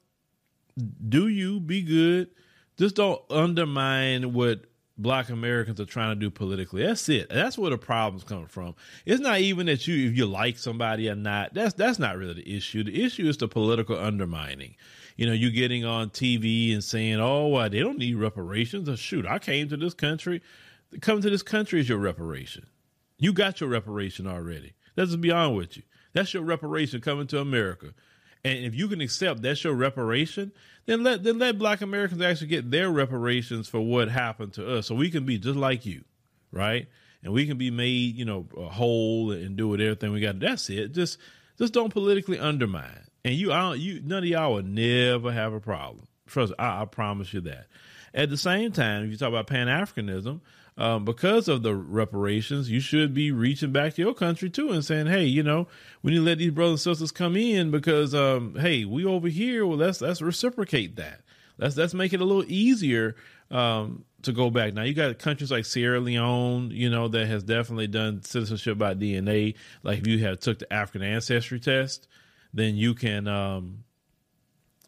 do 1.08 1.28
you 1.28 1.60
be 1.60 1.82
good? 1.82 2.30
Just 2.78 2.96
don't 2.96 3.20
undermine 3.30 4.32
what 4.32 4.64
black 5.02 5.28
Americans 5.28 5.80
are 5.80 5.84
trying 5.84 6.10
to 6.10 6.20
do 6.20 6.30
politically. 6.30 6.84
That's 6.84 7.08
it. 7.08 7.28
That's 7.28 7.58
where 7.58 7.70
the 7.70 7.78
problems 7.78 8.24
come 8.24 8.46
from. 8.46 8.74
It's 9.04 9.20
not 9.20 9.40
even 9.40 9.66
that 9.66 9.86
you 9.86 10.08
if 10.08 10.16
you 10.16 10.26
like 10.26 10.58
somebody 10.58 11.08
or 11.08 11.14
not. 11.14 11.54
That's 11.54 11.74
that's 11.74 11.98
not 11.98 12.16
really 12.16 12.34
the 12.34 12.56
issue. 12.56 12.84
The 12.84 13.04
issue 13.04 13.28
is 13.28 13.36
the 13.36 13.48
political 13.48 13.98
undermining. 13.98 14.76
You 15.16 15.26
know, 15.26 15.32
you 15.32 15.50
getting 15.50 15.84
on 15.84 16.10
TV 16.10 16.72
and 16.72 16.82
saying, 16.82 17.20
"Oh, 17.20 17.48
well, 17.48 17.68
they 17.68 17.80
don't 17.80 17.98
need 17.98 18.16
reparations." 18.16 18.88
Or, 18.88 18.96
Shoot, 18.96 19.26
I 19.26 19.38
came 19.38 19.68
to 19.68 19.76
this 19.76 19.94
country. 19.94 20.42
Coming 21.00 21.22
to 21.22 21.30
this 21.30 21.42
country 21.42 21.80
is 21.80 21.88
your 21.88 21.98
reparation. 21.98 22.66
You 23.18 23.32
got 23.32 23.60
your 23.60 23.70
reparation 23.70 24.26
already. 24.26 24.72
Let's 24.96 25.16
be 25.16 25.30
honest 25.30 25.56
with 25.56 25.76
you. 25.78 25.82
That's 26.12 26.34
your 26.34 26.42
reparation 26.42 27.00
coming 27.00 27.26
to 27.28 27.40
America. 27.40 27.94
And 28.44 28.64
if 28.64 28.74
you 28.74 28.88
can 28.88 29.00
accept 29.00 29.42
that's 29.42 29.62
your 29.62 29.74
reparation, 29.74 30.52
then 30.86 31.04
let 31.04 31.22
then 31.22 31.38
let 31.38 31.58
black 31.58 31.80
Americans 31.80 32.20
actually 32.22 32.48
get 32.48 32.70
their 32.70 32.90
reparations 32.90 33.68
for 33.68 33.80
what 33.80 34.08
happened 34.08 34.54
to 34.54 34.78
us, 34.78 34.88
so 34.88 34.94
we 34.94 35.10
can 35.10 35.24
be 35.24 35.38
just 35.38 35.56
like 35.56 35.86
you, 35.86 36.04
right? 36.50 36.88
And 37.22 37.32
we 37.32 37.46
can 37.46 37.56
be 37.56 37.70
made, 37.70 38.16
you 38.16 38.24
know, 38.24 38.46
uh, 38.56 38.62
whole 38.62 39.30
and 39.30 39.56
do 39.56 39.68
with 39.68 39.80
everything 39.80 40.12
we 40.12 40.20
got. 40.20 40.40
That's 40.40 40.68
it. 40.70 40.92
Just 40.92 41.18
just 41.56 41.72
don't 41.72 41.92
politically 41.92 42.38
undermine. 42.38 43.06
And 43.24 43.34
you, 43.34 43.52
I 43.52 43.60
don't, 43.60 43.78
you, 43.78 44.00
none 44.02 44.24
of 44.24 44.28
y'all 44.28 44.54
will 44.54 44.64
never 44.64 45.30
have 45.30 45.52
a 45.52 45.60
problem. 45.60 46.08
Trust, 46.32 46.52
I, 46.58 46.82
I 46.82 46.84
promise 46.86 47.32
you 47.32 47.42
that. 47.42 47.66
At 48.14 48.30
the 48.30 48.36
same 48.36 48.72
time, 48.72 49.04
if 49.04 49.10
you 49.10 49.16
talk 49.16 49.28
about 49.28 49.46
Pan 49.46 49.68
Africanism, 49.68 50.40
um, 50.78 51.04
because 51.04 51.48
of 51.48 51.62
the 51.62 51.74
reparations, 51.74 52.70
you 52.70 52.80
should 52.80 53.12
be 53.12 53.30
reaching 53.30 53.72
back 53.72 53.94
to 53.94 54.02
your 54.02 54.14
country 54.14 54.48
too 54.48 54.70
and 54.70 54.84
saying, 54.84 55.06
"Hey, 55.06 55.24
you 55.24 55.42
know, 55.42 55.68
we 56.02 56.12
need 56.12 56.18
to 56.18 56.24
let 56.24 56.38
these 56.38 56.50
brothers 56.50 56.86
and 56.86 56.96
sisters 56.96 57.12
come 57.12 57.36
in 57.36 57.70
because, 57.70 58.14
um, 58.14 58.56
hey, 58.58 58.86
we 58.86 59.04
over 59.04 59.28
here. 59.28 59.66
Well, 59.66 59.76
let's 59.76 60.00
let's 60.00 60.22
reciprocate 60.22 60.96
that. 60.96 61.20
Let's 61.58 61.76
let's 61.76 61.92
make 61.92 62.14
it 62.14 62.22
a 62.22 62.24
little 62.24 62.44
easier 62.46 63.16
um, 63.50 64.04
to 64.22 64.32
go 64.32 64.50
back. 64.50 64.72
Now 64.72 64.82
you 64.82 64.94
got 64.94 65.18
countries 65.18 65.50
like 65.50 65.66
Sierra 65.66 66.00
Leone, 66.00 66.70
you 66.70 66.88
know, 66.88 67.08
that 67.08 67.26
has 67.26 67.42
definitely 67.42 67.86
done 67.86 68.22
citizenship 68.22 68.78
by 68.78 68.94
DNA. 68.94 69.54
Like 69.82 70.00
if 70.00 70.06
you 70.06 70.18
have 70.20 70.40
took 70.40 70.58
the 70.58 70.72
African 70.72 71.02
ancestry 71.02 71.60
test, 71.60 72.08
then 72.54 72.76
you 72.76 72.94
can, 72.94 73.28
um, 73.28 73.84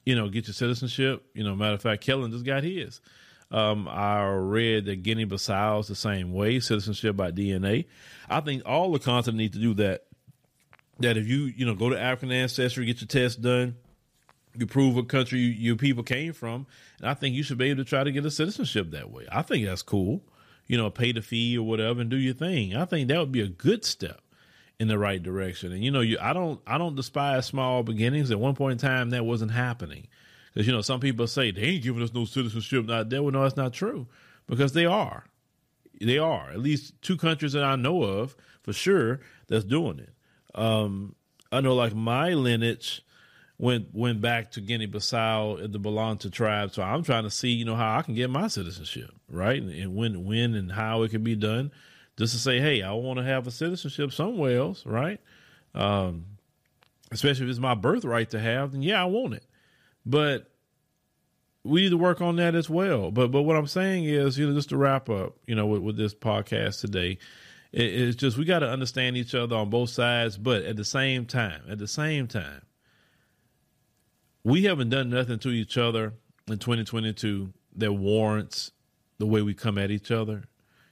you 0.04 0.14
know, 0.14 0.28
get 0.28 0.46
your 0.46 0.54
citizenship. 0.54 1.24
You 1.34 1.44
know, 1.44 1.54
matter 1.54 1.74
of 1.74 1.82
fact, 1.82 2.04
Kellen 2.04 2.30
just 2.30 2.44
got 2.44 2.62
his. 2.62 3.00
Um, 3.50 3.86
I 3.88 4.24
read 4.26 4.86
that 4.86 5.02
Guinea 5.02 5.26
Bissau 5.26 5.80
is 5.80 5.86
the 5.86 5.94
same 5.94 6.32
way, 6.32 6.60
citizenship 6.60 7.16
by 7.16 7.30
DNA. 7.30 7.86
I 8.28 8.40
think 8.40 8.62
all 8.66 8.90
the 8.90 8.98
continent 8.98 9.38
need 9.38 9.52
to 9.52 9.58
do 9.58 9.74
that. 9.74 10.04
That 11.00 11.16
if 11.16 11.26
you, 11.26 11.52
you 11.56 11.66
know, 11.66 11.74
go 11.74 11.90
to 11.90 12.00
African 12.00 12.30
ancestry, 12.30 12.86
get 12.86 13.00
your 13.00 13.08
test 13.08 13.42
done, 13.42 13.74
you 14.56 14.66
prove 14.66 14.94
what 14.94 15.08
country 15.08 15.40
you, 15.40 15.48
your 15.48 15.76
people 15.76 16.04
came 16.04 16.32
from, 16.32 16.68
and 17.00 17.08
I 17.08 17.14
think 17.14 17.34
you 17.34 17.42
should 17.42 17.58
be 17.58 17.70
able 17.70 17.82
to 17.82 17.88
try 17.88 18.04
to 18.04 18.12
get 18.12 18.24
a 18.24 18.30
citizenship 18.30 18.92
that 18.92 19.10
way. 19.10 19.26
I 19.30 19.42
think 19.42 19.66
that's 19.66 19.82
cool. 19.82 20.22
You 20.68 20.78
know, 20.78 20.90
pay 20.90 21.10
the 21.10 21.20
fee 21.20 21.58
or 21.58 21.66
whatever 21.66 22.00
and 22.00 22.08
do 22.08 22.16
your 22.16 22.34
thing. 22.34 22.76
I 22.76 22.84
think 22.84 23.08
that 23.08 23.18
would 23.18 23.32
be 23.32 23.40
a 23.40 23.48
good 23.48 23.84
step 23.84 24.20
in 24.80 24.88
the 24.88 24.98
right 24.98 25.22
direction. 25.22 25.72
And 25.72 25.84
you 25.84 25.90
know, 25.90 26.00
you 26.00 26.18
I 26.20 26.32
don't 26.32 26.60
I 26.66 26.78
don't 26.78 26.96
despise 26.96 27.46
small 27.46 27.82
beginnings. 27.82 28.30
At 28.30 28.40
one 28.40 28.54
point 28.54 28.72
in 28.72 28.78
time, 28.78 29.10
that 29.10 29.24
wasn't 29.24 29.52
happening. 29.52 30.08
Because, 30.52 30.66
you 30.68 30.72
know, 30.72 30.82
some 30.82 31.00
people 31.00 31.26
say 31.26 31.50
they 31.50 31.62
ain't 31.62 31.82
giving 31.82 32.02
us 32.02 32.14
no 32.14 32.24
citizenship 32.24 32.86
not 32.86 33.10
there. 33.10 33.22
Well, 33.22 33.32
no, 33.32 33.42
that's 33.42 33.56
not 33.56 33.72
true 33.72 34.06
because 34.46 34.72
they 34.72 34.86
are. 34.86 35.24
They 36.00 36.18
are. 36.18 36.50
At 36.50 36.60
least 36.60 37.00
two 37.02 37.16
countries 37.16 37.52
that 37.52 37.64
I 37.64 37.76
know 37.76 38.02
of 38.02 38.36
for 38.62 38.72
sure 38.72 39.20
that's 39.48 39.64
doing 39.64 39.98
it. 39.98 40.12
Um, 40.54 41.16
I 41.50 41.60
know 41.60 41.74
like 41.74 41.94
my 41.94 42.30
lineage 42.30 43.02
went 43.58 43.94
went 43.94 44.20
back 44.20 44.52
to 44.52 44.60
Guinea 44.60 44.86
Bissau 44.86 45.62
and 45.62 45.72
the 45.72 45.80
Balanta 45.80 46.30
tribe. 46.30 46.72
So 46.72 46.82
I'm 46.82 47.02
trying 47.02 47.24
to 47.24 47.30
see, 47.30 47.50
you 47.50 47.64
know, 47.64 47.76
how 47.76 47.98
I 47.98 48.02
can 48.02 48.14
get 48.14 48.30
my 48.30 48.48
citizenship, 48.48 49.10
right? 49.28 49.60
And, 49.60 49.70
and 49.70 49.94
when 49.94 50.24
when 50.24 50.54
and 50.54 50.70
how 50.72 51.02
it 51.02 51.10
can 51.10 51.22
be 51.22 51.36
done. 51.36 51.72
Just 52.16 52.32
to 52.32 52.38
say, 52.38 52.60
hey, 52.60 52.82
I 52.82 52.92
want 52.92 53.18
to 53.18 53.24
have 53.24 53.46
a 53.46 53.50
citizenship 53.50 54.12
somewhere 54.12 54.58
else, 54.58 54.86
right? 54.86 55.20
Um, 55.74 56.26
especially 57.10 57.46
if 57.46 57.50
it's 57.50 57.58
my 57.58 57.74
birthright 57.74 58.30
to 58.30 58.40
have, 58.40 58.72
then 58.72 58.82
yeah, 58.82 59.02
I 59.02 59.06
want 59.06 59.34
it. 59.34 59.44
But 60.06 60.50
we 61.64 61.82
need 61.82 61.90
to 61.90 61.96
work 61.96 62.20
on 62.20 62.36
that 62.36 62.54
as 62.54 62.68
well. 62.68 63.10
But 63.10 63.30
but 63.30 63.42
what 63.42 63.56
I'm 63.56 63.66
saying 63.66 64.04
is, 64.04 64.38
you 64.38 64.46
know, 64.46 64.54
just 64.54 64.68
to 64.68 64.76
wrap 64.76 65.08
up, 65.08 65.36
you 65.46 65.54
know, 65.54 65.66
with, 65.66 65.82
with 65.82 65.96
this 65.96 66.14
podcast 66.14 66.80
today, 66.80 67.18
it, 67.72 67.82
it's 67.82 68.16
just 68.16 68.36
we 68.36 68.44
got 68.44 68.60
to 68.60 68.68
understand 68.68 69.16
each 69.16 69.34
other 69.34 69.56
on 69.56 69.70
both 69.70 69.90
sides. 69.90 70.36
But 70.36 70.62
at 70.64 70.76
the 70.76 70.84
same 70.84 71.24
time, 71.26 71.62
at 71.68 71.78
the 71.78 71.88
same 71.88 72.28
time, 72.28 72.62
we 74.44 74.64
haven't 74.64 74.90
done 74.90 75.10
nothing 75.10 75.38
to 75.40 75.48
each 75.48 75.78
other 75.78 76.12
in 76.46 76.58
2022 76.58 77.52
that 77.76 77.92
warrants 77.92 78.70
the 79.18 79.26
way 79.26 79.42
we 79.42 79.54
come 79.54 79.78
at 79.78 79.90
each 79.90 80.10
other. 80.10 80.44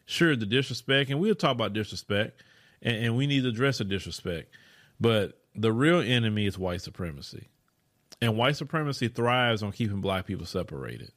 Sure, 0.06 0.36
the 0.36 0.46
disrespect, 0.46 1.10
and 1.10 1.20
we'll 1.20 1.34
talk 1.34 1.52
about 1.52 1.72
disrespect, 1.72 2.42
and, 2.82 2.96
and 2.96 3.16
we 3.16 3.26
need 3.26 3.42
to 3.42 3.48
address 3.48 3.78
the 3.78 3.84
disrespect. 3.84 4.52
But 5.00 5.38
the 5.54 5.72
real 5.72 6.00
enemy 6.00 6.46
is 6.46 6.58
white 6.58 6.80
supremacy. 6.80 7.48
And 8.20 8.36
white 8.36 8.56
supremacy 8.56 9.08
thrives 9.08 9.62
on 9.62 9.72
keeping 9.72 10.00
black 10.00 10.26
people 10.26 10.46
separated. 10.46 11.10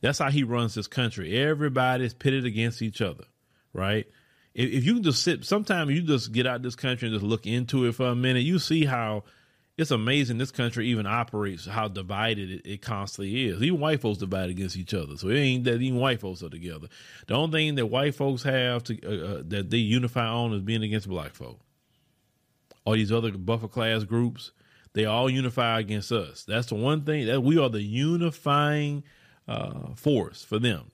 That's 0.00 0.18
how 0.18 0.30
he 0.30 0.42
runs 0.44 0.74
this 0.74 0.86
country. 0.86 1.36
Everybody's 1.36 2.14
pitted 2.14 2.44
against 2.44 2.82
each 2.82 3.00
other, 3.00 3.24
right? 3.72 4.06
If, 4.54 4.70
if 4.70 4.84
you 4.84 4.94
can 4.94 5.02
just 5.02 5.22
sit, 5.22 5.44
sometimes 5.44 5.92
you 5.92 6.02
just 6.02 6.32
get 6.32 6.46
out 6.46 6.62
this 6.62 6.76
country 6.76 7.08
and 7.08 7.14
just 7.14 7.24
look 7.24 7.46
into 7.46 7.86
it 7.86 7.94
for 7.94 8.06
a 8.06 8.14
minute, 8.14 8.42
you 8.42 8.58
see 8.58 8.84
how 8.84 9.24
it's 9.78 9.90
amazing 9.90 10.38
this 10.38 10.50
country 10.50 10.88
even 10.88 11.06
operates, 11.06 11.66
how 11.66 11.88
divided 11.88 12.50
it, 12.50 12.62
it 12.66 12.82
constantly 12.82 13.46
is. 13.46 13.62
Even 13.62 13.80
white 13.80 14.00
folks 14.00 14.18
divide 14.18 14.50
against 14.50 14.76
each 14.76 14.92
other. 14.92 15.16
So 15.16 15.28
it 15.28 15.38
ain't 15.38 15.64
that 15.64 15.80
even 15.80 15.98
white 15.98 16.20
folks 16.20 16.42
are 16.42 16.50
together. 16.50 16.88
The 17.26 17.34
only 17.34 17.58
thing 17.58 17.74
that 17.76 17.86
white 17.86 18.14
folks 18.14 18.42
have 18.42 18.84
to, 18.84 18.98
uh, 19.02 19.38
uh, 19.38 19.42
that 19.46 19.70
they 19.70 19.78
unify 19.78 20.26
on 20.26 20.52
is 20.52 20.60
being 20.60 20.82
against 20.82 21.08
black 21.08 21.34
folk. 21.34 21.60
All 22.84 22.94
these 22.94 23.12
other 23.12 23.32
buffer 23.32 23.68
class 23.68 24.04
groups, 24.04 24.50
they 24.92 25.06
all 25.06 25.30
unify 25.30 25.80
against 25.80 26.12
us. 26.12 26.44
That's 26.44 26.66
the 26.66 26.74
one 26.74 27.02
thing 27.02 27.26
that 27.26 27.42
we 27.42 27.58
are 27.58 27.70
the 27.70 27.82
unifying 27.82 29.04
uh, 29.48 29.94
force 29.94 30.44
for 30.44 30.58
them. 30.58 30.90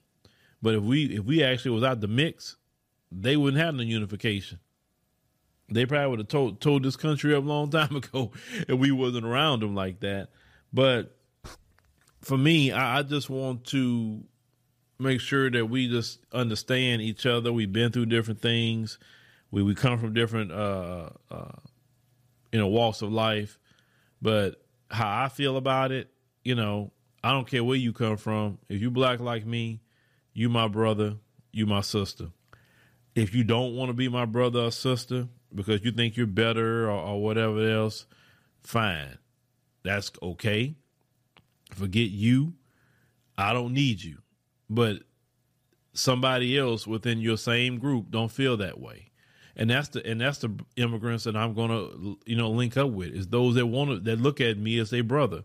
But 0.62 0.74
if 0.74 0.82
we 0.82 1.06
if 1.06 1.24
we 1.24 1.42
actually 1.42 1.72
was 1.72 1.84
out 1.84 2.00
the 2.00 2.08
mix, 2.08 2.56
they 3.10 3.36
wouldn't 3.36 3.62
have 3.62 3.74
no 3.74 3.82
unification. 3.82 4.58
They 5.70 5.84
probably 5.84 6.10
would 6.10 6.18
have 6.20 6.28
told 6.28 6.60
told 6.60 6.82
this 6.82 6.96
country 6.96 7.34
up 7.34 7.44
a 7.44 7.46
long 7.46 7.70
time 7.70 7.96
ago 7.96 8.32
if 8.52 8.78
we 8.78 8.90
wasn't 8.90 9.26
around 9.26 9.60
them 9.60 9.74
like 9.74 10.00
that. 10.00 10.28
But 10.72 11.14
for 12.20 12.36
me, 12.36 12.72
I, 12.72 12.98
I 12.98 13.02
just 13.02 13.30
want 13.30 13.64
to 13.66 14.24
make 14.98 15.20
sure 15.20 15.50
that 15.50 15.66
we 15.66 15.88
just 15.88 16.20
understand 16.32 17.02
each 17.02 17.26
other. 17.26 17.52
We've 17.52 17.72
been 17.72 17.92
through 17.92 18.06
different 18.06 18.40
things. 18.40 18.98
We 19.50 19.62
we 19.62 19.74
come 19.74 19.98
from 19.98 20.14
different 20.14 20.52
uh, 20.52 21.10
uh, 21.30 21.52
you 22.52 22.58
know 22.58 22.68
walks 22.68 23.02
of 23.02 23.12
life, 23.12 23.58
but 24.20 24.62
how 24.90 25.24
I 25.24 25.28
feel 25.28 25.56
about 25.56 25.92
it, 25.92 26.10
you 26.44 26.54
know, 26.54 26.92
I 27.22 27.32
don't 27.32 27.46
care 27.46 27.64
where 27.64 27.76
you 27.76 27.92
come 27.92 28.16
from. 28.16 28.58
If 28.68 28.80
you 28.80 28.90
black 28.90 29.20
like 29.20 29.44
me, 29.44 29.80
you 30.32 30.48
my 30.48 30.68
brother, 30.68 31.16
you 31.52 31.66
my 31.66 31.82
sister. 31.82 32.28
If 33.14 33.34
you 33.34 33.44
don't 33.44 33.74
want 33.74 33.90
to 33.90 33.94
be 33.94 34.08
my 34.08 34.24
brother 34.24 34.60
or 34.60 34.70
sister 34.70 35.28
because 35.54 35.84
you 35.84 35.92
think 35.92 36.16
you're 36.16 36.26
better 36.26 36.88
or, 36.88 36.98
or 36.98 37.22
whatever 37.22 37.70
else, 37.70 38.06
fine. 38.62 39.18
That's 39.82 40.10
okay. 40.22 40.74
Forget 41.74 42.10
you. 42.10 42.54
I 43.36 43.52
don't 43.52 43.72
need 43.72 44.02
you. 44.02 44.18
But 44.68 45.02
somebody 45.92 46.58
else 46.58 46.86
within 46.86 47.18
your 47.20 47.36
same 47.36 47.78
group 47.78 48.10
don't 48.10 48.30
feel 48.30 48.56
that 48.58 48.78
way 48.78 49.08
and 49.58 49.68
that's 49.68 49.88
the 49.88 50.06
and 50.06 50.20
that's 50.20 50.38
the 50.38 50.50
immigrants 50.76 51.24
that 51.24 51.36
I'm 51.36 51.54
to 51.54 52.18
you 52.24 52.36
know 52.36 52.50
link 52.50 52.76
up 52.76 52.90
with 52.90 53.08
is 53.08 53.26
those 53.26 53.56
that 53.56 53.66
want 53.66 53.90
to 53.90 53.98
that 54.00 54.20
look 54.20 54.40
at 54.40 54.56
me 54.56 54.78
as 54.78 54.94
a 54.94 55.00
brother, 55.00 55.42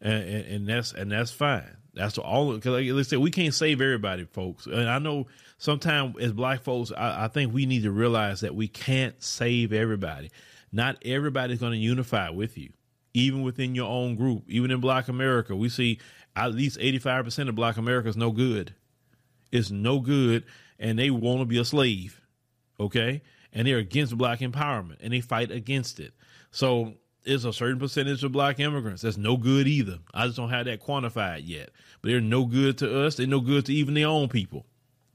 and, 0.00 0.22
and, 0.22 0.44
and 0.46 0.68
that's 0.68 0.92
and 0.92 1.10
that's 1.10 1.32
fine. 1.32 1.76
That's 1.92 2.16
all. 2.16 2.52
Because 2.54 2.72
like 2.72 2.88
I 2.88 3.02
said, 3.02 3.18
we 3.18 3.32
can't 3.32 3.52
save 3.52 3.80
everybody, 3.80 4.24
folks. 4.24 4.66
And 4.66 4.88
I 4.88 5.00
know 5.00 5.26
sometimes 5.58 6.16
as 6.18 6.32
black 6.32 6.62
folks, 6.62 6.90
I, 6.96 7.24
I 7.24 7.28
think 7.28 7.52
we 7.52 7.66
need 7.66 7.82
to 7.82 7.92
realize 7.92 8.40
that 8.40 8.54
we 8.54 8.68
can't 8.68 9.22
save 9.22 9.72
everybody. 9.72 10.30
Not 10.72 10.96
everybody's 11.04 11.60
going 11.60 11.72
to 11.72 11.78
unify 11.78 12.30
with 12.30 12.56
you, 12.56 12.70
even 13.14 13.42
within 13.42 13.74
your 13.74 13.90
own 13.90 14.16
group. 14.16 14.44
Even 14.48 14.70
in 14.70 14.80
Black 14.80 15.08
America, 15.08 15.54
we 15.54 15.68
see 15.68 15.98
at 16.34 16.54
least 16.54 16.78
eighty 16.80 16.98
five 16.98 17.24
percent 17.24 17.48
of 17.48 17.54
Black 17.54 17.76
America 17.76 18.08
is 18.08 18.16
no 18.16 18.30
good. 18.30 18.74
It's 19.50 19.70
no 19.70 20.00
good 20.00 20.44
and 20.78 20.98
they 20.98 21.10
want 21.10 21.40
to 21.40 21.44
be 21.44 21.58
a 21.58 21.64
slave. 21.64 22.20
Okay. 22.78 23.22
And 23.52 23.66
they're 23.66 23.78
against 23.78 24.16
black 24.16 24.40
empowerment 24.40 24.98
and 25.00 25.12
they 25.12 25.20
fight 25.20 25.50
against 25.50 26.00
it. 26.00 26.12
So 26.50 26.94
there's 27.24 27.44
a 27.44 27.52
certain 27.52 27.78
percentage 27.78 28.22
of 28.22 28.32
black 28.32 28.60
immigrants 28.60 29.02
that's 29.02 29.16
no 29.16 29.36
good 29.36 29.66
either. 29.66 29.98
I 30.14 30.26
just 30.26 30.36
don't 30.36 30.50
have 30.50 30.66
that 30.66 30.82
quantified 30.82 31.42
yet. 31.44 31.70
But 32.00 32.10
they're 32.10 32.20
no 32.20 32.44
good 32.44 32.78
to 32.78 33.06
us. 33.06 33.16
They're 33.16 33.26
no 33.26 33.40
good 33.40 33.66
to 33.66 33.74
even 33.74 33.94
their 33.94 34.06
own 34.06 34.28
people. 34.28 34.66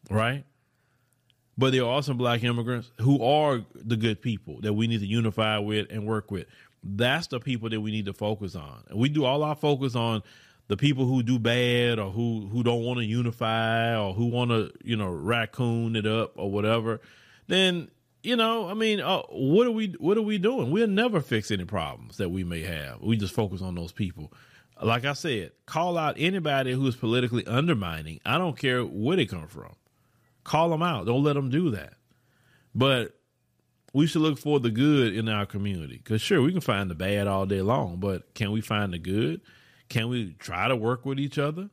Right. 0.10 0.44
But 1.58 1.72
there 1.72 1.86
are 1.86 2.02
some 2.02 2.18
black 2.18 2.44
immigrants 2.44 2.92
who 3.00 3.24
are 3.24 3.64
the 3.76 3.96
good 3.96 4.22
people 4.22 4.62
that 4.62 4.74
we 4.74 4.88
need 4.88 5.02
to 5.02 5.06
unify 5.06 5.60
with 5.60 5.88
and 5.92 6.06
work 6.06 6.32
with. 6.32 6.48
That's 6.84 7.28
the 7.28 7.40
people 7.40 7.70
that 7.70 7.80
we 7.80 7.92
need 7.92 8.06
to 8.06 8.14
focus 8.14 8.56
on. 8.56 8.84
And 8.90 8.98
we 8.98 9.10
do 9.10 9.24
all 9.24 9.44
our 9.44 9.56
focus 9.56 9.96
on 9.96 10.24
the 10.68 10.78
people 10.78 11.06
who 11.06 11.22
do 11.22 11.38
bad 11.38 12.00
or 12.00 12.10
who 12.10 12.48
who 12.52 12.64
don't 12.64 12.84
want 12.84 13.00
to 13.00 13.06
unify 13.06 13.96
or 13.96 14.14
who 14.14 14.26
want 14.26 14.52
to 14.52 14.72
you 14.84 14.96
know 14.96 15.10
raccoon 15.10 15.96
it 15.96 16.08
up 16.08 16.34
or 16.36 16.50
whatever. 16.50 17.02
Then 17.48 17.90
you 18.24 18.38
know, 18.38 18.70
I 18.70 18.74
mean, 18.74 19.02
uh, 19.02 19.22
what 19.30 19.68
are 19.68 19.72
we 19.72 19.96
what 20.00 20.18
are 20.18 20.22
we 20.24 20.38
doing? 20.38 20.72
We'll 20.72 20.88
never 20.88 21.22
fix 21.22 21.52
any 21.52 21.66
problems 21.66 22.18
that 22.18 22.30
we 22.30 22.44
may 22.44 22.62
have. 22.62 23.02
We 23.02 23.18
just 23.18 23.36
focus 23.36 23.62
on 23.62 23.76
those 23.76 23.92
people. 23.92 24.34
Like 24.82 25.06
I 25.06 25.14
said, 25.14 25.52
call 25.66 25.98
out 25.98 26.16
anybody 26.18 26.74
who 26.74 26.88
is 26.88 26.96
politically 26.96 27.46
undermining. 27.46 28.20
I 28.26 28.38
don't 28.38 28.58
care 28.58 28.84
where 28.84 29.18
they 29.18 29.26
come 29.26 29.48
from. 29.48 29.76
Call 30.44 30.70
them 30.70 30.84
out. 30.84 31.06
Don't 31.06 31.24
let 31.24 31.34
them 31.34 31.50
do 31.50 31.72
that. 31.72 31.94
But 32.76 33.16
we 33.94 34.08
should 34.08 34.22
look 34.22 34.40
for 34.40 34.60
the 34.60 34.72
good 34.72 35.16
in 35.16 35.30
our 35.30 35.46
community. 35.46 36.02
Because 36.04 36.22
sure, 36.22 36.42
we 36.42 36.52
can 36.52 36.62
find 36.62 36.90
the 36.90 36.96
bad 36.96 37.28
all 37.28 37.46
day 37.46 37.62
long, 37.62 37.98
but 37.98 38.34
can 38.34 38.52
we 38.52 38.62
find 38.62 38.94
the 38.94 39.00
good? 39.00 39.42
Can 39.90 40.10
we 40.10 40.34
try 40.34 40.68
to 40.68 40.76
work 40.76 41.06
with 41.06 41.20
each 41.20 41.38
other? 41.38 41.70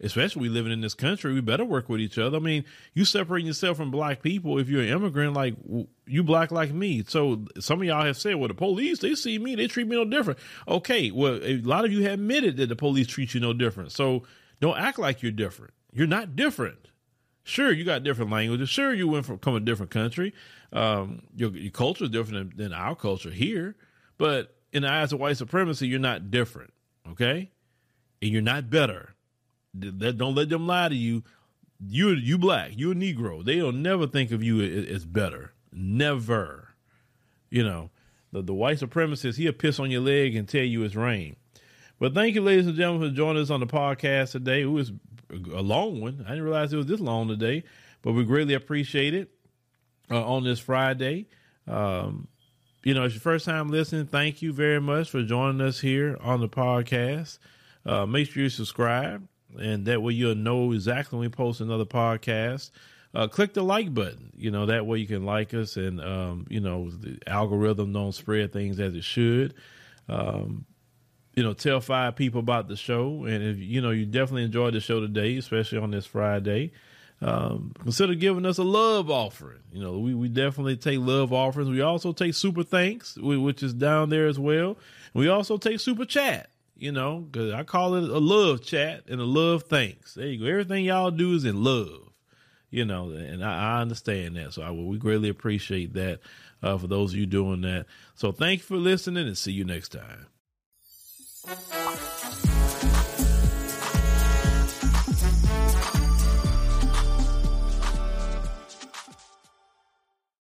Especially 0.00 0.42
we 0.42 0.48
living 0.48 0.72
in 0.72 0.80
this 0.80 0.92
country, 0.92 1.32
we 1.32 1.40
better 1.40 1.64
work 1.64 1.88
with 1.88 2.00
each 2.00 2.18
other. 2.18 2.36
I 2.36 2.40
mean, 2.40 2.64
you 2.92 3.04
separating 3.04 3.46
yourself 3.46 3.76
from 3.76 3.90
black 3.90 4.22
people 4.22 4.58
if 4.58 4.68
you're 4.68 4.82
an 4.82 4.88
immigrant, 4.88 5.32
like 5.32 5.54
you 6.04 6.22
black 6.24 6.50
like 6.50 6.72
me. 6.72 7.04
So 7.06 7.46
some 7.60 7.80
of 7.80 7.86
y'all 7.86 8.04
have 8.04 8.18
said, 8.18 8.34
well, 8.34 8.48
the 8.48 8.54
police, 8.54 8.98
they 8.98 9.14
see 9.14 9.38
me, 9.38 9.54
they 9.54 9.68
treat 9.68 9.86
me 9.86 9.96
no 9.96 10.04
different. 10.04 10.40
Okay, 10.68 11.10
well, 11.10 11.38
a 11.42 11.58
lot 11.58 11.84
of 11.84 11.92
you 11.92 12.02
have 12.02 12.14
admitted 12.14 12.56
that 12.58 12.68
the 12.68 12.76
police 12.76 13.06
treat 13.06 13.32
you 13.32 13.40
no 13.40 13.52
different. 13.52 13.92
So 13.92 14.24
don't 14.60 14.76
act 14.76 14.98
like 14.98 15.22
you're 15.22 15.32
different. 15.32 15.72
You're 15.92 16.08
not 16.08 16.36
different. 16.36 16.88
Sure, 17.44 17.70
you 17.70 17.84
got 17.84 18.02
different 18.02 18.30
languages. 18.30 18.70
Sure, 18.70 18.92
you 18.92 19.06
went 19.06 19.26
from, 19.26 19.38
from 19.38 19.54
a 19.54 19.60
different 19.60 19.90
country. 19.90 20.32
Um, 20.72 21.22
your, 21.36 21.50
your 21.50 21.70
culture 21.70 22.04
is 22.04 22.10
different 22.10 22.56
than, 22.56 22.70
than 22.70 22.72
our 22.72 22.96
culture 22.96 23.30
here. 23.30 23.76
But 24.16 24.56
in 24.72 24.82
the 24.82 24.90
eyes 24.90 25.12
of 25.12 25.20
white 25.20 25.36
supremacy, 25.36 25.86
you're 25.86 26.00
not 26.00 26.30
different. 26.30 26.72
Okay? 27.10 27.50
And 28.22 28.30
you're 28.30 28.42
not 28.42 28.70
better. 28.70 29.14
Don't 29.78 30.34
let 30.34 30.48
them 30.48 30.66
lie 30.66 30.88
to 30.88 30.94
you. 30.94 31.22
You 31.86 32.10
you 32.10 32.38
black. 32.38 32.70
You 32.74 32.92
a 32.92 32.94
Negro. 32.94 33.44
They'll 33.44 33.72
never 33.72 34.06
think 34.06 34.30
of 34.30 34.42
you 34.42 34.62
as 34.62 35.04
better. 35.04 35.52
Never. 35.72 36.68
You 37.50 37.64
know, 37.64 37.90
the, 38.32 38.42
the 38.42 38.54
white 38.54 38.78
supremacist, 38.78 39.36
he'll 39.36 39.52
piss 39.52 39.78
on 39.78 39.90
your 39.90 40.00
leg 40.00 40.34
and 40.34 40.48
tell 40.48 40.62
you 40.62 40.82
it's 40.84 40.94
rain. 40.94 41.36
But 41.98 42.14
thank 42.14 42.34
you, 42.34 42.40
ladies 42.40 42.66
and 42.66 42.76
gentlemen, 42.76 43.10
for 43.10 43.16
joining 43.16 43.42
us 43.42 43.50
on 43.50 43.60
the 43.60 43.66
podcast 43.66 44.32
today. 44.32 44.62
It 44.62 44.66
was 44.66 44.92
a 45.30 45.62
long 45.62 46.00
one. 46.00 46.24
I 46.26 46.30
didn't 46.30 46.44
realize 46.44 46.72
it 46.72 46.76
was 46.76 46.86
this 46.86 47.00
long 47.00 47.28
today, 47.28 47.64
but 48.02 48.12
we 48.12 48.24
greatly 48.24 48.54
appreciate 48.54 49.14
it 49.14 49.30
uh, 50.10 50.24
on 50.24 50.44
this 50.44 50.60
Friday. 50.60 51.26
Um, 51.66 52.28
you 52.82 52.92
know, 52.92 53.04
it's 53.04 53.14
your 53.14 53.20
first 53.20 53.46
time 53.46 53.70
listening. 53.70 54.06
Thank 54.06 54.42
you 54.42 54.52
very 54.52 54.80
much 54.80 55.10
for 55.10 55.22
joining 55.22 55.60
us 55.60 55.80
here 55.80 56.18
on 56.20 56.40
the 56.40 56.48
podcast. 56.48 57.38
Uh, 57.86 58.06
make 58.06 58.30
sure 58.30 58.42
you 58.42 58.48
subscribe, 58.48 59.26
and 59.58 59.86
that 59.86 60.02
way 60.02 60.12
you'll 60.12 60.34
know 60.34 60.72
exactly 60.72 61.18
when 61.18 61.28
we 61.28 61.30
post 61.30 61.60
another 61.60 61.86
podcast. 61.86 62.70
Uh, 63.14 63.28
click 63.28 63.54
the 63.54 63.62
like 63.62 63.94
button. 63.94 64.32
You 64.36 64.50
know 64.50 64.66
that 64.66 64.86
way 64.86 64.98
you 64.98 65.06
can 65.06 65.24
like 65.24 65.54
us, 65.54 65.76
and 65.76 66.00
um, 66.00 66.46
you 66.50 66.60
know 66.60 66.90
the 66.90 67.18
algorithm 67.26 67.92
don't 67.92 68.12
spread 68.12 68.52
things 68.52 68.80
as 68.80 68.94
it 68.94 69.04
should. 69.04 69.54
Um, 70.08 70.66
you 71.34 71.42
know, 71.42 71.52
tell 71.52 71.80
five 71.80 72.16
people 72.16 72.40
about 72.40 72.68
the 72.68 72.76
show, 72.76 73.24
and 73.24 73.42
if 73.42 73.58
you 73.58 73.80
know 73.80 73.90
you 73.90 74.06
definitely 74.06 74.44
enjoyed 74.44 74.74
the 74.74 74.80
show 74.80 75.00
today, 75.00 75.36
especially 75.36 75.78
on 75.78 75.90
this 75.90 76.06
Friday. 76.06 76.72
Um, 77.20 77.72
consider 77.80 78.14
giving 78.14 78.44
us 78.44 78.58
a 78.58 78.64
love 78.64 79.10
offering. 79.10 79.60
You 79.72 79.82
know, 79.82 79.98
we, 79.98 80.14
we 80.14 80.28
definitely 80.28 80.76
take 80.76 80.98
love 80.98 81.32
offerings. 81.32 81.70
We 81.70 81.80
also 81.80 82.12
take 82.12 82.34
super 82.34 82.64
thanks, 82.64 83.16
which 83.16 83.62
is 83.62 83.72
down 83.72 84.10
there 84.10 84.26
as 84.26 84.38
well. 84.38 84.76
We 85.14 85.28
also 85.28 85.56
take 85.56 85.80
super 85.80 86.04
chat 86.04 86.50
you 86.76 86.92
know, 86.92 87.20
because 87.20 87.52
I 87.52 87.62
call 87.62 87.94
it 87.94 88.04
a 88.04 88.18
love 88.18 88.62
chat 88.62 89.04
and 89.08 89.20
a 89.20 89.24
love 89.24 89.64
thanks. 89.64 90.14
There 90.14 90.26
you 90.26 90.40
go. 90.40 90.46
Everything 90.46 90.84
y'all 90.84 91.10
do 91.10 91.34
is 91.34 91.44
in 91.44 91.62
love, 91.62 92.10
you 92.70 92.84
know, 92.84 93.10
and 93.10 93.44
I, 93.44 93.78
I 93.78 93.80
understand 93.80 94.36
that. 94.36 94.52
So 94.52 94.62
I, 94.62 94.70
we 94.70 94.98
greatly 94.98 95.28
appreciate 95.28 95.94
that 95.94 96.20
uh, 96.62 96.76
for 96.76 96.86
those 96.86 97.12
of 97.12 97.18
you 97.18 97.26
doing 97.26 97.60
that. 97.62 97.86
So 98.14 98.32
thank 98.32 98.60
you 98.60 98.64
for 98.64 98.76
listening 98.76 99.26
and 99.26 99.38
see 99.38 99.52
you 99.52 99.64
next 99.64 99.90
time. 99.90 100.26
Música 101.46 102.03